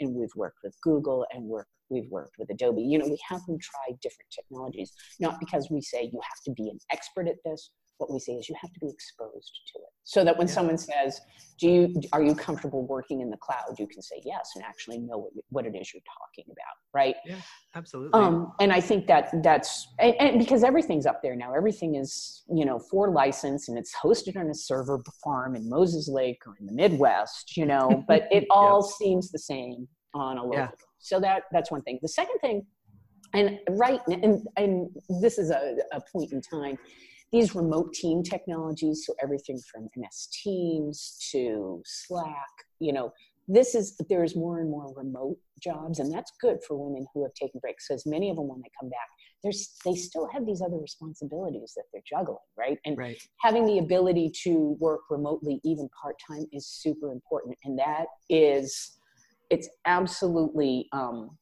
and 0.00 0.14
we've 0.14 0.34
worked 0.36 0.58
with 0.62 0.74
google 0.82 1.26
and 1.32 1.44
work 1.44 1.66
we've 1.90 2.10
worked 2.10 2.34
with 2.38 2.50
adobe. 2.50 2.82
You 2.82 2.98
know 2.98 3.06
we 3.06 3.18
have 3.28 3.44
them 3.46 3.58
try 3.60 3.96
different 4.02 4.30
technologies 4.34 4.92
not 5.20 5.38
because 5.40 5.68
we 5.70 5.80
say 5.80 6.04
you 6.04 6.20
have 6.22 6.42
to 6.46 6.52
be 6.52 6.68
an 6.70 6.78
expert 6.90 7.28
at 7.28 7.36
this 7.44 7.70
what 8.02 8.12
we 8.12 8.18
say 8.18 8.32
is 8.32 8.48
you 8.48 8.56
have 8.60 8.72
to 8.72 8.80
be 8.80 8.88
exposed 8.88 9.52
to 9.72 9.78
it. 9.78 9.92
So 10.04 10.24
that 10.24 10.36
when 10.36 10.48
Yeah. 10.48 10.54
someone 10.54 10.78
says 10.78 11.20
do 11.60 11.68
you 11.68 12.00
are 12.12 12.22
you 12.22 12.34
comfortable 12.34 12.84
working 12.86 13.20
in 13.20 13.30
the 13.30 13.36
cloud? 13.36 13.78
you 13.78 13.86
can 13.86 14.02
say 14.02 14.20
yes 14.24 14.50
and 14.56 14.64
actually 14.64 14.98
know 14.98 15.18
what, 15.18 15.32
what 15.50 15.66
it 15.66 15.74
is 15.80 15.94
you're 15.94 16.02
talking 16.20 16.44
about 16.56 16.76
right? 16.94 17.16
Yeah, 17.24 17.36
Absolutely. 17.74 18.20
um, 18.20 18.52
and 18.60 18.70
i 18.72 18.80
think 18.80 19.06
that 19.06 19.24
that's 19.42 19.88
and, 19.98 20.14
and 20.20 20.38
because 20.38 20.62
everything's 20.64 21.06
up 21.06 21.20
there 21.22 21.36
now 21.36 21.50
everything 21.54 21.94
is 21.94 22.42
you 22.58 22.64
know 22.68 22.78
for 22.90 23.10
license 23.10 23.68
and 23.68 23.78
it's 23.78 23.94
hosted 24.04 24.36
on 24.36 24.46
a 24.50 24.54
server 24.54 24.98
farm 25.24 25.54
in 25.56 25.68
moses 25.76 26.08
lake 26.08 26.40
or 26.46 26.54
in 26.60 26.66
the 26.66 26.72
midwest 26.82 27.56
you 27.56 27.64
know 27.64 28.04
but 28.08 28.22
it 28.30 28.44
all 28.50 28.82
seems 28.82 29.30
the 29.30 29.38
same 29.38 29.86
on 30.14 30.36
a 30.36 30.42
local 30.44 30.58
Yeah. 30.58 30.68
so 30.98 31.20
that 31.20 31.44
that's 31.54 31.70
one 31.70 31.82
thing. 31.82 31.98
The 32.02 32.08
second 32.20 32.38
thing 32.40 32.66
and 33.34 33.58
right 33.84 34.00
and 34.08 34.46
and 34.56 34.72
this 35.24 35.38
is 35.38 35.48
a, 35.50 35.76
a 35.92 36.00
point 36.12 36.32
in 36.32 36.40
time 36.42 36.76
these 37.32 37.54
remote 37.54 37.92
team 37.92 38.22
technologies 38.22 39.04
so 39.06 39.14
everything 39.22 39.58
from 39.70 39.88
ms 39.96 40.28
teams 40.42 41.18
to 41.30 41.82
slack 41.84 42.50
you 42.78 42.92
know 42.92 43.12
this 43.48 43.74
is 43.74 43.96
there's 44.08 44.36
more 44.36 44.60
and 44.60 44.70
more 44.70 44.92
remote 44.94 45.36
jobs 45.60 45.98
and 45.98 46.12
that's 46.12 46.32
good 46.40 46.58
for 46.66 46.76
women 46.76 47.06
who 47.12 47.22
have 47.22 47.34
taken 47.34 47.60
breaks 47.60 47.88
because 47.88 48.06
many 48.06 48.30
of 48.30 48.36
them 48.36 48.48
when 48.48 48.60
they 48.60 48.70
come 48.80 48.88
back 48.88 49.08
there's 49.42 49.74
they 49.84 49.94
still 49.94 50.28
have 50.32 50.46
these 50.46 50.62
other 50.62 50.78
responsibilities 50.78 51.72
that 51.76 51.84
they're 51.92 52.02
juggling 52.08 52.38
right 52.56 52.78
and 52.84 52.96
right. 52.96 53.20
having 53.40 53.66
the 53.66 53.78
ability 53.78 54.30
to 54.42 54.76
work 54.78 55.00
remotely 55.10 55.60
even 55.64 55.88
part-time 56.00 56.46
is 56.52 56.66
super 56.66 57.12
important 57.12 57.56
and 57.64 57.78
that 57.78 58.06
is 58.28 58.98
it's 59.50 59.68
absolutely 59.84 60.88
um, 60.92 61.36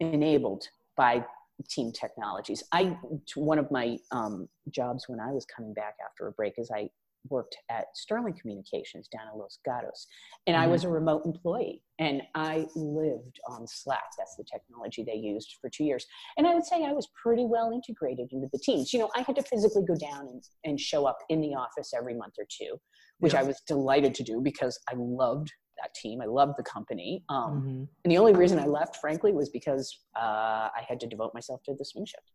enabled 0.00 0.64
by 0.96 1.24
team 1.68 1.92
technologies 1.92 2.62
i 2.72 2.96
one 3.36 3.58
of 3.58 3.70
my 3.70 3.96
um, 4.10 4.48
jobs 4.70 5.04
when 5.08 5.20
i 5.20 5.30
was 5.30 5.44
coming 5.46 5.72
back 5.74 5.94
after 6.04 6.26
a 6.26 6.32
break 6.32 6.54
is 6.58 6.70
i 6.74 6.88
worked 7.28 7.56
at 7.70 7.84
sterling 7.94 8.34
communications 8.40 9.06
down 9.06 9.28
in 9.32 9.38
los 9.38 9.58
gatos 9.64 10.08
and 10.48 10.56
i 10.56 10.66
Mhm. 10.66 10.70
was 10.70 10.82
a 10.84 10.88
remote 10.88 11.22
employee 11.24 11.80
and 12.00 12.20
i 12.34 12.66
lived 12.74 13.38
on 13.48 13.64
slack 13.68 14.10
that's 14.18 14.34
the 14.36 14.42
technology 14.50 15.04
they 15.04 15.14
used 15.14 15.56
for 15.60 15.70
two 15.70 15.84
years 15.84 16.04
and 16.36 16.48
i 16.48 16.54
would 16.54 16.64
say 16.64 16.84
i 16.84 16.92
was 16.92 17.06
pretty 17.22 17.44
well 17.44 17.70
integrated 17.70 18.28
into 18.32 18.48
the 18.52 18.58
teams 18.58 18.92
you 18.92 18.98
know 18.98 19.08
i 19.14 19.20
had 19.22 19.36
to 19.36 19.42
physically 19.42 19.84
go 19.84 19.94
down 19.94 20.26
and, 20.26 20.42
and 20.64 20.80
show 20.80 21.06
up 21.06 21.18
in 21.28 21.40
the 21.40 21.54
office 21.54 21.92
every 21.96 22.14
month 22.14 22.34
or 22.40 22.46
two 22.50 22.76
which 23.20 23.34
Yeah. 23.34 23.40
i 23.40 23.42
was 23.44 23.60
delighted 23.68 24.16
to 24.16 24.24
do 24.24 24.40
because 24.40 24.76
i 24.90 24.94
loved 24.96 25.52
that 25.82 25.92
team 25.94 26.20
i 26.22 26.24
loved 26.24 26.54
the 26.56 26.62
company 26.62 27.24
um, 27.28 27.62
Mhm. 27.62 27.88
and 28.04 28.12
the 28.12 28.18
only 28.18 28.32
reason 28.32 28.58
I 28.58 28.66
left, 28.66 28.96
frankly, 28.96 29.32
was 29.32 29.48
because 29.50 29.98
uh, 30.16 30.68
I 30.78 30.84
had 30.88 30.98
to 31.00 31.06
devote 31.06 31.32
myself 31.34 31.62
to 31.64 31.74
the 31.74 31.84
swing 31.84 32.06
shift. 32.06 32.30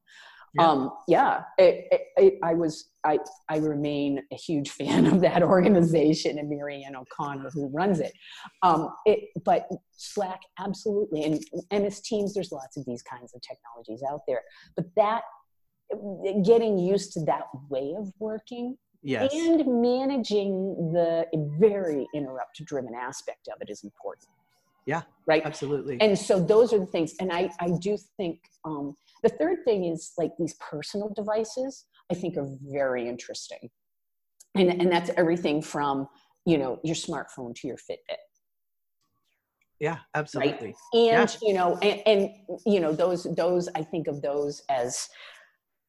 Yeah. 0.56 0.70
Um, 0.70 0.92
yeah, 1.08 1.44
it, 1.58 1.88
it, 1.92 2.02
it, 2.18 2.34
I 2.44 2.54
was. 2.54 2.90
I 3.04 3.20
I 3.50 3.58
remain 3.58 4.22
a 4.32 4.36
huge 4.36 4.70
fan 4.80 5.06
of 5.06 5.22
that 5.22 5.44
organization 5.44 6.40
and 6.40 6.50
Marianne 6.50 6.96
O'Connor 6.96 7.50
who 7.54 7.68
runs 7.68 8.00
it. 8.00 8.14
Um, 8.64 8.90
it 9.06 9.30
but 9.44 9.68
Slack 9.92 10.42
absolutely 10.60 11.24
and 11.24 11.84
MS 11.84 12.02
Teams. 12.02 12.34
There's 12.34 12.52
lots 12.52 12.78
of 12.78 12.86
these 12.86 13.04
kinds 13.04 13.34
of 13.36 13.42
technologies 13.42 14.04
out 14.10 14.22
there, 14.28 14.42
but 14.76 14.86
that 14.96 15.24
getting 16.44 16.78
used 16.78 17.14
to 17.14 17.22
that 17.26 17.44
way 17.70 17.96
of 17.98 18.12
working 18.20 18.78
Yes. 19.04 19.34
and 19.34 19.82
managing 19.82 20.92
the 20.94 21.26
very 21.60 22.08
interrupt 22.14 22.64
driven 22.66 22.94
aspect 22.94 23.48
of 23.48 23.62
it 23.62 23.70
is 23.70 23.84
important. 23.84 24.28
Yeah. 24.86 25.02
Right. 25.26 25.44
Absolutely. 25.46 26.00
And 26.02 26.18
so 26.18 26.40
those 26.44 26.74
are 26.74 26.80
the 26.80 26.86
things. 26.86 27.14
And 27.20 27.32
I, 27.32 27.50
I 27.60 27.72
do 27.82 27.98
think 28.16 28.40
um, 28.66 28.96
the 29.22 29.30
third 29.30 29.60
thing 29.66 29.86
is 29.86 30.14
like 30.18 30.32
these 30.40 30.56
personal 30.56 31.12
devices, 31.14 31.86
I 32.12 32.16
think 32.16 32.38
are 32.38 32.48
very 32.62 33.08
interesting. 33.08 33.70
And, 34.56 34.70
and 34.70 34.92
that's 34.92 35.12
everything 35.18 35.62
from, 35.62 36.08
you 36.46 36.58
know, 36.58 36.80
your 36.84 36.96
smartphone 36.96 37.54
to 37.56 37.68
your 37.68 37.78
Fitbit. 37.78 38.18
yeah. 39.80 39.98
Absolutely. 40.16 40.74
And, 40.94 41.38
you 41.42 41.54
know, 41.54 41.78
and, 41.82 42.02
and, 42.06 42.30
you 42.66 42.80
know, 42.80 42.94
those, 42.94 43.28
those, 43.36 43.70
I 43.76 43.84
think 43.84 44.08
of 44.08 44.22
those 44.22 44.64
as 44.70 45.08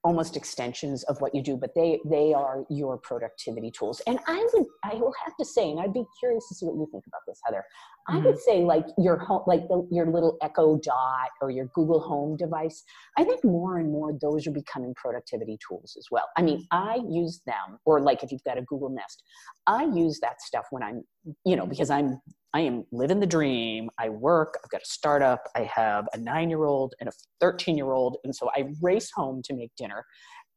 almost 0.09 0.39
extensions 0.39 1.03
of 1.05 1.21
what 1.21 1.35
you 1.35 1.43
do, 1.43 1.55
but 1.55 1.75
they 1.75 2.01
they 2.07 2.33
are 2.33 2.65
your 2.71 2.97
productivity 2.97 3.71
tools. 3.71 4.01
And 4.07 4.19
I 4.27 4.49
would 4.55 4.67
I 4.83 4.95
will 4.95 5.13
have 5.23 5.37
to 5.37 5.45
say, 5.45 5.71
and 5.71 5.79
I'd 5.79 5.93
be 5.93 6.07
curious 6.19 6.49
to 6.49 6.55
see 6.55 6.65
what 6.65 6.77
you 6.77 6.89
think 6.91 7.05
about 7.07 7.21
this, 7.27 7.39
Heather. 7.45 7.63
I 8.09 8.19
Mhm. 8.19 8.25
would 8.25 8.39
say 8.39 8.65
like 8.65 8.87
your 8.97 9.19
home, 9.19 9.43
like 9.47 9.69
the, 9.69 9.87
your 9.91 10.07
little 10.07 10.39
Echo 10.41 10.79
Dot 10.79 11.29
or 11.43 11.51
your 11.51 11.67
Google 11.75 12.01
Home 12.01 12.37
device. 12.37 12.83
I 13.19 13.25
think 13.25 13.45
more 13.45 13.79
and 13.79 13.93
more 13.93 14.13
those 14.13 14.47
are 14.47 14.51
becoming 14.51 14.95
productivity 14.95 15.59
tools 15.67 15.95
as 15.99 16.07
well. 16.11 16.25
I 16.37 16.43
mean, 16.43 16.67
I 16.71 17.01
use 17.09 17.43
them, 17.47 17.79
or 17.85 18.01
like 18.01 18.23
if 18.23 18.33
you've 18.33 18.45
got 18.45 18.57
a 18.57 18.63
Google 18.63 18.89
Nest, 18.89 19.23
I 19.67 19.85
use 19.85 20.21
that 20.21 20.41
stuff 20.41 20.67
when 20.71 20.83
I'm, 20.83 21.05
you 21.45 21.57
know, 21.57 21.67
because 21.67 21.91
I'm 21.91 22.21
I 22.55 22.61
am 22.61 22.87
living 22.93 23.21
the 23.21 23.27
dream. 23.27 23.91
I 23.99 24.09
work, 24.09 24.59
I've 24.65 24.71
got 24.71 24.81
a 24.81 24.87
startup, 24.87 25.43
I 25.55 25.65
have 25.65 26.07
a 26.15 26.19
nine 26.19 26.49
year 26.49 26.65
old 26.65 26.95
and 26.99 27.09
a 27.09 27.13
13 27.41 27.77
year 27.77 27.93
old. 27.93 28.17
And 28.25 28.35
so 28.35 28.51
I 28.57 28.73
race 28.81 29.11
home 29.15 29.43
to 29.45 29.55
make 29.55 29.71
dinner. 29.77 30.05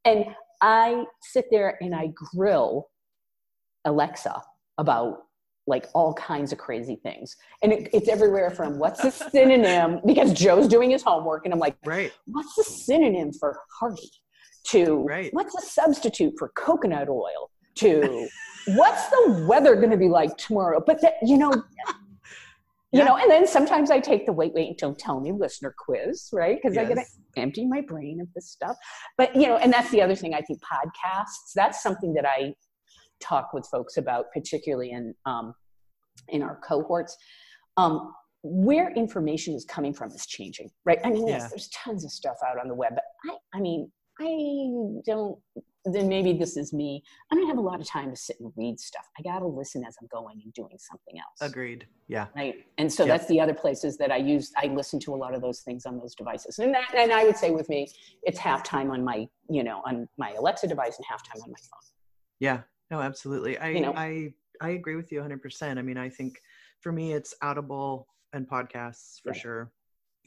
And 0.06 0.26
I 0.62 1.04
sit 1.22 1.46
there 1.52 1.78
and 1.82 1.94
I 1.94 2.12
grill 2.16 2.88
Alexa 3.84 4.42
about 4.78 5.18
like 5.68 5.88
all 5.94 6.14
kinds 6.16 6.52
of 6.52 6.58
crazy 6.58 7.00
things. 7.04 7.36
And 7.62 7.72
it, 7.72 7.90
it's 7.94 8.10
everywhere 8.10 8.52
from 8.52 8.80
what's 8.80 9.02
the 9.02 9.12
synonym, 9.12 10.00
because 10.06 10.34
Joe's 10.34 10.68
doing 10.68 10.90
his 10.90 11.04
homework. 11.04 11.46
And 11.46 11.54
I'm 11.54 11.60
like, 11.60 11.78
Right. 11.86 12.12
what's 12.26 12.56
the 12.56 12.64
synonym 12.64 13.32
for 13.34 13.60
hearty? 13.80 14.10
To 14.66 15.04
Right. 15.08 15.34
what's 15.34 15.56
a 15.56 15.62
substitute 15.66 16.34
for 16.38 16.52
coconut 16.56 17.10
oil? 17.10 17.52
To 17.76 18.28
what's 18.76 19.08
the 19.10 19.46
weather 19.48 19.76
going 19.76 19.92
to 19.92 19.98
be 19.98 20.10
like 20.10 20.38
tomorrow? 20.38 20.82
But 20.86 21.02
that, 21.02 21.14
you 21.24 21.38
know, 21.38 21.52
you 22.92 23.00
Yeah. 23.00 23.06
know, 23.06 23.18
and 23.18 23.30
then 23.30 23.48
sometimes 23.48 23.92
I 23.92 24.00
take 24.00 24.26
the 24.26 24.34
wait, 24.34 24.54
wait, 24.54 24.68
and 24.68 24.78
don't 24.78 24.98
tell 24.98 25.20
me 25.20 25.32
listener 25.32 25.74
quiz, 25.78 26.30
right? 26.34 26.60
Because 26.62 26.78
I 26.78 26.86
get 26.86 26.96
to 26.96 27.06
empty 27.38 27.66
my 27.66 27.82
brain 27.82 28.20
of 28.20 28.28
this 28.34 28.50
stuff. 28.50 28.76
But 29.18 29.36
you 29.36 29.48
know, 29.48 29.58
and 29.58 29.72
that's 29.72 29.90
the 29.92 30.02
other 30.02 30.16
thing. 30.16 30.34
I 30.34 30.42
think 30.42 30.60
podcasts. 30.62 31.54
That's 31.56 31.82
something 31.82 32.14
that 32.16 32.26
I 32.28 32.54
talk 33.22 33.54
with 33.54 33.66
folks 33.68 33.98
about, 33.98 34.26
particularly 34.34 34.92
in 34.92 35.14
um, 35.26 35.54
in 36.30 36.42
our 36.42 36.60
cohorts. 36.68 37.16
Um, 37.78 38.14
where 38.44 38.92
information 38.96 39.54
is 39.54 39.66
coming 39.66 39.94
from 39.94 40.10
is 40.10 40.26
changing, 40.26 40.68
right? 40.84 40.98
I 41.04 41.12
mean, 41.12 41.28
yes, 41.28 41.44
Yeah. 41.44 41.48
there's 41.50 41.70
tons 41.70 42.04
of 42.04 42.12
stuff 42.12 42.38
out 42.46 42.58
on 42.60 42.68
the 42.68 42.74
web, 42.74 42.94
but 42.96 43.04
I, 43.32 43.58
I 43.58 43.62
mean, 43.62 43.92
I 44.20 45.02
don't. 45.06 45.38
Then 45.86 46.08
maybe 46.10 46.34
this 46.34 46.58
is 46.58 46.74
me. 46.74 47.02
I 47.32 47.36
don't 47.36 47.48
have 47.48 47.58
a 47.58 47.62
lot 47.62 47.80
of 47.82 47.88
time 47.88 48.12
to 48.12 48.16
sit 48.16 48.38
and 48.40 48.52
read 48.56 48.80
stuff. 48.80 49.08
I 49.18 49.24
got 49.24 49.40
to 49.40 49.48
listen 49.48 49.84
as 49.88 49.96
I'm 50.00 50.08
going 50.12 50.40
and 50.44 50.54
doing 50.54 50.78
something 50.78 51.18
else 51.18 51.50
Agreed. 51.52 51.88
Yeah. 52.08 52.28
right 52.36 52.66
and 52.78 52.92
so 52.92 53.04
Yep. 53.04 53.18
that's 53.18 53.28
the 53.30 53.40
other 53.40 53.54
places 53.56 53.98
that 53.98 54.12
i 54.12 54.18
use 54.18 54.52
i 54.58 54.68
listen 54.68 55.00
to 55.00 55.16
a 55.16 55.20
lot 55.24 55.34
of 55.34 55.42
those 55.42 55.62
things 55.62 55.86
on 55.88 55.98
those 55.98 56.14
devices 56.14 56.60
and 56.60 56.72
that 56.76 56.94
and 56.96 57.12
i 57.12 57.24
would 57.24 57.36
say 57.38 57.50
with 57.52 57.68
me 57.70 57.88
it's 58.24 58.38
half 58.38 58.62
time 58.64 58.92
on 58.92 59.04
my 59.04 59.28
you 59.50 59.64
know 59.64 59.82
on 59.86 60.08
my 60.18 60.32
alexa 60.34 60.68
device 60.68 60.98
and 60.98 61.06
half 61.10 61.24
time 61.24 61.42
on 61.42 61.50
my 61.50 61.58
phone 61.60 61.88
Yeah. 62.40 62.60
No, 62.92 63.00
absolutely. 63.00 63.58
I 63.58 63.70
You 63.70 63.82
know? 63.82 63.94
I 63.96 64.34
I 64.62 64.72
agree 64.72 64.96
with 64.96 65.12
you 65.12 65.20
100%. 65.22 65.80
I 65.80 65.82
mean, 65.82 65.98
I 65.98 66.10
think 66.10 66.40
for 66.82 66.92
me 66.92 67.14
it's 67.14 67.34
Audible 67.42 68.08
and 68.34 68.48
podcasts 68.48 69.22
for 69.24 69.34
Yeah. 69.34 69.40
sure. 69.40 69.72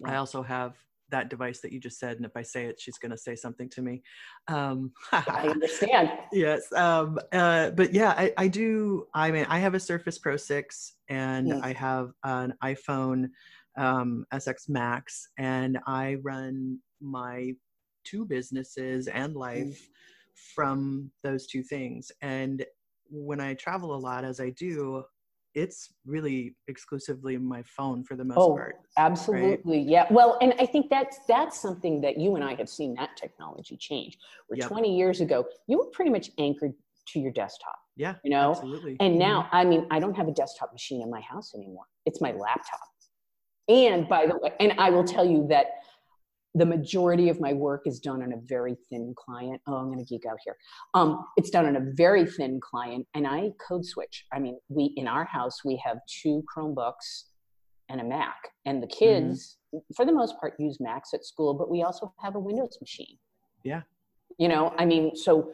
I 0.05 0.17
also 0.17 0.43
have 0.43 0.75
that 1.11 1.29
device 1.29 1.61
that 1.61 1.71
you 1.71 1.79
just 1.79 2.01
said 2.01 2.17
and 2.17 2.25
if 2.25 2.33
I 2.37 2.43
say 2.43 2.65
it 2.65 2.81
she's 2.81 2.99
going 2.99 3.13
to 3.13 3.19
say 3.19 3.37
something 3.37 3.69
to 3.71 3.83
me. 3.83 4.03
Um 4.49 4.93
i 5.13 5.47
understand 5.49 6.11
yes 6.33 6.73
um 6.73 7.19
uh 7.33 7.71
but 7.71 7.93
yeah 7.93 8.11
I, 8.17 8.33
I 8.37 8.49
do 8.49 9.07
i 9.15 9.31
mean 9.31 9.47
i 9.49 9.59
have 9.59 9.75
a 9.75 9.81
surface 9.81 10.19
pro 10.19 10.37
6 10.37 10.95
and 11.09 11.53
Mm. 11.53 11.63
i 11.63 11.73
have 11.73 12.11
an 12.25 12.55
iphone 12.65 13.29
um 13.77 14.25
sx 14.33 14.69
max 14.69 15.29
and 15.39 15.79
i 15.87 16.17
run 16.23 16.79
my 17.01 17.53
two 18.05 18.25
businesses 18.25 19.07
and 19.07 19.35
life 19.37 19.89
from 20.55 21.11
those 21.23 21.47
two 21.47 21.63
things 21.63 22.11
and 22.23 22.65
when 23.11 23.41
i 23.41 23.55
travel 23.55 23.95
a 23.95 23.97
lot 23.97 24.25
as 24.25 24.41
i 24.41 24.51
do 24.51 25.03
it's 25.55 25.95
really 26.05 26.57
exclusively 26.67 27.37
my 27.39 27.63
phone 27.63 28.03
for 28.03 28.17
the 28.17 28.25
most 28.25 28.37
oh 28.39 28.53
part 28.55 28.77
absolutely 28.97 29.79
yeah 29.79 30.07
well 30.11 30.37
and 30.41 30.55
i 30.59 30.67
think 30.67 30.91
that's 30.91 31.19
that's 31.29 31.61
something 31.61 32.01
that 32.01 32.19
you 32.19 32.35
and 32.35 32.45
i 32.45 32.55
have 32.55 32.69
seen 32.69 32.95
that 32.95 33.11
technology 33.17 33.77
change 33.77 34.19
where 34.49 34.57
Yep. 34.57 34.69
20 34.69 34.97
years 34.97 35.21
ago 35.21 35.45
you 35.69 35.79
were 35.79 35.87
pretty 35.93 36.11
much 36.11 36.31
anchored 36.39 36.73
to 37.07 37.21
your 37.21 37.31
desktop 37.33 37.77
yeah 37.97 38.15
you 38.25 38.31
know 38.31 38.51
absolutely 38.51 38.97
And 39.01 39.15
Mhm. 39.15 39.19
now, 39.19 39.49
I 39.53 39.65
mean, 39.65 39.87
I 39.91 39.99
don't 39.99 40.15
have 40.15 40.29
a 40.29 40.33
desktop 40.33 40.73
machine 40.73 41.03
in 41.03 41.11
my 41.11 41.21
house 41.21 41.55
anymore. 41.55 41.87
It's 42.07 42.21
my 42.21 42.33
laptop. 42.33 42.81
And 43.69 44.09
by 44.09 44.27
the 44.27 44.37
way, 44.39 44.53
and 44.61 44.73
I 44.79 44.91
will 44.91 45.05
tell 45.05 45.25
you 45.25 45.47
that 45.49 45.67
the 46.55 46.67
majority 46.67 47.29
of 47.29 47.41
my 47.41 47.53
work 47.53 47.83
is 47.87 47.99
done 47.99 48.23
on 48.23 48.33
a 48.33 48.37
very 48.37 48.77
thin 48.89 49.15
client. 49.17 49.61
Oh, 49.67 49.75
I'm 49.75 49.87
going 49.87 49.99
to 49.99 50.05
geek 50.05 50.25
out 50.25 50.39
here. 50.45 50.57
Um, 50.95 51.25
it's 51.37 51.51
done 51.51 51.67
on 51.67 51.77
a 51.77 51.93
very 51.95 52.27
thin 52.27 52.61
client, 52.61 53.07
and 53.15 53.27
I 53.27 53.51
code 53.67 53.85
switch. 53.85 54.25
I 54.33 54.39
mean, 54.39 54.59
we 54.69 54.93
in 54.97 55.09
our 55.09 55.25
house 55.25 55.65
we 55.65 55.81
have 55.85 55.99
two 56.07 56.45
Chromebooks 56.55 57.25
and 57.89 58.01
a 58.01 58.05
Mac, 58.05 58.37
and 58.65 58.83
the 58.83 58.87
kids, 58.87 59.59
for 59.97 60.07
the 60.07 60.13
most 60.13 60.39
part, 60.39 60.55
use 60.59 60.79
Macs 60.81 61.13
at 61.13 61.25
school, 61.25 61.55
but 61.55 61.69
we 61.69 61.83
also 61.83 62.15
have 62.21 62.35
a 62.35 62.41
Windows 62.41 62.79
machine. 62.81 63.19
Yeah. 63.63 63.83
You 64.39 64.49
know, 64.49 64.75
I 64.79 64.85
mean, 64.85 65.15
so 65.17 65.53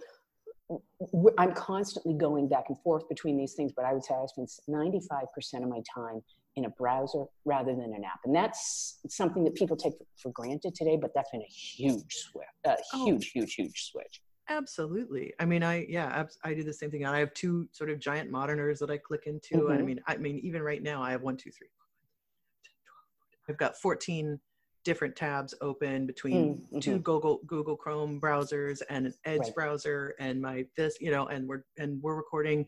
I'm 1.39 1.55
constantly 1.55 2.15
going 2.15 2.49
back 2.49 2.65
and 2.69 2.79
forth 2.83 3.09
between 3.09 3.37
these 3.37 3.55
things, 3.55 3.73
but 3.75 3.85
I 3.85 3.93
would 3.93 4.05
say 4.05 4.15
I 4.15 4.27
spend 4.27 4.49
95% 4.69 5.63
of 5.63 5.69
my 5.69 5.81
time 5.93 6.23
in 6.57 6.65
a 6.65 6.71
browser 6.71 7.25
rather 7.45 7.73
than 7.73 7.93
an 7.95 8.05
app. 8.05 8.21
And 8.25 8.35
that's 8.35 8.99
something 9.09 9.45
that 9.45 9.55
people 9.55 9.77
take 9.77 9.95
for 10.21 10.33
granted 10.33 10.75
today, 10.75 10.99
but 11.01 11.13
that's 11.15 11.31
been 11.31 11.43
a 11.43 11.53
huge 11.53 12.13
switch, 12.15 12.47
a 12.67 12.77
Oh. 12.93 13.05
huge, 13.05 13.31
huge, 13.31 13.55
huge 13.55 13.91
switch. 13.91 14.21
Absolutely. 14.49 15.33
I 15.39 15.45
mean, 15.45 15.63
I 15.63 15.87
yeah, 15.89 16.25
I 16.43 16.55
do 16.55 16.65
the 16.65 16.73
same 16.73 16.91
thing. 16.91 17.07
I 17.07 17.21
have 17.21 17.33
two 17.35 17.69
sort 17.71 17.89
of 17.89 18.01
giant 18.01 18.31
monitors 18.33 18.81
that 18.81 18.91
I 18.91 18.99
click 18.99 19.23
into, 19.27 19.67
and 19.67 19.75
I 19.75 19.77
mm-hmm. 19.77 19.87
mean, 19.87 20.01
I 20.09 20.17
mean, 20.17 20.41
even 20.41 20.61
right 20.63 20.83
now, 20.83 21.01
I 21.01 21.13
have 21.13 21.23
one, 21.23 21.37
two, 21.37 21.53
three. 21.53 21.69
10, 22.65 22.73
12. 23.47 23.55
I've 23.55 23.59
got 23.59 23.77
fourteen 23.77 24.41
different 24.85 25.15
tabs 25.15 25.55
open 25.61 26.07
between 26.07 26.61
Mm, 26.73 26.81
2 26.83 26.99
mhm. 26.99 27.03
Google 27.03 27.41
Google 27.47 27.77
Chrome 27.77 28.21
browsers 28.21 28.81
and 28.89 29.07
an 29.07 29.15
Edge 29.25 29.41
Right. 29.41 29.55
browser 29.55 30.15
and 30.19 30.41
my 30.41 30.65
this, 30.77 30.97
you 31.01 31.11
know, 31.11 31.27
and 31.27 31.47
we're 31.49 31.65
and 31.79 32.01
we're 32.03 32.17
recording, 32.17 32.67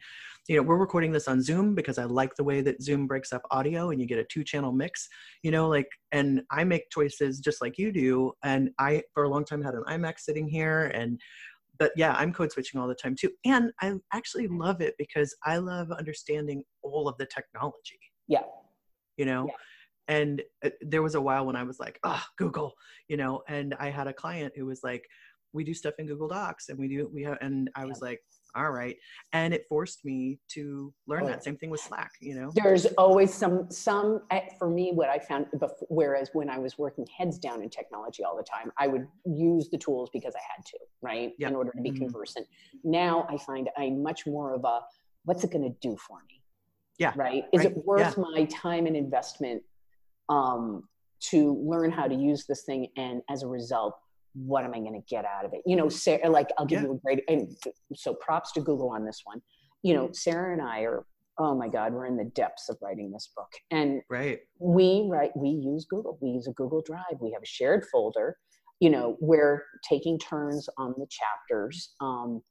you 0.48 0.56
know, 0.56 0.62
we're 0.62 0.76
recording 0.78 1.12
this 1.12 1.28
on 1.28 1.42
Zoom 1.42 1.74
because 1.74 1.98
I 1.98 2.04
like 2.04 2.34
the 2.36 2.44
way 2.44 2.60
that 2.62 2.82
Zoom 2.82 3.06
breaks 3.06 3.32
up 3.32 3.42
audio 3.50 3.90
and 3.90 4.00
you 4.00 4.06
get 4.06 4.18
a 4.18 4.24
two 4.24 4.44
channel 4.44 4.72
mix, 4.72 5.08
you 5.42 5.50
know, 5.50 5.68
like 5.68 5.88
and 6.12 6.42
I 6.50 6.64
make 6.64 6.90
choices 6.90 7.40
just 7.40 7.62
like 7.62 7.78
you 7.78 7.92
do. 7.92 8.32
And 8.44 8.70
I 8.78 9.02
for 9.14 9.22
a 9.24 9.28
long 9.28 9.44
time 9.44 9.62
had 9.62 9.74
an 9.74 9.84
iMac 9.88 10.18
sitting 10.18 10.48
here 10.48 10.86
and 10.94 11.20
but 11.78 11.92
yeah, 11.96 12.12
I'm 12.12 12.32
code 12.34 12.52
switching 12.52 12.78
all 12.78 12.86
the 12.86 12.94
time 12.94 13.16
too. 13.18 13.30
And 13.46 13.72
I 13.80 13.94
actually 14.12 14.46
love 14.48 14.80
it 14.82 14.94
because 14.98 15.34
I 15.44 15.56
love 15.56 15.90
understanding 15.90 16.62
all 16.82 17.08
of 17.08 17.16
the 17.16 17.26
technology 17.26 17.98
Yeah. 18.28 18.42
you 19.16 19.24
know 19.24 19.46
Yeah. 19.46 19.54
And 20.12 20.42
uh, 20.64 20.70
there 20.82 21.02
was 21.02 21.14
a 21.14 21.20
while 21.20 21.46
when 21.46 21.56
i 21.56 21.62
was 21.62 21.78
like 21.80 21.98
ah 22.04 22.24
google 22.36 22.72
you 23.08 23.16
know 23.16 23.42
and 23.48 23.74
i 23.78 23.88
had 23.90 24.06
a 24.06 24.12
client 24.12 24.52
who 24.56 24.66
was 24.66 24.80
like 24.82 25.04
we 25.52 25.64
do 25.64 25.74
stuff 25.74 25.94
in 25.98 26.06
google 26.06 26.28
docs 26.28 26.68
and 26.68 26.78
we 26.78 26.88
do 26.88 27.10
we 27.12 27.22
have 27.22 27.38
and 27.40 27.70
i 27.74 27.84
was 27.84 28.00
like 28.02 28.20
all 28.54 28.70
right 28.70 28.96
and 29.32 29.54
it 29.54 29.64
forced 29.68 30.04
me 30.04 30.38
to 30.48 30.92
learn 31.06 31.24
Oh, 31.24 31.26
that 31.26 31.42
same 31.42 31.56
thing 31.56 31.70
with 31.70 31.80
slack 31.80 32.10
you 32.20 32.34
know 32.34 32.50
There's 32.54 32.84
always 33.04 33.32
some, 33.32 33.70
some, 33.70 34.20
eh, 34.30 34.42
for 34.58 34.68
me, 34.68 34.92
what 34.92 35.08
I 35.08 35.18
found, 35.18 35.46
bef- 35.56 35.82
whereas 35.88 36.28
when 36.34 36.50
I 36.50 36.58
was 36.58 36.76
working 36.76 37.06
heads 37.16 37.38
down 37.38 37.62
in 37.62 37.70
technology 37.70 38.22
all 38.24 38.36
the 38.36 38.42
time, 38.42 38.70
I 38.76 38.88
would 38.88 39.06
use 39.24 39.70
the 39.70 39.78
tools 39.78 40.10
because 40.12 40.34
I 40.34 40.42
had 40.54 40.62
to, 40.66 40.78
right? 41.00 41.30
Yeah. 41.38 41.48
In 41.48 41.54
order 41.56 41.72
to 41.74 41.80
be 41.80 41.92
Mhm. 41.92 41.96
conversant. 42.02 42.46
Now 42.84 43.26
I 43.30 43.38
find 43.38 43.70
I'm 43.78 44.02
much 44.02 44.26
more 44.26 44.52
of 44.52 44.64
a, 44.64 44.80
what's 45.24 45.44
it 45.44 45.50
going 45.50 45.64
to 45.72 45.76
do 45.88 45.96
for 45.96 46.18
me? 46.28 46.42
Yeah, 46.98 47.14
Right? 47.16 47.44
Is 47.54 47.60
right, 47.64 47.70
it 47.70 47.86
worth 47.86 48.18
my 48.18 48.44
time 48.66 48.84
and 48.86 48.96
investment 48.96 49.62
um, 50.28 50.84
to 51.30 51.62
learn 51.64 51.90
how 51.90 52.06
to 52.08 52.14
use 52.14 52.46
this 52.46 52.64
thing? 52.64 52.88
And 52.96 53.22
as 53.30 53.42
a 53.42 53.46
result, 53.48 53.94
what 54.34 54.64
am 54.64 54.72
I 54.74 54.78
going 54.78 54.94
to 54.94 55.06
get 55.14 55.24
out 55.24 55.44
of 55.44 55.52
it? 55.52 55.60
You 55.66 55.76
know, 55.76 55.88
Sarah, 55.88 56.28
like 56.30 56.48
I'll 56.58 56.66
give 56.66 56.80
Yeah. 56.80 56.88
you 56.88 56.94
a 56.94 56.98
great, 56.98 57.22
and 57.28 57.54
so 57.94 58.14
props 58.14 58.52
to 58.52 58.60
Google 58.60 58.90
on 58.90 59.04
this 59.04 59.20
one. 59.24 59.42
You 59.82 59.94
know, 59.94 60.10
Sarah 60.12 60.52
and 60.52 60.62
I 60.62 60.80
are, 60.80 61.04
oh 61.38 61.54
my 61.54 61.68
God, 61.68 61.92
we're 61.92 62.06
in 62.06 62.16
the 62.16 62.24
depths 62.24 62.68
of 62.68 62.78
writing 62.80 63.10
this 63.10 63.30
book. 63.36 63.50
And 63.70 64.00
right 64.08 64.40
we 64.58 65.06
write, 65.10 65.36
we 65.36 65.50
use 65.50 65.84
Google, 65.84 66.18
we 66.22 66.30
use 66.30 66.46
a 66.46 66.52
Google 66.52 66.82
Drive, 66.82 67.20
we 67.20 67.32
have 67.32 67.42
a 67.42 67.46
shared 67.46 67.84
folder, 67.92 68.36
you 68.80 68.90
know, 68.90 69.16
we're 69.20 69.64
taking 69.88 70.18
turns 70.18 70.68
on 70.78 70.94
the 70.96 71.06
chapters. 71.10 71.94
Um, 72.00 72.42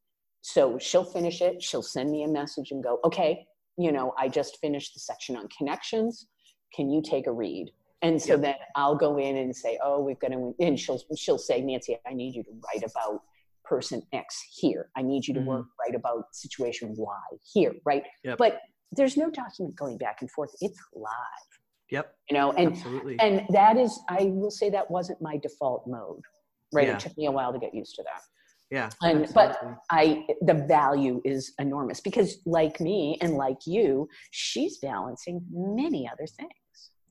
so 0.42 0.78
she'll 0.78 1.04
finish 1.06 1.42
it, 1.42 1.62
she'll 1.64 1.82
send 1.82 2.12
me 2.12 2.24
a 2.24 2.28
message 2.28 2.72
and 2.72 2.84
go, 2.84 3.00
okay, 3.06 3.46
you 3.78 3.92
know, 3.92 4.14
I 4.18 4.28
just 4.28 4.58
finished 4.62 4.94
the 4.94 5.00
section 5.00 5.36
on 5.36 5.48
connections. 5.58 6.28
Can 6.76 6.90
you 6.90 7.02
take 7.02 7.28
a 7.28 7.32
read? 7.32 7.72
And 8.02 8.20
so 8.22 8.34
Yep. 8.34 8.42
then 8.42 8.56
I'll 8.76 8.96
go 8.96 9.18
in 9.18 9.38
and 9.38 9.56
say, 9.56 9.78
oh, 9.84 10.02
we've 10.02 10.20
got 10.20 10.30
to, 10.32 10.56
and 10.60 10.80
she'll, 10.80 11.00
she'll 11.16 11.38
say, 11.38 11.62
Nancy, 11.62 11.98
I 12.08 12.14
need 12.14 12.34
you 12.36 12.44
to 12.44 12.52
write 12.52 12.84
about 12.84 13.22
person 13.64 14.02
X 14.12 14.42
here. 14.58 14.90
I 14.96 15.02
need 15.04 15.28
you 15.28 15.34
to 15.36 15.40
Mhm. 15.40 15.46
work, 15.46 15.66
write 15.80 15.96
about 15.96 16.36
situation 16.36 16.96
Y 16.98 17.16
here, 17.54 17.74
right? 17.86 18.04
Yep. 18.24 18.38
But 18.40 18.60
there's 18.92 19.16
no 19.18 19.30
document 19.30 19.76
going 19.76 19.98
back 19.98 20.22
and 20.22 20.30
forth. 20.32 20.54
It's 20.62 20.80
live, 20.94 21.50
yep 21.90 22.16
you 22.30 22.36
know, 22.38 22.52
and 22.54 22.70
absolutely 22.70 23.18
and 23.20 23.46
that 23.50 23.78
is, 23.78 23.98
I 24.10 24.26
will 24.26 24.52
say 24.52 24.70
that 24.72 24.90
wasn't 24.92 25.22
my 25.22 25.38
default 25.38 25.86
mode, 25.88 26.24
right? 26.74 26.88
Yeah. 26.88 26.96
It 26.96 27.00
took 27.02 27.18
me 27.18 27.28
a 27.28 27.32
while 27.32 27.54
to 27.54 27.60
get 27.60 27.74
used 27.74 27.96
to 27.96 28.04
that. 28.04 28.22
Yeah. 28.70 28.90
And 29.02 29.24
absolutely. 29.24 29.34
but 29.34 29.78
I 29.92 30.26
the 30.42 30.54
value 30.56 31.22
is 31.24 31.54
enormous 31.60 32.02
because 32.02 32.40
like 32.46 32.82
me 32.82 33.18
and 33.22 33.36
like 33.36 33.66
you, 33.66 34.10
she's 34.32 34.80
balancing 34.80 35.46
many 35.52 36.10
other 36.12 36.26
things. 36.26 36.52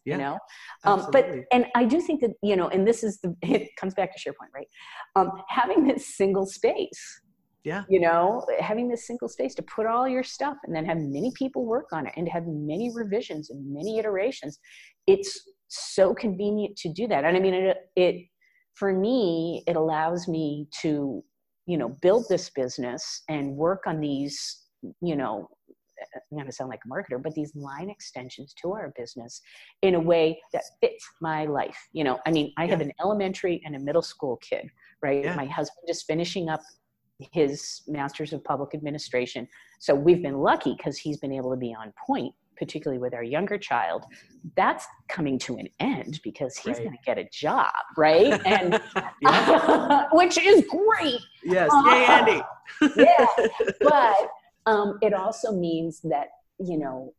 Yeah, 0.05 0.15
You 0.15 0.23
know? 0.23 0.39
Um, 0.85 1.07
but 1.13 1.27
and 1.53 1.67
I 1.75 1.85
do 1.85 2.01
think 2.01 2.21
that, 2.23 2.31
you 2.43 2.57
know, 2.57 2.69
and 2.69 2.87
this 2.87 3.05
is 3.05 3.19
the 3.21 3.35
it 3.43 3.69
comes 3.79 3.95
back 3.95 4.15
to 4.15 4.19
SharePoint, 4.19 4.55
right? 4.55 4.69
Um, 5.17 5.31
having 5.49 5.87
this 5.87 6.17
single 6.17 6.47
space 6.47 7.21
yeah, 7.65 7.85
you 7.91 8.01
know 8.01 8.45
having 8.59 8.89
this 8.89 9.07
single 9.07 9.29
space 9.29 9.55
to 9.57 9.63
put 9.63 9.87
all 9.87 10.09
your 10.09 10.23
stuff 10.23 10.57
and 10.65 10.75
then 10.75 10.85
have 10.87 10.97
many 10.97 11.31
people 11.37 11.67
work 11.67 11.89
on 11.93 12.07
it 12.07 12.15
and 12.17 12.27
have 12.29 12.45
many 12.47 12.91
revisions 12.95 13.51
and 13.51 13.73
many 13.73 13.99
iterations 13.99 14.59
it's 15.07 15.43
so 15.69 16.15
convenient 16.15 16.75
to 16.77 16.89
do 16.91 17.07
that 17.07 17.25
and 17.25 17.37
i 17.37 17.41
mean 17.41 17.53
it, 17.53 17.77
it 17.97 18.17
for 18.75 18.95
me 18.95 19.63
it 19.67 19.77
allows 19.77 20.27
me 20.27 20.69
to 20.81 21.23
you 21.67 21.77
know 21.77 21.91
build 22.01 22.25
this 22.31 22.49
business 22.51 23.23
and 23.29 23.55
work 23.55 23.83
on 23.87 24.01
these 24.01 24.65
you 25.03 25.15
know 25.15 25.47
i'm 26.15 26.37
going 26.37 26.47
to 26.47 26.53
sound 26.53 26.71
like 26.71 26.81
a 26.85 26.89
marketer 26.89 27.23
but 27.23 27.35
these 27.35 27.55
line 27.55 27.91
extensions 27.91 28.55
to 28.55 28.73
our 28.73 28.93
business 28.97 29.41
in 29.83 29.95
a 29.95 30.01
way 30.01 30.41
that 30.53 30.63
fits 30.81 31.05
my 31.21 31.45
life 31.47 31.89
you 31.93 32.05
know 32.05 32.19
i 32.27 32.31
mean 32.31 32.53
i 32.59 32.67
have 32.67 32.81
an 32.81 32.93
elementary 33.01 33.61
and 33.65 33.75
a 33.77 33.79
middle 33.79 34.03
school 34.03 34.37
kid 34.39 34.69
right 35.03 35.25
Yeah. 35.25 35.35
my 35.35 35.47
husband 35.47 35.85
is 35.89 36.03
finishing 36.03 36.49
up 36.49 36.61
his 37.33 37.83
master's 37.87 38.33
of 38.33 38.43
public 38.45 38.75
administration 38.75 39.47
so 39.79 39.95
we've 39.95 40.23
been 40.23 40.39
lucky 40.39 40.75
because 40.77 40.97
he's 40.99 41.19
been 41.19 41.33
able 41.33 41.51
to 41.51 41.57
be 41.57 41.75
on 41.75 41.93
point 42.07 42.35
particularly 42.57 42.99
with 43.01 43.15
our 43.15 43.23
younger 43.23 43.57
child 43.59 44.05
that's 44.57 44.87
coming 45.09 45.39
to 45.39 45.57
an 45.57 45.67
end 45.81 46.21
because 46.25 46.57
he's 46.57 46.77
Right. 46.77 46.85
going 46.85 46.97
to 46.97 47.03
get 47.05 47.19
a 47.19 47.29
job 47.33 47.67
right 47.99 48.41
and 48.47 48.81
yeah. 49.23 50.07
which 50.13 50.39
is 50.39 50.65
great 50.69 51.21
yes. 51.45 51.71
Uh-huh. 51.73 51.91
Yay, 51.95 52.05
Andy. 52.07 52.43
yeah 52.97 53.27
but 53.81 54.17
um, 54.67 54.99
it 55.03 55.15
also 55.15 55.53
means 55.53 56.01
that 56.05 56.29
you 56.59 56.79
know 56.79 57.13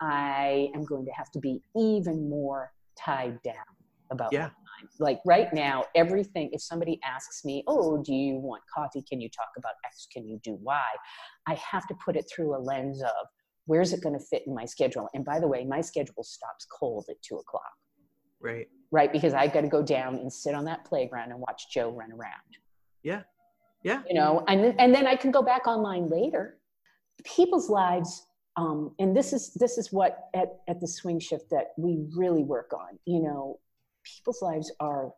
i 0.00 0.68
am 0.74 0.84
going 0.84 1.04
to 1.04 1.12
have 1.12 1.30
to 1.30 1.38
be 1.38 1.60
even 1.76 2.28
more 2.28 2.72
tied 2.98 3.40
down 3.42 3.54
about 4.10 4.32
my 4.32 4.38
Yeah. 4.38 4.44
time. 4.48 4.88
like 5.00 5.20
right 5.26 5.52
now 5.52 5.84
everything 5.94 6.50
if 6.52 6.62
somebody 6.62 6.98
asks 7.04 7.44
me 7.44 7.62
oh 7.66 8.02
do 8.02 8.14
you 8.14 8.36
want 8.38 8.62
coffee 8.74 9.02
can 9.10 9.20
you 9.20 9.28
talk 9.30 9.48
about 9.56 9.72
x 9.84 10.06
can 10.12 10.26
you 10.26 10.38
do 10.44 10.58
y 10.62 10.82
i 11.46 11.54
have 11.54 11.86
to 11.88 11.94
put 12.04 12.16
it 12.16 12.24
through 12.34 12.56
a 12.56 12.60
lens 12.60 13.02
of 13.02 13.26
where's 13.66 13.92
it 13.92 14.02
going 14.02 14.16
to 14.18 14.24
fit 14.24 14.42
in 14.46 14.54
my 14.54 14.64
schedule 14.64 15.08
and 15.14 15.24
by 15.24 15.40
the 15.40 15.48
way 15.48 15.64
my 15.64 15.80
schedule 15.80 16.22
stops 16.22 16.66
cold 16.78 17.04
at 17.10 17.16
two 17.22 17.36
o'clock 17.36 17.62
Right. 18.40 18.68
right 18.92 19.10
because 19.12 19.32
I've 19.32 19.52
got 19.54 19.62
to 19.62 19.68
go 19.68 19.82
down 19.82 20.16
and 20.16 20.30
sit 20.32 20.54
on 20.54 20.66
that 20.66 20.84
playground 20.84 21.30
and 21.32 21.40
watch 21.40 21.68
joe 21.72 21.90
run 21.90 22.12
around 22.12 22.50
Yeah. 23.02 23.22
Yeah. 23.82 24.02
you 24.08 24.14
know 24.14 24.44
and 24.46 24.74
and 24.78 24.94
then 24.94 25.06
i 25.06 25.16
can 25.16 25.30
go 25.30 25.42
back 25.42 25.66
online 25.66 26.08
later 26.08 26.58
people's 27.26 27.68
lives 27.68 28.26
um, 28.58 28.94
and 28.98 29.14
this 29.14 29.32
is 29.34 29.52
this 29.54 29.76
is 29.76 29.92
what 29.92 30.28
at, 30.34 30.60
at 30.68 30.80
the 30.80 30.88
swing 30.88 31.20
shift 31.20 31.50
that 31.50 31.72
we 31.76 32.06
really 32.16 32.42
work 32.42 32.72
on 32.72 32.98
you 33.04 33.22
know 33.22 33.58
people's 34.04 34.40
lives 34.40 34.72
are 34.80 35.10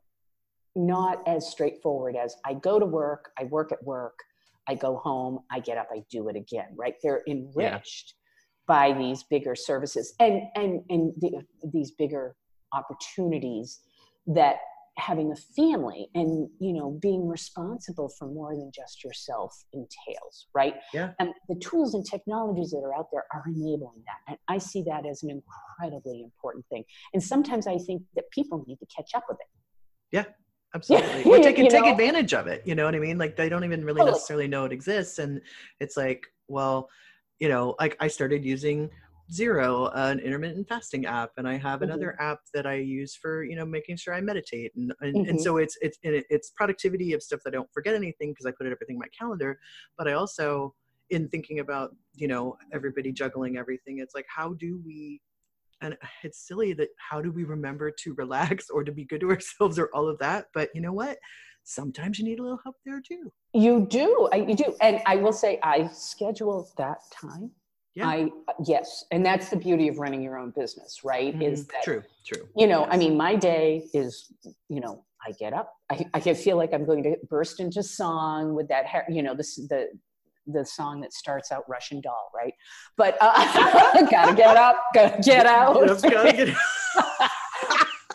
not 0.74 1.26
as 1.26 1.50
straightforward 1.50 2.16
as 2.16 2.36
i 2.44 2.54
go 2.54 2.78
to 2.78 2.86
work 2.86 3.30
i 3.38 3.44
work 3.44 3.72
at 3.72 3.82
work 3.84 4.18
i 4.68 4.74
go 4.74 4.96
home 4.96 5.40
i 5.50 5.60
get 5.60 5.76
up 5.78 5.88
i 5.92 6.02
do 6.10 6.28
it 6.28 6.36
again 6.36 6.68
right? 6.76 6.94
They're 7.02 7.22
enriched 7.28 8.14
by 8.68 8.92
these 8.92 9.24
bigger 9.24 9.56
services 9.56 10.14
and 10.20 10.42
and 10.54 10.82
and 10.90 11.12
the, 11.18 11.42
these 11.72 11.90
bigger 11.92 12.36
opportunities 12.72 13.80
that 14.26 14.56
having 14.98 15.30
a 15.32 15.36
family 15.56 16.08
and 16.14 16.48
you 16.58 16.72
know 16.72 16.90
being 17.00 17.26
responsible 17.28 18.08
for 18.18 18.26
more 18.26 18.54
than 18.54 18.70
just 18.74 19.04
yourself 19.04 19.64
entails 19.72 20.48
right 20.54 20.74
Yeah. 20.92 21.12
and 21.20 21.30
the 21.48 21.54
tools 21.56 21.94
and 21.94 22.04
technologies 22.04 22.70
that 22.70 22.78
are 22.78 22.94
out 22.94 23.06
there 23.12 23.24
are 23.32 23.44
enabling 23.46 24.02
that 24.06 24.18
and 24.26 24.38
i 24.48 24.58
see 24.58 24.82
that 24.88 25.06
as 25.06 25.22
an 25.22 25.30
incredibly 25.30 26.22
important 26.22 26.66
thing 26.68 26.84
and 27.14 27.22
sometimes 27.22 27.66
i 27.66 27.78
think 27.78 28.02
that 28.16 28.24
people 28.32 28.64
need 28.66 28.76
to 28.78 28.86
catch 28.94 29.10
up 29.14 29.24
with 29.28 29.38
it 29.40 29.46
Yeah. 30.12 30.24
Absolutely. 30.74 31.22
Yeah, 31.24 31.38
or 31.38 31.42
take, 31.42 31.56
you 31.56 31.70
take 31.70 31.84
know? 31.84 31.92
advantage 31.92 32.34
of 32.34 32.46
it. 32.46 32.60
You 32.66 32.74
know 32.74 32.84
what 32.84 32.94
I 32.94 32.98
mean? 32.98 33.16
Like 33.16 33.36
they 33.36 33.48
don't 33.48 33.64
even 33.64 33.82
really 33.86 34.00
Totally. 34.00 34.12
necessarily 34.12 34.48
know 34.48 34.66
it 34.66 34.72
exists. 34.72 35.18
And 35.18 35.40
it's 35.80 35.96
like, 35.96 36.26
well, 36.46 36.90
you 37.38 37.48
know, 37.48 37.74
like 37.80 37.96
I 38.00 38.08
started 38.08 38.44
using 38.44 38.90
Zero, 39.30 39.88
an 39.94 40.20
intermittent 40.20 40.68
fasting 40.68 41.04
app, 41.06 41.32
and 41.36 41.46
I 41.46 41.56
have 41.58 41.80
Mhm. 41.80 41.84
another 41.84 42.16
app 42.20 42.40
that 42.54 42.66
I 42.66 42.74
use 42.76 43.14
for, 43.14 43.44
you 43.44 43.56
know, 43.56 43.66
making 43.66 43.96
sure 43.96 44.14
I 44.14 44.20
meditate. 44.20 44.72
And 44.74 44.92
and, 45.00 45.26
and 45.28 45.38
Mhm. 45.38 45.42
so 45.42 45.58
it's 45.58 45.76
it's 45.82 45.98
and 46.04 46.24
it's 46.30 46.50
productivity 46.50 47.12
of 47.12 47.22
stuff 47.22 47.40
that 47.44 47.52
I 47.54 47.56
don't 47.58 47.72
forget 47.72 47.94
anything 47.94 48.30
because 48.32 48.46
I 48.46 48.52
put 48.52 48.66
everything 48.66 48.96
in 48.96 48.98
my 48.98 49.08
calendar. 49.18 49.58
But 49.96 50.08
I 50.08 50.12
also 50.14 50.74
in 51.10 51.28
thinking 51.28 51.60
about, 51.60 51.94
you 52.14 52.28
know, 52.28 52.56
everybody 52.72 53.12
juggling 53.12 53.56
everything, 53.56 53.98
it's 53.98 54.14
like 54.14 54.26
how 54.34 54.54
do 54.54 54.80
we 54.84 55.20
and 55.80 55.96
it's 56.22 56.46
silly 56.46 56.72
that 56.72 56.88
how 56.98 57.20
do 57.20 57.30
we 57.30 57.44
remember 57.44 57.90
to 57.90 58.14
relax 58.18 58.70
or 58.70 58.84
to 58.84 58.92
be 58.92 59.04
good 59.04 59.20
to 59.20 59.30
ourselves 59.30 59.78
or 59.78 59.90
all 59.94 60.08
of 60.08 60.18
that 60.18 60.46
but 60.54 60.70
you 60.74 60.80
know 60.80 60.92
what 60.92 61.18
sometimes 61.64 62.18
you 62.18 62.24
need 62.24 62.38
a 62.38 62.42
little 62.42 62.60
help 62.64 62.76
there 62.84 63.00
too 63.00 63.32
you 63.54 63.86
do 63.88 64.28
I, 64.32 64.36
you 64.36 64.54
do 64.54 64.74
and 64.80 65.00
i 65.06 65.16
will 65.16 65.32
say 65.32 65.58
i 65.62 65.86
schedule 65.88 66.68
that 66.76 66.98
time 67.12 67.50
Yeah. 67.98 68.06
i 68.08 68.28
yes 68.66 69.04
and 69.10 69.24
that's 69.26 69.48
the 69.50 69.56
beauty 69.56 69.88
of 69.88 69.98
running 69.98 70.22
your 70.22 70.36
own 70.38 70.52
business 70.56 71.00
right 71.04 71.34
is 71.42 71.64
Mhm. 71.64 71.72
that 71.72 71.82
true 71.82 72.02
true. 72.26 72.44
you 72.56 72.66
know 72.66 72.84
i 72.86 72.96
mean 72.96 73.16
my 73.16 73.34
day 73.34 73.84
is 73.92 74.32
you 74.68 74.80
know 74.80 75.04
i 75.26 75.32
get 75.32 75.52
up 75.52 75.72
i, 75.90 76.06
I 76.14 76.20
feel 76.20 76.56
like 76.56 76.72
i'm 76.72 76.84
going 76.86 77.02
to 77.02 77.16
burst 77.28 77.58
into 77.60 77.82
song 77.82 78.54
with 78.54 78.68
that 78.68 78.86
hair 78.86 79.04
you 79.08 79.22
know 79.22 79.34
this 79.34 79.56
the 79.56 79.88
the 80.46 80.64
song 80.64 81.00
that 81.02 81.12
starts 81.12 81.50
out 81.52 81.64
russian 81.68 82.00
doll 82.00 82.30
right? 82.34 82.54
But 82.96 83.18
uh, 83.20 84.06
gotta 84.10 84.34
get 84.34 84.56
up 84.56 84.76
gotta 84.94 85.20
get 85.22 85.44
out. 85.44 85.74
Get 85.80 85.90
up, 85.90 86.00
gotta 86.02 86.32
get- 86.32 86.56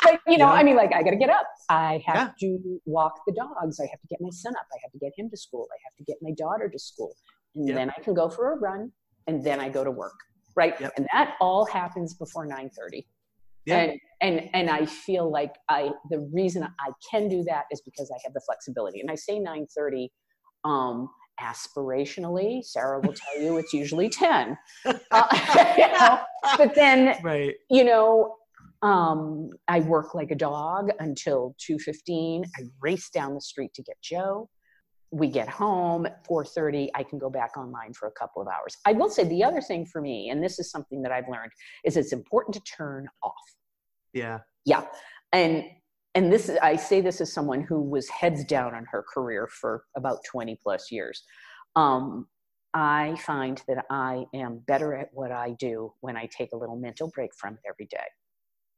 but 0.04 0.20
you 0.28 0.38
know 0.38 0.48
Yeah. 0.48 0.60
i 0.60 0.64
mean 0.64 0.76
like 0.76 0.94
i 0.96 1.04
gotta 1.04 1.16
get 1.16 1.30
up. 1.30 1.46
I 1.70 2.04
have 2.06 2.36
to 2.38 2.80
walk 2.86 3.22
the 3.28 3.34
dogs. 3.34 3.80
I 3.80 3.84
have 3.84 4.02
to 4.02 4.08
get 4.10 4.20
my 4.20 4.30
son 4.32 4.54
up. 4.56 4.66
I 4.74 4.78
have 4.84 4.92
to 4.92 4.98
get 5.00 5.14
him 5.18 5.30
to 5.30 5.38
school. 5.38 5.68
I 5.72 5.78
have 5.86 5.96
to 5.98 6.04
get 6.04 6.18
my 6.22 6.32
daughter 6.32 6.68
to 6.70 6.80
school. 6.80 7.14
And 7.56 7.70
then 7.78 7.90
i 7.96 8.02
can 8.02 8.14
go 8.16 8.30
for 8.30 8.52
a 8.54 8.56
run 8.58 8.92
and 9.28 9.44
then 9.44 9.60
i 9.60 9.70
go 9.70 9.84
to 9.84 9.92
work 9.92 10.16
right? 10.56 10.80
Yep. 10.80 10.94
and 10.98 11.08
that 11.12 11.36
all 11.42 11.66
happens 11.66 12.14
before 12.14 12.48
9.30 12.48 13.06
yeah. 13.66 13.78
And 13.78 14.00
and 14.22 14.50
and 14.54 14.70
i 14.70 14.86
feel 14.86 15.32
like 15.32 15.56
i 15.70 15.92
the 16.10 16.20
reason 16.34 16.64
i 16.64 16.92
can 17.10 17.30
do 17.30 17.44
that 17.44 17.64
is 17.72 17.82
because 17.82 18.12
i 18.12 18.20
have 18.24 18.34
the 18.34 18.42
flexibility. 18.46 19.00
And 19.00 19.10
i 19.10 19.16
say 19.16 19.40
9.30 19.40 20.10
um 20.66 21.10
aspirationally 21.42 22.64
sarah 22.64 23.00
will 23.00 23.14
tell 23.14 23.42
you 23.42 23.58
it's 23.58 23.74
usually 23.74 24.10
10 24.10 24.58
Uh, 25.12 25.74
you 25.78 25.88
know, 25.88 26.20
but 26.58 26.76
then 26.76 27.18
right. 27.24 27.56
you 27.70 27.84
know 27.84 28.36
um, 28.84 29.50
i 29.68 29.80
work 29.80 30.14
like 30.14 30.30
a 30.30 30.36
dog 30.36 30.92
until 31.00 31.56
2.15 31.70 32.44
i 32.58 32.64
race 32.82 33.10
down 33.10 33.34
the 33.34 33.42
street 33.42 33.74
to 33.74 33.82
get 33.82 33.96
joe 34.02 34.48
we 35.14 35.28
get 35.28 35.47
home 35.47 36.07
at 36.07 36.28
4.30 36.28 36.89
i 36.95 37.03
can 37.03 37.20
go 37.20 37.30
back 37.30 37.55
online 37.55 37.93
for 37.93 38.07
a 38.07 38.11
couple 38.11 38.41
of 38.41 38.47
hours. 38.47 38.76
I 38.86 38.93
will 38.93 39.09
say 39.09 39.24
the 39.24 39.43
other 39.43 39.61
thing 39.61 39.86
for 39.86 40.01
me 40.01 40.30
and 40.30 40.43
this 40.43 40.57
is 40.57 40.72
something 40.72 41.03
that 41.03 41.11
i've 41.11 41.30
learned 41.30 41.51
is 41.86 41.95
it's 41.95 42.14
important 42.14 42.55
to 42.55 42.61
turn 42.61 43.07
off. 43.22 43.34
Yeah. 44.14 44.39
Yeah. 44.66 44.86
And 45.32 45.66
and 46.16 46.32
this 46.32 46.49
i 46.61 46.76
say 46.76 46.99
this 46.99 47.22
as 47.22 47.32
someone 47.32 47.61
who 47.61 47.80
was 47.82 48.09
heads 48.09 48.43
down 48.43 48.74
on 48.74 48.86
her 48.91 49.05
career 49.14 49.47
for 49.47 49.84
about 49.95 50.20
20 50.30 50.57
plus 50.61 50.91
years. 50.91 51.24
Um, 51.76 52.28
i 52.74 53.16
find 53.24 53.61
that 53.68 53.86
i 53.91 54.26
am 54.34 54.57
better 54.66 54.95
at 54.95 55.09
what 55.14 55.32
i 55.32 55.51
do 55.59 55.93
when 56.01 56.18
i 56.18 56.28
take 56.36 56.53
a 56.53 56.57
little 56.57 56.76
mental 56.76 57.11
break 57.14 57.30
from 57.36 57.53
it 57.53 57.59
every 57.70 57.86
day 57.86 58.07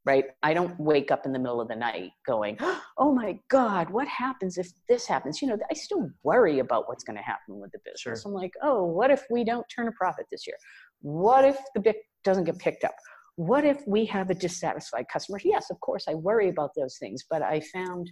right? 0.06 0.26
I 0.44 0.54
don't 0.54 0.80
wake 0.80 1.12
up 1.12 1.26
in 1.26 1.34
the 1.34 1.40
middle 1.40 1.60
of 1.60 1.68
the 1.68 1.76
night 1.76 2.12
going 2.26 2.58
oh 2.98 3.14
my 3.14 3.40
god 3.50 3.90
what 3.90 4.08
happens 4.08 4.58
if 4.58 4.72
this 4.88 5.06
happens? 5.08 5.42
You 5.42 5.50
know 5.50 5.58
i 5.70 5.74
still 5.74 6.10
worry 6.24 6.60
about 6.60 6.88
what's 6.88 7.04
going 7.04 7.18
to 7.18 7.24
happen 7.24 7.60
with 7.60 7.72
the 7.72 7.80
business. 7.84 8.22
Sure. 8.22 8.32
i'm 8.32 8.34
like 8.34 8.54
oh 8.62 8.84
what 8.86 9.12
if 9.12 9.24
we 9.30 9.44
don't 9.44 9.66
turn 9.76 9.88
a 9.88 9.92
profit 9.92 10.26
this 10.32 10.46
year? 10.48 10.58
What 11.02 11.46
if 11.46 11.58
the 11.74 11.82
bit 11.82 11.98
doesn't 12.24 12.46
get 12.46 12.58
picked 12.60 12.84
up? 12.84 12.96
What 13.36 13.66
if 13.66 13.82
we 13.86 14.06
have 14.06 14.30
a 14.30 14.36
dissatisfied 14.36 15.06
customer? 15.12 15.40
Yes 15.44 15.70
of 15.70 15.80
course 15.80 16.06
i 16.08 16.14
worry 16.14 16.50
about 16.50 16.72
those 16.76 16.98
things 16.98 17.24
but 17.30 17.42
i 17.42 17.60
found 17.60 18.12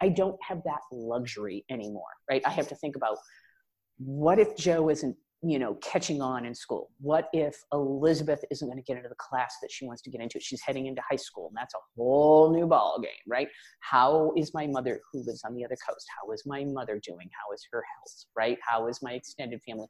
i 0.00 0.08
don't 0.08 0.38
have 0.42 0.60
that 0.64 0.80
luxury 0.92 1.64
anymore 1.70 2.02
right? 2.30 2.42
I 2.46 2.50
have 2.50 2.68
to 2.68 2.76
think 2.76 2.96
about 2.96 3.18
what 3.98 4.40
if 4.40 4.56
joe 4.56 4.90
isn't 4.90 5.16
you 5.46 5.58
know 5.58 5.74
catching 5.82 6.22
on 6.22 6.44
in 6.44 6.54
school. 6.54 6.90
What 7.00 7.28
if 7.32 7.56
elizabeth 7.72 8.44
isn't 8.50 8.66
going 8.66 8.78
to 8.78 8.84
get 8.84 8.96
into 8.96 9.08
the 9.08 9.14
class 9.16 9.56
that 9.62 9.70
she 9.70 9.86
wants 9.86 10.02
to 10.02 10.10
get 10.10 10.20
into? 10.20 10.40
She's 10.40 10.60
heading 10.62 10.86
into 10.86 11.02
high 11.08 11.16
school 11.16 11.48
and 11.48 11.56
that's 11.56 11.74
a 11.74 11.78
whole 11.96 12.52
new 12.52 12.66
ball 12.66 12.98
game 13.00 13.10
right? 13.28 13.48
How 13.80 14.32
is 14.36 14.52
my 14.54 14.66
mother 14.66 15.00
who 15.12 15.24
lives 15.24 15.42
on 15.44 15.54
the 15.54 15.64
other 15.64 15.76
coast? 15.86 16.06
How 16.20 16.32
is 16.32 16.42
my 16.46 16.64
mother 16.64 17.00
doing? 17.02 17.28
How 17.32 17.52
is 17.54 17.62
her 17.72 17.82
health 17.94 18.24
right? 18.36 18.58
How 18.66 18.86
is 18.88 19.00
my 19.02 19.12
extended 19.12 19.60
family? 19.68 19.86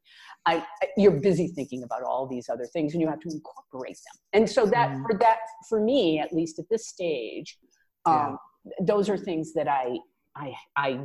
I, 0.47 0.57
I- 0.83 0.89
you're 0.97 1.21
busy 1.21 1.49
thinking 1.49 1.83
about 1.83 2.03
all 2.03 2.27
these 2.27 2.49
other 2.49 2.67
things 2.73 2.93
and 2.93 3.01
you 3.01 3.09
have 3.09 3.21
to 3.21 3.31
incorporate 3.31 3.97
them. 4.07 4.41
And 4.41 4.51
so 4.51 4.67
that 4.67 4.91
Mhm. 4.91 5.03
for 5.07 5.19
that 5.19 5.39
for 5.69 5.81
me 5.81 6.19
at 6.19 6.33
least 6.33 6.59
at 6.59 6.67
this 6.71 6.89
stage 6.89 7.59
um, 8.07 8.39
those 8.81 9.09
are 9.09 9.17
things 9.19 9.53
that 9.55 9.69
i 9.69 9.99
i 10.37 10.53
i 10.77 11.01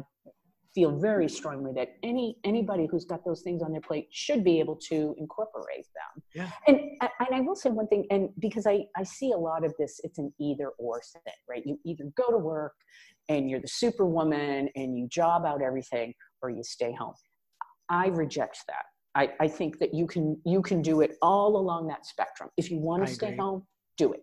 feel 0.75 0.97
very 0.97 1.27
strongly 1.27 1.71
that 1.73 1.89
any 2.03 2.37
anybody 2.43 2.87
who's 2.89 3.05
got 3.05 3.25
those 3.25 3.41
things 3.41 3.61
on 3.61 3.71
their 3.71 3.81
plate 3.81 4.07
should 4.11 4.43
be 4.43 4.59
able 4.59 4.75
to 4.75 5.15
incorporate 5.17 5.85
them. 5.95 6.23
Yeah. 6.35 6.49
And 6.67 6.79
and 7.01 7.29
I 7.33 7.41
will 7.41 7.55
say 7.55 7.69
one 7.69 7.87
thing, 7.87 8.05
and 8.11 8.29
because 8.39 8.67
I 8.67 8.85
I 8.95 9.03
see 9.03 9.31
a 9.31 9.37
lot 9.37 9.65
of 9.65 9.73
this, 9.79 9.99
it's 10.03 10.19
an 10.19 10.31
either 10.39 10.69
or 10.77 11.01
thing, 11.13 11.33
right? 11.49 11.63
You 11.65 11.79
either 11.85 12.05
go 12.15 12.29
to 12.31 12.37
work 12.37 12.73
and 13.29 13.49
you're 13.49 13.61
the 13.61 13.67
superwoman 13.67 14.69
and 14.75 14.97
you 14.97 15.07
job 15.07 15.45
out 15.45 15.61
everything, 15.61 16.13
or 16.41 16.49
you 16.49 16.63
stay 16.63 16.93
home. 16.93 17.13
I 17.89 18.07
reject 18.07 18.59
that. 18.67 18.83
I, 19.15 19.29
I 19.39 19.47
think 19.47 19.79
that 19.79 19.93
you 19.93 20.05
can 20.05 20.39
you 20.45 20.61
can 20.61 20.81
do 20.81 21.01
it 21.01 21.15
all 21.21 21.57
along 21.57 21.87
that 21.87 22.05
spectrum. 22.05 22.49
If 22.57 22.69
you 22.69 22.77
want 22.77 23.03
I 23.03 23.05
to 23.07 23.13
stay 23.13 23.27
agree. 23.27 23.39
home, 23.39 23.65
do 23.97 24.13
it, 24.13 24.21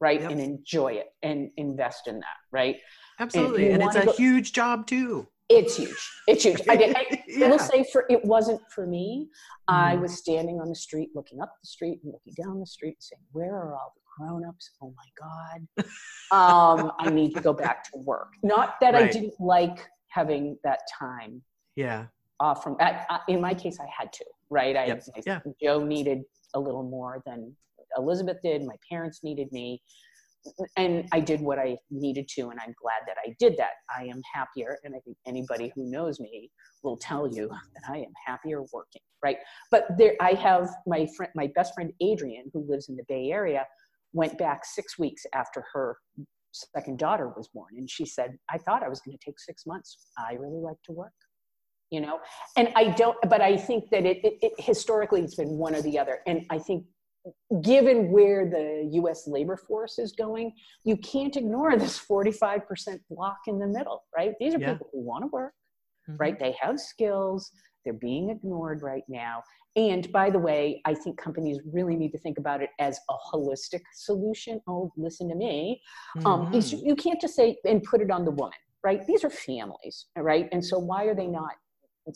right? 0.00 0.20
Yep. 0.20 0.30
And 0.32 0.40
enjoy 0.40 0.92
it 0.92 1.06
and 1.22 1.50
invest 1.56 2.08
in 2.08 2.16
that, 2.20 2.36
right? 2.52 2.76
Absolutely. 3.18 3.66
you 3.66 3.72
And, 3.72 3.82
it's 3.82 3.96
a 3.96 4.04
go- 4.04 4.12
huge 4.12 4.52
job 4.52 4.86
too. 4.86 5.26
It's 5.48 5.76
huge. 5.76 6.10
It's 6.26 6.44
huge. 6.44 6.60
I, 6.68 6.76
did, 6.76 6.94
I, 6.94 7.00
I 7.10 7.22
Yeah. 7.26 7.48
will 7.48 7.58
say 7.58 7.84
for 7.90 8.04
it 8.10 8.22
wasn't 8.24 8.60
for 8.70 8.86
me. 8.86 9.28
I 9.66 9.94
Mhm. 9.96 10.00
was 10.02 10.16
standing 10.18 10.60
on 10.60 10.68
the 10.68 10.74
street, 10.74 11.10
looking 11.14 11.40
up 11.40 11.54
the 11.62 11.66
street 11.66 12.00
and 12.04 12.12
looking 12.12 12.34
down 12.42 12.60
the 12.60 12.66
street, 12.66 12.96
saying, 13.02 13.22
"Where 13.32 13.54
are 13.54 13.74
all 13.74 13.92
the 13.94 14.02
grown-ups? 14.26 14.70
Oh 14.82 14.94
my 14.96 15.08
God, 15.18 15.86
um, 16.32 16.92
I 16.98 17.10
need 17.10 17.34
to 17.34 17.40
go 17.40 17.52
back 17.52 17.84
to 17.84 17.98
work." 17.98 18.32
Not 18.42 18.76
that 18.80 18.94
I 18.94 19.06
didn't 19.08 19.34
like 19.40 19.88
having 20.08 20.58
that 20.64 20.80
time 20.98 21.42
Yeah. 21.76 22.06
off 22.40 22.62
from. 22.62 22.76
I, 22.80 23.04
I, 23.08 23.20
in 23.28 23.40
my 23.40 23.54
case, 23.54 23.78
I 23.80 23.86
had 23.96 24.12
to. 24.14 24.24
Right? 24.50 24.76
I, 24.76 24.86
Yep. 24.86 25.02
I- 25.16 25.22
Yeah. 25.26 25.40
Joe 25.62 25.84
needed 25.84 26.24
a 26.54 26.60
little 26.60 26.82
more 26.82 27.22
than 27.26 27.54
Elizabeth 27.96 28.38
did. 28.42 28.64
My 28.64 28.76
parents 28.90 29.22
needed 29.22 29.50
me. 29.52 29.82
And 30.76 31.08
I 31.12 31.20
did 31.20 31.40
what 31.40 31.58
I 31.58 31.76
needed 31.90 32.28
to, 32.36 32.48
and 32.50 32.58
I'm 32.60 32.74
glad 32.80 33.02
that 33.06 33.16
I 33.24 33.34
did 33.38 33.56
that. 33.58 33.72
I 33.96 34.04
am 34.04 34.20
happier, 34.32 34.78
and 34.84 34.94
I 34.94 35.00
think 35.00 35.16
anybody 35.26 35.72
who 35.74 35.90
knows 35.90 36.20
me 36.20 36.50
will 36.82 36.96
tell 36.96 37.26
you 37.28 37.48
that 37.48 37.90
I 37.90 37.98
am 37.98 38.12
happier 38.26 38.62
working, 38.72 39.02
right? 39.22 39.38
But 39.70 39.86
there, 39.98 40.14
I 40.20 40.32
have 40.32 40.68
my 40.86 41.06
friend, 41.16 41.32
my 41.34 41.50
best 41.54 41.74
friend 41.74 41.92
Adrian, 42.00 42.50
who 42.52 42.64
lives 42.68 42.88
in 42.88 42.96
the 42.96 43.04
Bay 43.08 43.30
Area, 43.30 43.66
went 44.12 44.38
back 44.38 44.64
six 44.64 44.98
weeks 44.98 45.24
after 45.34 45.64
her 45.72 45.96
second 46.52 46.98
daughter 46.98 47.28
was 47.36 47.48
born, 47.48 47.74
and 47.76 47.90
she 47.90 48.06
said, 48.06 48.38
"I 48.50 48.58
thought 48.58 48.82
I 48.82 48.88
was 48.88 49.00
going 49.00 49.16
to 49.16 49.24
take 49.24 49.38
six 49.38 49.66
months. 49.66 50.08
I 50.18 50.34
really 50.34 50.60
like 50.60 50.80
to 50.84 50.92
work." 50.92 51.12
You 51.90 52.02
know, 52.02 52.20
and 52.56 52.68
I 52.76 52.90
don't, 52.90 53.16
but 53.30 53.40
I 53.40 53.56
think 53.56 53.84
that 53.90 54.04
it, 54.04 54.18
it, 54.22 54.34
it 54.42 54.52
historically 54.58 55.22
it's 55.22 55.36
been 55.36 55.56
one 55.56 55.74
or 55.74 55.82
the 55.82 55.98
other, 55.98 56.20
and 56.26 56.42
I 56.50 56.58
think 56.58 56.84
given 57.62 58.10
where 58.12 58.48
the 58.48 58.88
US 58.92 59.26
labor 59.26 59.56
force 59.56 59.98
is 59.98 60.12
going, 60.12 60.52
you 60.84 60.96
can't 60.98 61.36
ignore 61.36 61.76
this 61.76 61.98
45% 61.98 63.00
block 63.10 63.38
in 63.46 63.58
the 63.58 63.66
middle, 63.66 64.04
right? 64.16 64.34
These 64.38 64.54
are 64.54 64.58
Yeah. 64.60 64.72
people 64.74 64.88
who 64.92 65.00
want 65.00 65.24
to 65.24 65.28
work, 65.28 65.54
Mhm. 66.08 66.20
right? 66.20 66.38
They 66.38 66.52
have 66.52 66.78
skills, 66.80 67.50
they're 67.84 67.92
being 67.94 68.30
ignored 68.30 68.82
right 68.82 69.04
now. 69.08 69.42
And 69.76 70.10
by 70.12 70.28
the 70.30 70.38
way, 70.38 70.80
I 70.84 70.94
think 70.94 71.16
companies 71.18 71.60
really 71.72 71.94
need 71.96 72.10
to 72.12 72.18
think 72.18 72.38
about 72.38 72.62
it 72.62 72.70
as 72.80 72.98
a 73.08 73.14
holistic 73.32 73.82
solution. 73.94 74.60
Oh, 74.66 74.92
listen 74.96 75.28
to 75.28 75.34
me. 75.36 75.80
Um, 76.26 76.48
it's- 76.48 76.72
Mhm. 76.72 76.84
you 76.84 76.96
can't 76.96 77.20
just 77.20 77.34
say 77.34 77.56
and 77.64 77.82
put 77.84 78.00
it 78.00 78.10
on 78.10 78.24
the 78.24 78.32
woman, 78.32 78.58
right? 78.82 79.06
These 79.06 79.24
are 79.24 79.30
families, 79.30 80.06
right? 80.16 80.48
And 80.52 80.64
so 80.64 80.78
why 80.78 81.04
are 81.04 81.14
they 81.14 81.28
not 81.28 81.54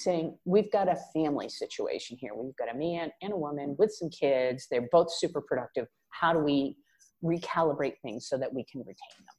saying 0.01 0.36
we've 0.45 0.70
got 0.72 0.88
a 0.88 0.97
family 1.14 1.49
situation 1.49 2.16
here? 2.20 2.32
We've 2.34 2.57
got 2.57 2.74
a 2.74 2.76
man 2.76 3.11
and 3.22 3.32
a 3.32 3.36
woman 3.36 3.76
with 3.78 3.93
some 3.93 4.11
kids. 4.11 4.66
They're 4.70 4.88
both 4.90 5.12
super 5.12 5.40
productive. 5.40 5.86
How 6.11 6.32
do 6.32 6.38
we 6.40 6.76
recalibrate 7.24 7.95
things 8.03 8.28
so 8.28 8.36
that 8.38 8.53
we 8.53 8.64
can 8.64 8.80
retain 8.80 8.97
them? 9.18 9.34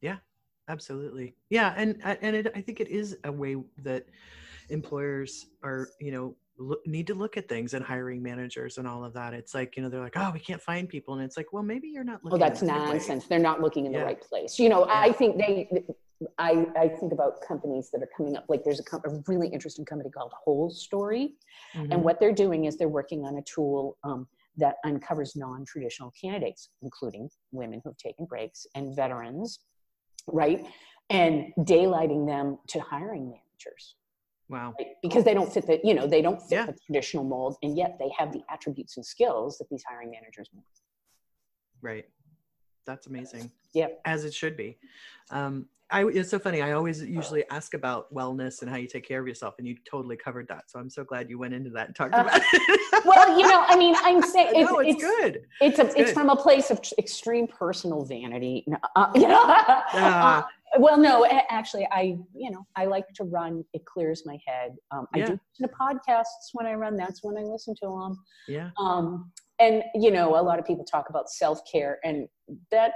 Yeah, 0.00 0.16
absolutely. 0.68 1.34
Yeah, 1.50 1.74
and 1.76 2.00
uh, 2.04 2.16
and 2.20 2.36
it, 2.36 2.52
I 2.54 2.60
think 2.60 2.80
it 2.80 2.88
is 2.88 3.16
a 3.24 3.32
way 3.32 3.56
that 3.82 4.06
employers 4.68 5.46
are, 5.62 5.88
you 6.00 6.12
know, 6.12 6.36
look, 6.58 6.86
need 6.86 7.06
to 7.06 7.14
look 7.14 7.36
at 7.36 7.48
things 7.48 7.74
and 7.74 7.84
hiring 7.84 8.22
managers 8.22 8.78
and 8.78 8.86
all 8.88 9.04
of 9.04 9.12
that. 9.14 9.34
It's 9.34 9.54
like, 9.54 9.76
you 9.76 9.82
know, 9.82 9.88
they're 9.88 10.00
like, 10.00 10.16
"Oh, 10.16 10.30
we 10.32 10.40
can't 10.40 10.62
find 10.62 10.88
people." 10.88 11.14
And 11.14 11.22
it's 11.22 11.36
like, 11.36 11.52
"Well, 11.52 11.62
maybe 11.62 11.88
you're 11.88 12.04
not 12.04 12.20
Oh, 12.24 12.28
looking." 12.30 12.40
that's 12.40 12.60
the 12.60 12.66
right 12.66 12.80
way." 12.80 12.92
nonsense. 12.94 13.26
They're 13.26 13.38
not 13.38 13.60
looking 13.60 13.86
in 13.86 13.92
the 13.92 14.04
right 14.04 14.20
place. 14.20 14.58
You 14.58 14.68
know, 14.68 14.86
I 14.88 15.12
think 15.12 15.38
they. 15.38 15.68
I, 16.38 16.66
I 16.76 16.88
think 16.88 17.12
about 17.12 17.40
companies 17.46 17.90
that 17.92 18.02
are 18.02 18.08
coming 18.16 18.36
up. 18.36 18.46
Like 18.48 18.64
there's 18.64 18.80
a, 18.80 18.84
com- 18.84 19.02
a 19.04 19.20
really 19.26 19.48
interesting 19.48 19.84
company 19.84 20.10
called 20.10 20.32
Whole 20.44 20.70
Story, 20.70 21.34
Mhm. 21.74 21.92
And 21.92 22.02
what 22.04 22.20
they're 22.20 22.32
doing 22.34 22.64
is 22.66 22.76
they're 22.76 22.88
working 22.88 23.24
on 23.24 23.36
a 23.36 23.42
tool 23.42 23.96
um, 24.04 24.26
that 24.56 24.76
uncovers 24.84 25.36
non 25.36 25.64
traditional 25.64 26.10
candidates, 26.20 26.70
including 26.82 27.28
women 27.52 27.80
who've 27.84 27.96
taken 27.98 28.24
breaks 28.24 28.66
and 28.74 28.94
veterans, 28.96 29.60
right? 30.26 30.66
And 31.10 31.52
daylighting 31.58 32.26
them 32.26 32.58
to 32.68 32.80
hiring 32.80 33.24
managers 33.30 33.96
Wow. 34.48 34.74
right? 34.78 34.94
because 35.02 35.24
they 35.24 35.34
don't 35.34 35.52
fit 35.52 35.66
the, 35.66 35.80
you 35.84 35.92
know, 35.94 36.06
they 36.06 36.22
don't 36.22 36.40
fit 36.40 36.52
Yeah. 36.52 36.66
the 36.66 36.74
traditional 36.86 37.24
mold, 37.24 37.56
and 37.62 37.76
yet 37.76 37.98
they 37.98 38.10
have 38.18 38.32
the 38.32 38.42
attributes 38.48 38.96
and 38.96 39.04
skills 39.04 39.58
that 39.58 39.68
these 39.68 39.84
hiring 39.88 40.10
managers 40.10 40.48
want. 40.52 40.66
Right. 41.82 42.08
That's 42.86 43.06
amazing. 43.06 43.50
Yeah. 43.74 43.88
As 44.04 44.24
it 44.24 44.32
should 44.32 44.56
be. 44.56 44.78
Um, 45.30 45.68
I, 45.90 46.04
it's 46.06 46.30
so 46.30 46.38
funny. 46.40 46.62
I 46.62 46.72
always 46.72 47.00
usually 47.02 47.44
ask 47.50 47.72
about 47.74 48.12
wellness 48.12 48.60
and 48.62 48.70
how 48.70 48.76
you 48.76 48.88
take 48.88 49.06
care 49.06 49.20
of 49.20 49.28
yourself, 49.28 49.54
and 49.58 49.68
you 49.68 49.76
totally 49.88 50.16
covered 50.16 50.48
that. 50.48 50.64
So 50.68 50.80
I'm 50.80 50.90
so 50.90 51.04
glad 51.04 51.30
you 51.30 51.38
went 51.38 51.54
into 51.54 51.70
that 51.70 51.86
and 51.86 51.94
talked 51.96 52.14
Uh, 52.14 52.22
about 52.22 52.40
it. 52.52 53.04
Well, 53.04 53.38
you 53.38 53.46
know, 53.46 53.62
I 53.66 53.76
mean, 53.76 53.94
I'm 54.02 54.20
saying 54.34 54.48
it's, 54.54 54.70
no, 54.70 54.78
it's, 54.80 54.94
it's, 54.94 55.02
good. 55.02 55.42
it's, 55.60 55.78
a, 55.78 55.86
It's 55.86 55.94
it's 55.94 56.12
from 56.12 56.28
a 56.28 56.36
place 56.36 56.70
of 56.72 56.80
extreme 56.98 57.46
personal 57.46 58.04
vanity. 58.04 58.66
Uh, 58.96 59.12
you 59.14 59.28
know? 59.28 59.44
Uh, 59.44 60.42
well, 60.78 60.98
no, 60.98 61.24
actually, 61.24 61.86
I, 61.92 62.18
you 62.34 62.50
know, 62.50 62.66
I 62.74 62.86
like 62.86 63.06
to 63.14 63.24
run. 63.24 63.64
It 63.72 63.84
clears 63.84 64.24
my 64.26 64.38
head. 64.44 64.74
Um, 64.90 65.06
I 65.14 65.18
Yeah. 65.18 65.26
do 65.26 65.32
listen 65.60 65.68
to 65.68 65.74
podcasts 65.80 66.50
when 66.52 66.66
I 66.66 66.74
run. 66.74 66.96
That's 66.96 67.22
when 67.22 67.38
I 67.38 67.42
listen 67.42 67.74
to 67.82 67.86
them. 67.88 68.18
Yeah. 68.48 68.70
Um, 68.76 69.30
and 69.60 69.84
you 69.94 70.10
know, 70.10 70.38
a 70.38 70.42
lot 70.42 70.58
of 70.58 70.66
people 70.66 70.84
talk 70.84 71.08
about 71.10 71.30
self 71.30 71.60
care, 71.70 71.98
and 72.04 72.28
that 72.70 72.94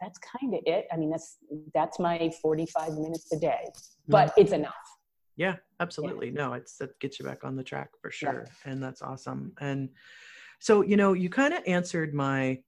that's 0.00 0.18
kind 0.18 0.54
of 0.54 0.60
it. 0.66 0.86
I 0.92 0.96
mean, 0.96 1.10
that's 1.10 1.38
that's 1.74 1.98
my 1.98 2.32
forty 2.42 2.66
five 2.66 2.92
minutes 2.94 3.32
a 3.32 3.38
day, 3.38 3.68
but 4.08 4.32
it's 4.36 4.52
enough. 4.52 4.74
Yeah, 5.36 5.56
absolutely. 5.80 6.30
No, 6.30 6.52
it's 6.54 6.76
that 6.78 6.98
gets 7.00 7.18
you 7.18 7.24
back 7.24 7.44
on 7.44 7.56
the 7.56 7.64
track 7.64 7.90
for 8.00 8.10
Yeah. 8.10 8.28
sure. 8.30 8.46
And 8.64 8.82
that's 8.82 9.02
awesome. 9.02 9.52
And 9.60 9.90
so, 10.60 10.82
you 10.82 10.96
know, 10.96 11.14
you 11.14 11.30
kind 11.30 11.54
of 11.54 11.62
answered 11.66 12.12
my 12.14 12.58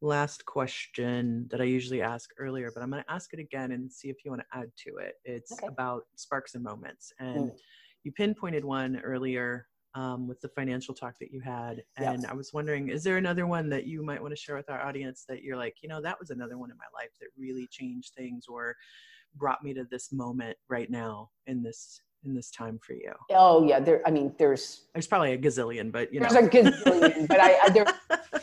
last 0.00 0.46
question 0.46 1.46
that 1.50 1.60
I 1.60 1.64
usually 1.64 2.02
ask 2.02 2.30
earlier, 2.38 2.70
but 2.74 2.82
I'm 2.82 2.90
going 2.90 3.02
to 3.04 3.12
ask 3.12 3.32
it 3.34 3.38
again 3.38 3.72
and 3.72 3.92
see 3.92 4.08
if 4.08 4.24
you 4.24 4.30
want 4.30 4.42
to 4.42 4.58
add 4.58 4.70
to 4.86 4.96
it. 4.96 5.14
It's 5.24 5.52
Okay. 5.52 5.66
about 5.68 6.04
sparks 6.16 6.54
and 6.54 6.64
moments. 6.64 7.12
And 7.18 7.50
Mm. 7.50 7.56
you 8.04 8.12
pinpointed 8.12 8.64
one 8.64 9.00
earlier 9.04 9.66
um, 9.94 10.26
with 10.26 10.40
the 10.40 10.48
financial 10.48 10.94
talk 10.94 11.18
that 11.20 11.30
you 11.32 11.40
had. 11.40 11.82
And 11.96 12.26
I 12.26 12.34
was 12.34 12.52
wondering, 12.52 12.88
is 12.88 13.04
there 13.04 13.16
another 13.18 13.46
one 13.46 13.68
that 13.70 13.86
you 13.86 14.02
might 14.02 14.20
want 14.20 14.32
to 14.32 14.40
share 14.40 14.56
with 14.56 14.70
our 14.70 14.80
audience 14.80 15.24
that 15.28 15.42
you're 15.42 15.56
like, 15.56 15.76
you 15.82 15.88
know, 15.88 16.00
that 16.00 16.18
was 16.18 16.30
another 16.30 16.58
one 16.58 16.70
in 16.70 16.76
my 16.76 16.84
life 16.94 17.10
that 17.20 17.28
really 17.36 17.68
changed 17.70 18.12
things 18.16 18.46
or 18.48 18.74
brought 19.36 19.62
me 19.62 19.74
to 19.74 19.84
this 19.90 20.12
moment 20.12 20.56
right 20.68 20.90
now 20.90 21.30
in 21.46 21.62
this 21.62 22.00
in 22.24 22.34
this 22.34 22.50
time 22.50 22.78
for 22.84 22.92
you? 22.92 23.12
Oh 23.30 23.66
yeah, 23.66 23.80
there. 23.80 24.00
I 24.06 24.10
mean, 24.10 24.32
there's 24.38 24.86
There's 24.94 25.06
probably 25.06 25.32
a 25.32 25.38
gazillion, 25.38 25.90
but 25.90 26.12
you 26.12 26.20
know. 26.20 26.28
there's 26.28 26.46
a 26.46 26.48
gazillion, 26.48 27.26
but 27.26 27.40
I, 27.40 27.58
I 27.64 27.68
there. 27.70 27.86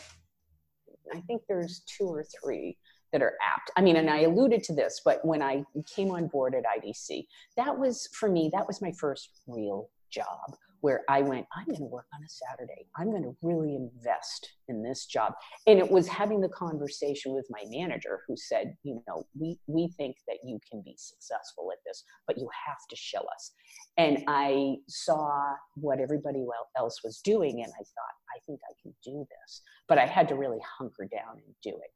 I 1.11 1.21
think 1.21 1.41
there's 1.47 1.81
two 1.97 2.05
or 2.05 2.23
three 2.23 2.77
that 3.11 3.23
are 3.23 3.33
apt. 3.41 3.71
I 3.75 3.81
mean, 3.81 3.95
and 3.95 4.09
I 4.09 4.19
alluded 4.21 4.63
to 4.65 4.73
this, 4.73 5.01
but 5.03 5.25
when 5.25 5.41
I 5.41 5.63
came 5.95 6.11
on 6.11 6.27
board 6.27 6.53
at 6.53 6.63
IDC, 6.65 7.25
that 7.57 7.77
was 7.77 8.07
for 8.13 8.29
me, 8.29 8.51
that 8.53 8.67
was 8.67 8.81
my 8.81 8.91
first 8.91 9.41
real 9.47 9.89
job 10.11 10.55
where 10.81 11.01
I 11.09 11.21
went, 11.21 11.45
I'm 11.55 11.65
going 11.65 11.79
to 11.79 11.85
work 11.85 12.05
on 12.13 12.21
a 12.23 12.29
Saturday. 12.29 12.87
I'm 12.97 13.11
going 13.11 13.23
to 13.23 13.35
really 13.41 13.75
invest 13.75 14.49
in 14.67 14.83
this 14.83 15.05
job. 15.05 15.33
And 15.67 15.79
it 15.79 15.89
was 15.89 16.07
having 16.07 16.41
the 16.41 16.49
conversation 16.49 17.33
with 17.33 17.47
my 17.49 17.63
manager 17.69 18.21
who 18.27 18.35
said, 18.37 18.75
you 18.83 19.01
know, 19.07 19.25
we, 19.39 19.59
we 19.67 19.89
think 19.97 20.15
that 20.27 20.37
you 20.43 20.59
can 20.69 20.81
be 20.83 20.95
successful 20.97 21.69
at 21.71 21.79
this, 21.85 22.03
but 22.27 22.37
you 22.37 22.49
have 22.67 22.77
to 22.89 22.95
show 22.95 23.19
us. 23.19 23.51
And 23.97 24.23
I 24.27 24.75
saw 24.87 25.53
what 25.75 25.99
everybody 25.99 26.45
else 26.77 27.03
was 27.03 27.19
doing, 27.19 27.61
and 27.63 27.71
I 27.73 27.83
thought, 27.83 28.15
I 28.35 28.39
think 28.45 28.59
I 28.69 28.73
can 28.81 28.93
do 29.03 29.25
this. 29.41 29.61
But 29.87 29.97
I 29.97 30.05
had 30.05 30.27
to 30.29 30.35
really 30.35 30.59
hunker 30.77 31.07
down 31.11 31.35
and 31.45 31.55
do 31.63 31.71
it. 31.71 31.91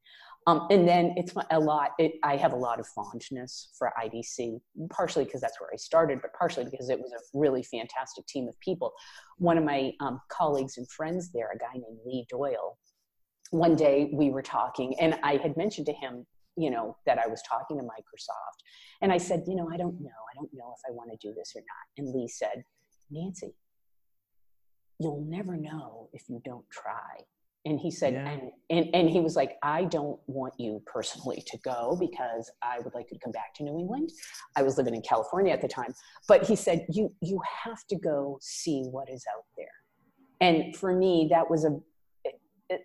Um, 0.45 0.67
and 0.69 0.87
then 0.87 1.13
it's 1.15 1.33
a 1.51 1.59
lot, 1.59 1.91
it, 1.97 2.13
I 2.23 2.35
have 2.35 2.51
a 2.51 2.57
lot 2.57 2.79
of 2.79 2.87
fondness 2.87 3.69
for 3.77 3.93
IDC, 4.01 4.59
partially 4.89 5.23
because 5.23 5.39
that's 5.41 5.59
where 5.59 5.69
I 5.71 5.77
started, 5.77 6.21
but 6.21 6.33
partially 6.33 6.65
because 6.65 6.89
it 6.89 6.99
was 6.99 7.11
a 7.13 7.37
really 7.37 7.63
fantastic 7.63 8.25
team 8.27 8.47
of 8.47 8.59
people. 8.59 8.93
One 9.37 9.57
of 9.57 9.63
my 9.63 9.93
um, 10.01 10.19
colleagues 10.29 10.77
and 10.77 10.89
friends 10.91 11.31
there, 11.31 11.49
a 11.53 11.57
guy 11.57 11.73
named 11.73 11.99
Lee 12.05 12.25
Doyle, 12.29 12.77
one 13.51 13.75
day 13.75 14.09
we 14.13 14.31
were 14.31 14.41
talking, 14.41 14.95
and 14.99 15.17
I 15.23 15.37
had 15.37 15.55
mentioned 15.55 15.85
to 15.85 15.93
him, 15.93 16.25
you 16.57 16.71
know, 16.71 16.97
that 17.05 17.19
I 17.19 17.27
was 17.27 17.41
talking 17.47 17.77
to 17.77 17.83
Microsoft. 17.83 18.63
And 19.01 19.11
I 19.11 19.17
said, 19.17 19.43
you 19.47 19.55
know, 19.55 19.69
I 19.71 19.77
don't 19.77 19.99
know. 20.01 20.09
I 20.09 20.35
don't 20.35 20.49
know 20.53 20.73
if 20.75 20.81
I 20.87 20.91
want 20.91 21.11
to 21.11 21.27
do 21.27 21.33
this 21.35 21.53
or 21.55 21.61
not. 21.61 21.97
And 21.97 22.13
Lee 22.13 22.27
said, 22.27 22.63
Nancy, 23.11 23.55
you'll 24.99 25.23
never 25.27 25.55
know 25.55 26.09
if 26.13 26.29
you 26.29 26.41
don't 26.43 26.65
try. 26.69 27.25
And 27.65 27.79
he 27.79 27.91
said, 27.91 28.13
Yeah. 28.13 28.29
and, 28.29 28.41
and, 28.69 28.89
and 28.93 29.09
he 29.09 29.21
was 29.21 29.35
like, 29.35 29.53
I 29.63 29.85
don't 29.85 30.19
want 30.27 30.53
you 30.57 30.81
personally 30.85 31.43
to 31.47 31.57
go 31.63 31.95
because 31.97 32.51
I 32.61 32.79
would 32.79 32.93
like 32.93 33.07
you 33.09 33.17
to 33.17 33.23
come 33.23 33.31
back 33.31 33.53
to 33.55 33.63
New 33.63 33.79
England. 33.79 34.11
I 34.57 34.63
was 34.63 34.77
living 34.77 34.93
in 34.93 35.01
California 35.01 35.53
at 35.53 35.61
the 35.61 35.67
time. 35.67 35.93
But 36.27 36.45
he 36.45 36.55
said, 36.55 36.85
you, 36.91 37.13
you 37.21 37.39
have 37.63 37.85
to 37.89 37.95
go 37.95 38.37
see 38.41 38.83
what 38.91 39.09
is 39.09 39.23
out 39.33 39.45
there. 39.57 39.67
And 40.41 40.75
for 40.75 40.93
me, 40.93 41.27
that 41.31 41.49
was 41.49 41.63
a, 41.63 41.79
it, 42.25 42.41
it, 42.69 42.81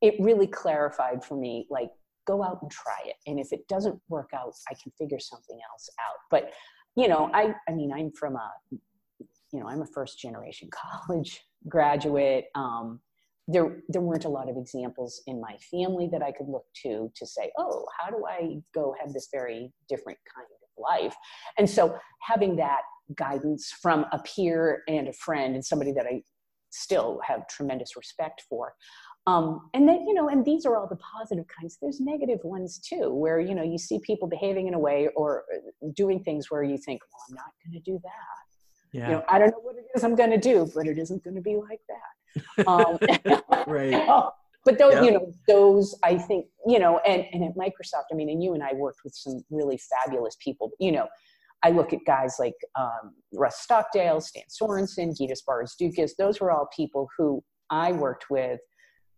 it 0.00 0.14
really 0.20 0.46
clarified 0.46 1.24
for 1.24 1.36
me, 1.36 1.66
like, 1.68 1.90
go 2.26 2.44
out 2.44 2.58
and 2.62 2.70
try 2.70 2.98
it. 3.06 3.16
And 3.26 3.40
if 3.40 3.52
it 3.52 3.66
doesn't 3.66 3.98
work 4.08 4.30
out, 4.32 4.52
I 4.70 4.74
can 4.80 4.92
figure 4.96 5.18
something 5.18 5.58
else 5.72 5.90
out. 5.98 6.18
But, 6.30 6.52
you 6.94 7.08
know, 7.08 7.30
I, 7.34 7.54
I 7.68 7.72
mean, 7.72 7.92
I'm 7.92 8.12
from 8.12 8.36
a, 8.36 8.50
you 8.70 9.58
know, 9.58 9.66
I'm 9.66 9.82
a 9.82 9.86
first 9.86 10.20
generation 10.20 10.68
college 11.06 11.40
graduate. 11.68 12.44
Um, 12.54 13.00
there, 13.52 13.82
there 13.88 14.02
weren't 14.02 14.24
a 14.24 14.28
lot 14.28 14.48
of 14.48 14.56
examples 14.56 15.22
in 15.26 15.40
my 15.40 15.56
family 15.70 16.08
that 16.12 16.22
I 16.22 16.32
could 16.32 16.48
look 16.48 16.64
to 16.82 17.10
to 17.14 17.26
say, 17.26 17.50
oh, 17.58 17.86
how 17.98 18.10
do 18.10 18.24
I 18.28 18.60
go 18.74 18.94
have 19.00 19.12
this 19.12 19.28
very 19.32 19.72
different 19.88 20.18
kind 20.34 20.46
of 20.46 20.82
life? 20.82 21.14
And 21.58 21.68
so 21.68 21.98
having 22.20 22.56
that 22.56 22.82
guidance 23.14 23.72
from 23.82 24.06
a 24.12 24.20
peer 24.20 24.82
and 24.88 25.08
a 25.08 25.12
friend 25.12 25.54
and 25.54 25.64
somebody 25.64 25.92
that 25.92 26.06
I 26.06 26.22
still 26.70 27.20
have 27.26 27.48
tremendous 27.48 27.96
respect 27.96 28.44
for. 28.48 28.74
Um, 29.26 29.68
and 29.74 29.88
then, 29.88 30.06
you 30.06 30.14
know, 30.14 30.28
and 30.28 30.44
these 30.44 30.64
are 30.64 30.76
all 30.76 30.88
the 30.88 30.96
positive 30.96 31.44
kinds. 31.48 31.78
There's 31.80 32.00
negative 32.00 32.38
ones 32.42 32.78
too, 32.78 33.12
where, 33.12 33.38
you 33.38 33.54
know, 33.54 33.62
you 33.62 33.78
see 33.78 33.98
people 34.00 34.28
behaving 34.28 34.66
in 34.66 34.74
a 34.74 34.78
way 34.78 35.08
or 35.14 35.44
doing 35.94 36.22
things 36.22 36.50
where 36.50 36.62
you 36.62 36.78
think, 36.78 37.00
well, 37.12 37.24
I'm 37.28 37.34
not 37.34 37.52
going 37.64 37.82
to 37.82 37.90
do 37.90 37.98
that 38.02 38.49
Yeah. 38.92 39.06
you 39.06 39.12
know, 39.16 39.24
I 39.28 39.38
don't 39.38 39.50
know 39.50 39.60
what 39.60 39.76
it 39.76 39.84
is 39.94 40.04
I'm 40.04 40.16
going 40.16 40.30
to 40.30 40.38
do, 40.38 40.70
but 40.74 40.86
it 40.86 40.98
isn't 40.98 41.22
going 41.22 41.36
to 41.36 41.42
be 41.42 41.56
like 41.56 41.80
that. 41.88 42.66
Um, 42.66 42.98
right. 43.66 43.94
oh, 44.08 44.30
but 44.64 44.78
those, 44.78 44.94
Yeah. 44.94 45.02
you 45.02 45.10
know, 45.12 45.32
those 45.48 45.96
I 46.02 46.18
think, 46.18 46.46
you 46.66 46.78
know, 46.78 46.98
and, 47.06 47.24
and 47.32 47.44
at 47.44 47.54
Microsoft, 47.56 48.04
I 48.12 48.14
mean, 48.14 48.28
and 48.28 48.42
you 48.42 48.54
and 48.54 48.62
I 48.62 48.72
worked 48.74 49.00
with 49.04 49.14
some 49.14 49.42
really 49.50 49.78
fabulous 49.78 50.36
people, 50.42 50.70
you 50.78 50.92
know, 50.92 51.08
I 51.62 51.70
look 51.70 51.92
at 51.92 52.00
guys 52.06 52.36
like 52.38 52.54
um, 52.78 53.14
Russ 53.34 53.60
Stockdale, 53.60 54.20
Stan 54.20 54.44
Sorensen, 54.50 55.16
Gita 55.16 55.36
Barnes 55.46 55.74
Dukas. 55.78 56.14
Those 56.16 56.40
were 56.40 56.50
all 56.50 56.68
people 56.74 57.08
who 57.18 57.42
I 57.68 57.92
worked 57.92 58.30
with, 58.30 58.60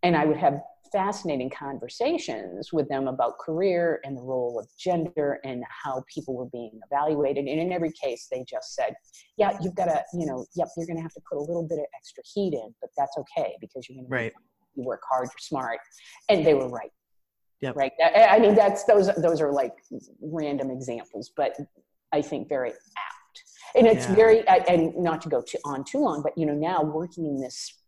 and 0.03 0.17
I 0.17 0.25
would 0.25 0.37
have 0.37 0.61
fascinating 0.93 1.51
conversations 1.51 2.73
with 2.73 2.89
them 2.89 3.09
about 3.09 3.39
career 3.39 4.01
and 4.05 4.17
the 4.17 4.23
role 4.23 4.59
of 4.59 4.69
gender 4.79 5.41
and 5.45 5.65
how 5.69 6.05
people 6.13 6.35
were 6.35 6.47
being 6.53 6.79
evaluated. 6.91 7.47
And 7.47 7.59
in 7.61 7.73
every 7.73 7.93
case, 7.93 8.29
they 8.31 8.45
just 8.49 8.75
said, 8.75 8.95
"Yeah, 9.37 9.57
you've 9.63 9.75
got 9.75 9.87
to, 9.87 10.05
you 10.13 10.27
know, 10.27 10.45
yep, 10.55 10.69
you're 10.77 10.87
going 10.87 10.97
to 10.97 11.03
have 11.03 11.15
to 11.15 11.21
put 11.29 11.39
a 11.39 11.41
little 11.41 11.67
bit 11.67 11.79
of 11.79 11.87
extra 11.97 12.23
heat 12.35 12.55
in, 12.55 12.75
but 12.81 12.91
that's 12.97 13.17
okay 13.19 13.57
because 13.61 13.89
you're 13.89 13.97
going 13.97 14.07
to 14.09 14.13
Right. 14.13 14.33
you 14.75 14.85
work 14.85 15.03
hard, 15.09 15.25
you're 15.27 15.39
smart," 15.39 15.81
and 16.29 16.45
they 16.47 16.55
were 16.55 16.69
right. 16.69 16.93
Yep. 17.61 17.77
Right. 17.77 17.93
I 18.03 18.39
mean, 18.41 18.55
that's 18.55 18.85
those. 18.85 19.09
Those 19.17 19.41
are 19.41 19.53
like 19.53 19.73
random 20.21 20.71
examples, 20.71 21.31
but 21.37 21.57
I 22.13 22.21
think 22.21 22.49
very 22.49 22.71
apt. 22.71 23.45
And 23.77 23.87
it's 23.87 24.07
Yeah. 24.09 24.15
very, 24.17 24.47
and 24.49 24.95
not 24.97 25.23
to 25.23 25.29
go 25.29 25.41
too, 25.41 25.59
on 25.65 25.85
too 25.85 25.99
long, 26.01 26.23
but 26.23 26.37
you 26.37 26.45
know, 26.45 26.55
now 26.55 26.83
working 26.83 27.25
in 27.25 27.41
this 27.41 27.82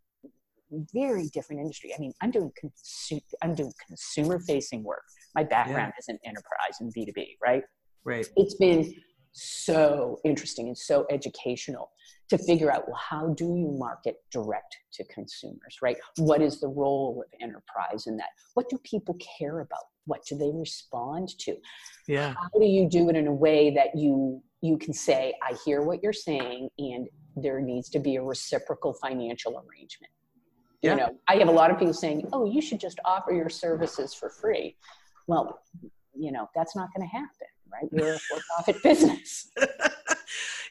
very 0.71 1.29
different 1.29 1.61
industry. 1.61 1.93
I 1.97 2.01
mean, 2.01 2.13
I'm 2.21 2.31
doing 2.31 2.51
consu- 2.63 3.23
I'm 3.43 3.55
doing 3.55 3.73
consumer 3.87 4.39
facing 4.41 4.83
work. 4.83 5.05
My 5.35 5.45
background 5.45 5.93
is 5.99 6.07
in 6.09 6.19
enterprise 6.25 6.81
and 6.81 6.93
B2B, 6.95 7.37
right? 7.43 7.63
Right. 8.05 8.29
It's 8.37 8.55
been 8.55 8.95
so 9.35 10.19
interesting 10.25 10.69
and 10.69 10.79
so 10.79 11.07
educational 11.11 11.91
to 12.29 12.39
figure 12.39 12.73
out 12.73 12.87
well 12.87 12.97
how 12.97 13.35
do 13.35 13.45
you 13.57 13.75
market 13.77 14.17
direct 14.31 14.77
to 14.93 15.05
consumers 15.07 15.79
right 15.83 15.97
what 16.19 16.41
is 16.41 16.61
the 16.61 16.69
role 16.69 17.23
of 17.25 17.41
enterprise 17.43 18.07
in 18.07 18.17
that 18.17 18.29
what 18.55 18.69
do 18.69 18.79
people 18.85 19.19
care 19.39 19.59
about 19.61 19.81
what 20.07 20.25
do 20.27 20.39
they 20.39 20.51
respond 20.55 21.29
to 21.41 21.57
Yeah. 22.07 22.35
how 22.35 22.59
do 22.61 22.65
you 22.65 22.89
do 22.89 23.09
it 23.11 23.17
in 23.17 23.27
a 23.27 23.35
way 23.35 23.75
that 23.75 23.97
you 23.97 24.41
you 24.63 24.79
can 24.79 24.95
say 24.95 25.35
i 25.43 25.55
hear 25.65 25.83
what 25.83 26.01
you're 26.01 26.13
saying 26.13 26.69
and 26.79 27.09
there 27.35 27.61
needs 27.61 27.89
to 27.91 27.99
be 27.99 28.15
a 28.17 28.23
reciprocal 28.23 28.95
financial 28.95 29.53
arrangement 29.59 30.13
Yeah. 30.85 30.91
you 30.91 30.97
know 30.99 31.19
i 31.29 31.37
have 31.37 31.49
a 31.49 31.53
lot 31.53 31.71
of 31.71 31.79
people 31.79 31.95
saying 31.95 32.29
oh 32.33 32.45
you 32.45 32.61
should 32.61 32.79
just 32.79 33.01
offer 33.05 33.33
your 33.33 33.49
services 33.49 34.13
for 34.13 34.29
free 34.29 34.77
well 35.27 35.61
you 36.15 36.31
know 36.31 36.49
that's 36.55 36.77
not 36.77 36.89
going 36.95 37.09
to 37.09 37.13
happen 37.13 37.49
right 37.73 37.89
we're 37.91 38.15
a 38.15 38.19
for-profit 38.19 38.83
business 38.89 39.51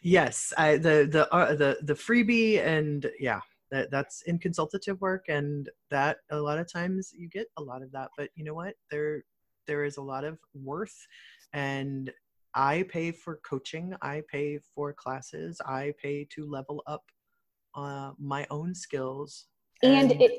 yes. 0.03 0.53
I 0.57 0.77
the 0.77 1.07
the 1.09 1.33
uh, 1.33 1.55
the 1.55 1.77
the 1.81 1.93
freebie 1.93 2.63
and 2.63 3.09
yeah. 3.19 3.41
That, 3.71 3.89
that's 3.89 4.21
in 4.23 4.37
consultative 4.37 5.01
work 5.01 5.25
and 5.29 5.67
that 5.89 6.17
a 6.29 6.37
lot 6.37 6.59
of 6.59 6.71
times 6.71 7.11
you 7.17 7.27
get 7.27 7.47
a 7.57 7.63
lot 7.63 7.81
of 7.81 7.91
that 7.93 8.09
but 8.15 8.29
you 8.35 8.43
know 8.43 8.53
what 8.53 8.75
there 8.91 9.23
there 9.65 9.83
is 9.83 9.97
a 9.97 10.01
lot 10.01 10.23
of 10.23 10.37
worth 10.53 11.07
and 11.53 12.11
i 12.53 12.83
pay 12.83 13.11
for 13.11 13.37
coaching 13.37 13.95
i 14.03 14.21
pay 14.31 14.59
for 14.75 14.93
classes 14.93 15.59
i 15.65 15.91
pay 15.99 16.23
to 16.25 16.45
level 16.47 16.83
up 16.85 17.05
uh, 17.73 18.11
my 18.19 18.45
own 18.51 18.75
skills 18.75 19.47
and 19.83 20.11
it, 20.13 20.31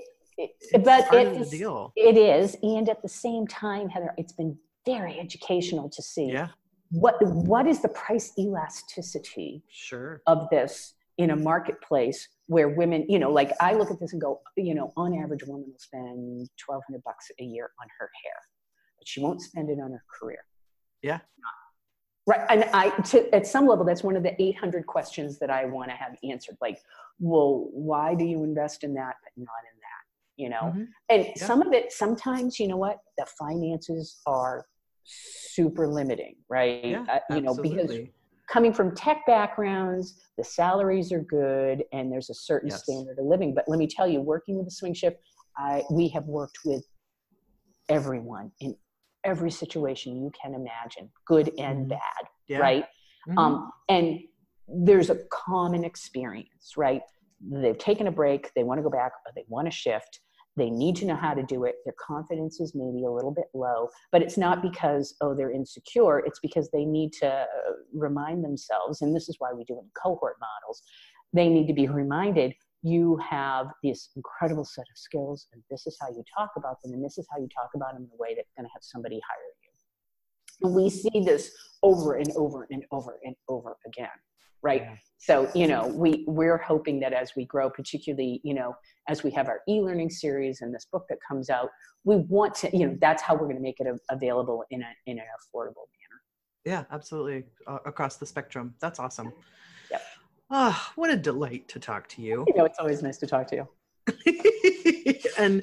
but 0.84 1.12
it 1.12 1.40
is, 1.40 1.52
it 1.96 2.16
is. 2.16 2.56
And 2.62 2.88
at 2.88 3.02
the 3.02 3.08
same 3.08 3.46
time 3.46 3.88
heather 3.88 4.14
it's 4.18 4.32
been 4.32 4.58
very 4.84 5.18
educational 5.18 5.88
to 5.90 6.02
see 6.02 6.30
yeah. 6.32 6.48
what 6.90 7.16
what 7.22 7.66
is 7.66 7.80
the 7.80 7.88
price 7.88 8.32
elasticity 8.38 9.62
sure. 9.70 10.20
of 10.26 10.48
this 10.50 10.94
in 11.16 11.30
a 11.30 11.36
marketplace 11.36 12.28
where 12.46 12.68
women 12.68 13.06
you 13.08 13.18
know 13.18 13.30
like 13.30 13.52
i 13.60 13.72
look 13.72 13.90
at 13.90 14.00
this 14.00 14.12
and 14.12 14.20
go 14.20 14.40
you 14.56 14.74
know 14.74 14.92
on 14.96 15.16
average 15.16 15.42
a 15.42 15.46
woman 15.46 15.64
will 15.66 15.78
spend 15.78 16.48
1200 16.66 17.02
bucks 17.04 17.30
a 17.40 17.44
year 17.44 17.70
on 17.80 17.86
her 17.98 18.10
hair 18.24 18.34
but 19.04 19.08
she 19.08 19.20
won't 19.20 19.42
spend 19.42 19.68
it 19.68 19.78
on 19.82 19.92
her 19.92 20.02
career. 20.18 20.44
Yeah. 21.02 21.20
Right 22.26 22.46
and 22.50 22.64
i 22.72 22.90
to, 23.02 23.32
at 23.34 23.46
some 23.46 23.66
level 23.66 23.84
that's 23.84 24.02
one 24.02 24.16
of 24.16 24.22
the 24.22 24.40
800 24.42 24.86
questions 24.86 25.38
that 25.38 25.50
i 25.50 25.64
want 25.64 25.90
to 25.90 25.96
have 25.96 26.16
answered 26.22 26.56
like 26.60 26.78
well 27.18 27.68
why 27.72 28.14
do 28.14 28.24
you 28.24 28.42
invest 28.44 28.84
in 28.84 28.94
that 28.94 29.14
but 29.22 29.32
not 29.36 29.62
in 29.72 29.78
that 29.80 30.42
you 30.42 30.48
know 30.48 30.72
Mhm. 30.74 30.88
and 31.10 31.26
Yeah. 31.36 31.46
some 31.46 31.62
of 31.62 31.72
it 31.72 31.92
sometimes 31.92 32.58
you 32.58 32.68
know 32.68 32.76
what 32.76 32.98
the 33.18 33.26
finances 33.38 34.20
are 34.26 34.66
super 35.04 35.86
limiting 35.86 36.36
right 36.48 36.84
yeah 36.84 37.04
Uh, 37.08 37.36
you 37.36 37.42
know 37.42 37.54
because 37.54 37.90
coming 38.46 38.72
from 38.72 38.94
tech 38.94 39.24
backgrounds, 39.26 40.20
the 40.36 40.44
salaries 40.44 41.10
are 41.12 41.22
good 41.22 41.82
and 41.92 42.12
there's 42.12 42.30
a 42.30 42.34
certain 42.34 42.70
Yes. 42.70 42.82
standard 42.84 43.18
of 43.18 43.24
living. 43.24 43.54
But 43.54 43.64
let 43.68 43.78
me 43.78 43.86
tell 43.86 44.06
you, 44.06 44.20
working 44.20 44.56
with 44.56 44.66
the 44.66 44.70
swing 44.70 44.94
shift, 44.94 45.16
I, 45.56 45.82
we 45.90 46.08
have 46.08 46.24
worked 46.26 46.58
with 46.64 46.84
everyone 47.88 48.52
in 48.60 48.76
every 49.24 49.50
situation 49.50 50.22
you 50.22 50.30
can 50.40 50.54
imagine, 50.54 51.10
good 51.26 51.50
and 51.58 51.86
Mhm. 51.86 51.90
bad, 51.90 52.28
yeah. 52.48 52.58
right? 52.58 52.86
Mhm. 53.28 53.38
Um, 53.38 53.72
and 53.88 54.20
there's 54.68 55.10
a 55.10 55.16
common 55.30 55.84
experience, 55.84 56.76
right? 56.76 57.02
They've 57.40 57.76
taken 57.78 58.06
a 58.06 58.12
break, 58.12 58.52
they 58.54 58.64
want 58.64 58.78
to 58.78 58.82
go 58.82 58.90
back, 58.90 59.12
or 59.26 59.32
they 59.34 59.44
want 59.48 59.66
to 59.66 59.70
shift. 59.70 60.20
They 60.56 60.70
need 60.70 60.94
to 60.96 61.06
know 61.06 61.16
how 61.16 61.34
to 61.34 61.42
do 61.42 61.64
it. 61.64 61.76
Their 61.84 61.94
confidence 61.98 62.60
is 62.60 62.74
maybe 62.76 63.04
a 63.04 63.10
little 63.10 63.32
bit 63.32 63.46
low, 63.54 63.88
but 64.12 64.22
it's 64.22 64.38
not 64.38 64.62
because, 64.62 65.16
oh, 65.20 65.34
they're 65.34 65.50
insecure. 65.50 66.20
It's 66.20 66.38
because 66.38 66.70
they 66.70 66.84
need 66.84 67.12
to 67.14 67.28
uh, 67.28 67.46
remind 67.92 68.44
themselves, 68.44 69.02
and 69.02 69.14
this 69.14 69.28
is 69.28 69.36
why 69.40 69.52
we 69.52 69.64
do 69.64 69.74
it 69.76 69.80
in 69.80 69.90
cohort 70.00 70.36
models. 70.40 70.82
They 71.32 71.48
need 71.48 71.66
to 71.66 71.74
be 71.74 71.88
reminded 71.88 72.54
you 72.84 73.18
have 73.28 73.68
this 73.82 74.10
incredible 74.14 74.64
set 74.64 74.82
of 74.82 74.96
skills, 74.96 75.48
and 75.52 75.62
this 75.70 75.86
is 75.86 75.96
how 76.00 76.08
you 76.10 76.22
talk 76.36 76.50
about 76.56 76.80
them, 76.82 76.92
and 76.92 77.04
this 77.04 77.16
is 77.16 77.26
how 77.32 77.40
you 77.40 77.48
talk 77.48 77.70
about 77.74 77.94
them 77.94 78.04
in 78.04 78.10
a 78.12 78.16
way 78.20 78.34
that's 78.36 78.52
going 78.56 78.66
to 78.66 78.72
have 78.72 78.82
somebody 78.82 79.20
hire 79.26 79.38
you. 79.62 80.68
And 80.68 80.74
we 80.74 80.90
see 80.90 81.24
this 81.24 81.50
over 81.82 82.14
and 82.14 82.30
over 82.36 82.68
and 82.70 82.84
over 82.92 83.18
and 83.24 83.34
over 83.48 83.76
again, 83.86 84.08
right? 84.62 84.82
Yeah. 84.82 84.96
So, 85.16 85.50
you 85.54 85.66
know, 85.66 85.88
we, 85.88 86.24
we're 86.26 86.58
hoping 86.58 87.00
that 87.00 87.14
as 87.14 87.32
we 87.34 87.46
grow, 87.46 87.70
particularly, 87.70 88.40
you 88.44 88.52
know, 88.52 88.76
as 89.08 89.24
we 89.24 89.30
have 89.30 89.48
our 89.48 89.60
e-learning 89.66 90.10
series 90.10 90.60
and 90.60 90.74
this 90.74 90.86
book 90.92 91.06
that 91.08 91.18
comes 91.26 91.48
out, 91.48 91.70
we 92.04 92.16
want 92.16 92.54
to, 92.56 92.76
you 92.76 92.86
know, 92.86 92.98
that's 93.00 93.22
how 93.22 93.34
we're 93.34 93.46
going 93.46 93.56
to 93.56 93.62
make 93.62 93.80
it 93.80 93.86
available 94.10 94.62
in, 94.70 94.82
a, 94.82 94.90
in 95.06 95.18
an 95.18 95.24
affordable 95.24 95.86
manner. 95.96 96.20
Yeah, 96.64 96.84
absolutely. 96.90 97.44
Uh, 97.66 97.78
across 97.86 98.16
the 98.16 98.26
spectrum. 98.26 98.74
That's 98.80 98.98
awesome. 98.98 99.32
Ah, 100.50 100.92
what 100.96 101.10
a 101.10 101.16
delight 101.16 101.68
to 101.68 101.78
talk 101.78 102.08
to 102.08 102.22
you. 102.22 102.44
You 102.46 102.54
know, 102.56 102.64
it's 102.64 102.78
always 102.78 103.02
nice 103.02 103.18
to 103.18 103.26
talk 103.26 103.46
to 103.48 103.56
you. 103.56 105.14
and 105.38 105.62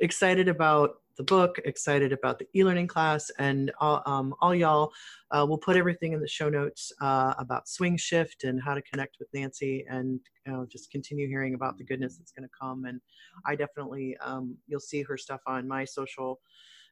excited 0.00 0.48
about 0.48 0.96
the 1.16 1.24
book, 1.24 1.58
excited 1.64 2.12
about 2.12 2.38
the 2.38 2.46
e-learning 2.54 2.86
class, 2.86 3.30
and 3.38 3.72
all, 3.80 4.02
um, 4.06 4.34
all 4.40 4.54
y'all. 4.54 4.92
Uh, 5.30 5.44
we'll 5.48 5.58
put 5.58 5.76
everything 5.76 6.12
in 6.12 6.20
the 6.20 6.28
show 6.28 6.48
notes 6.48 6.92
uh, 7.00 7.34
about 7.38 7.68
Swing 7.68 7.96
Shift 7.96 8.44
and 8.44 8.62
how 8.62 8.74
to 8.74 8.82
connect 8.82 9.16
with 9.18 9.28
Nancy, 9.32 9.84
and 9.88 10.20
you 10.46 10.52
know, 10.52 10.66
just 10.70 10.90
continue 10.90 11.26
hearing 11.26 11.54
about 11.54 11.78
the 11.78 11.84
goodness 11.84 12.18
that's 12.18 12.30
going 12.30 12.48
to 12.48 12.54
come. 12.60 12.84
And 12.84 13.00
I 13.46 13.56
definitely, 13.56 14.16
um, 14.18 14.56
you'll 14.66 14.78
see 14.78 15.02
her 15.02 15.16
stuff 15.16 15.40
on 15.46 15.66
my 15.66 15.84
social 15.84 16.38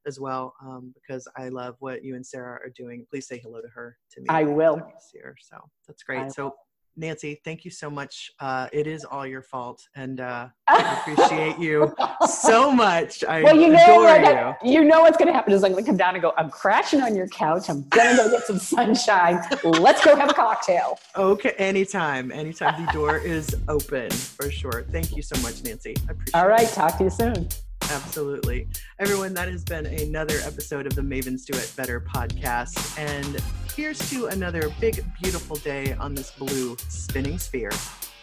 as 0.06 0.18
well 0.18 0.54
um, 0.62 0.92
because 0.94 1.28
I 1.36 1.48
love 1.48 1.76
what 1.80 2.02
you 2.02 2.14
and 2.14 2.26
Sarah 2.26 2.60
are 2.64 2.72
doing. 2.74 3.04
Please 3.10 3.28
say 3.28 3.38
hello 3.38 3.60
to 3.60 3.68
her 3.68 3.96
to 4.12 4.20
me. 4.20 4.26
I 4.28 4.44
will. 4.44 4.76
next 4.76 5.12
year. 5.14 5.36
So 5.40 5.58
that's 5.86 6.02
great. 6.02 6.22
I 6.22 6.28
so 6.28 6.54
Nancy, 6.96 7.40
thank 7.44 7.64
you 7.64 7.70
so 7.70 7.90
much. 7.90 8.30
Uh, 8.40 8.68
it 8.72 8.86
is 8.86 9.04
all 9.04 9.26
your 9.26 9.42
fault, 9.42 9.86
and 9.94 10.20
uh, 10.20 10.48
I 10.68 10.98
appreciate 11.00 11.58
you 11.58 11.94
so 12.26 12.72
much. 12.72 13.22
I 13.24 13.42
well, 13.42 13.56
you 13.56 13.68
know, 13.68 14.00
like, 14.02 14.56
you. 14.62 14.72
you 14.72 14.84
know 14.84 15.02
what's 15.02 15.18
going 15.18 15.28
to 15.28 15.34
happen 15.34 15.52
is 15.52 15.62
I'm 15.62 15.72
going 15.72 15.84
to 15.84 15.90
come 15.90 15.98
down 15.98 16.14
and 16.14 16.22
go. 16.22 16.32
I'm 16.38 16.50
crashing 16.50 17.02
on 17.02 17.14
your 17.14 17.28
couch. 17.28 17.68
I'm 17.68 17.82
going 17.88 18.16
to 18.16 18.22
go 18.22 18.30
get 18.30 18.44
some 18.44 18.58
sunshine. 18.58 19.42
Let's 19.64 20.02
go 20.04 20.16
have 20.16 20.30
a 20.30 20.34
cocktail. 20.34 20.98
Okay, 21.16 21.52
anytime, 21.58 22.32
anytime. 22.32 22.84
The 22.86 22.92
door 22.92 23.18
is 23.18 23.54
open 23.68 24.10
for 24.10 24.50
sure. 24.50 24.86
Thank 24.90 25.16
you 25.16 25.22
so 25.22 25.40
much, 25.42 25.62
Nancy. 25.64 25.94
I 26.08 26.12
appreciate 26.12 26.34
All 26.40 26.48
right, 26.48 26.62
it. 26.62 26.74
talk 26.74 26.96
to 26.98 27.04
you 27.04 27.10
soon. 27.10 27.48
Absolutely. 27.90 28.68
Everyone, 28.98 29.32
that 29.34 29.48
has 29.48 29.64
been 29.64 29.86
another 29.86 30.38
episode 30.44 30.86
of 30.86 30.94
the 30.94 31.02
Mavens 31.02 31.44
Do 31.44 31.56
It 31.56 31.72
Better 31.76 32.00
podcast. 32.00 32.98
And 32.98 33.40
here's 33.74 33.98
to 34.10 34.26
another 34.26 34.72
big, 34.80 35.04
beautiful 35.22 35.56
day 35.56 35.92
on 35.94 36.14
this 36.14 36.30
blue 36.32 36.76
spinning 36.88 37.38
sphere. 37.38 37.72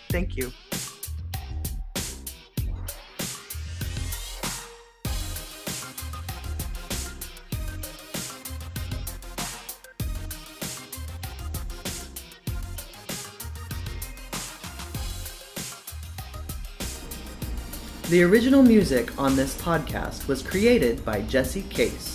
Thank 0.09 0.35
you. 0.35 0.51
The 18.13 18.21
original 18.21 18.61
music 18.61 19.19
on 19.19 19.35
this 19.35 19.59
podcast 19.59 20.27
was 20.27 20.43
created 20.43 21.03
by 21.03 21.21
Jesse 21.21 21.63
Case. 21.63 22.12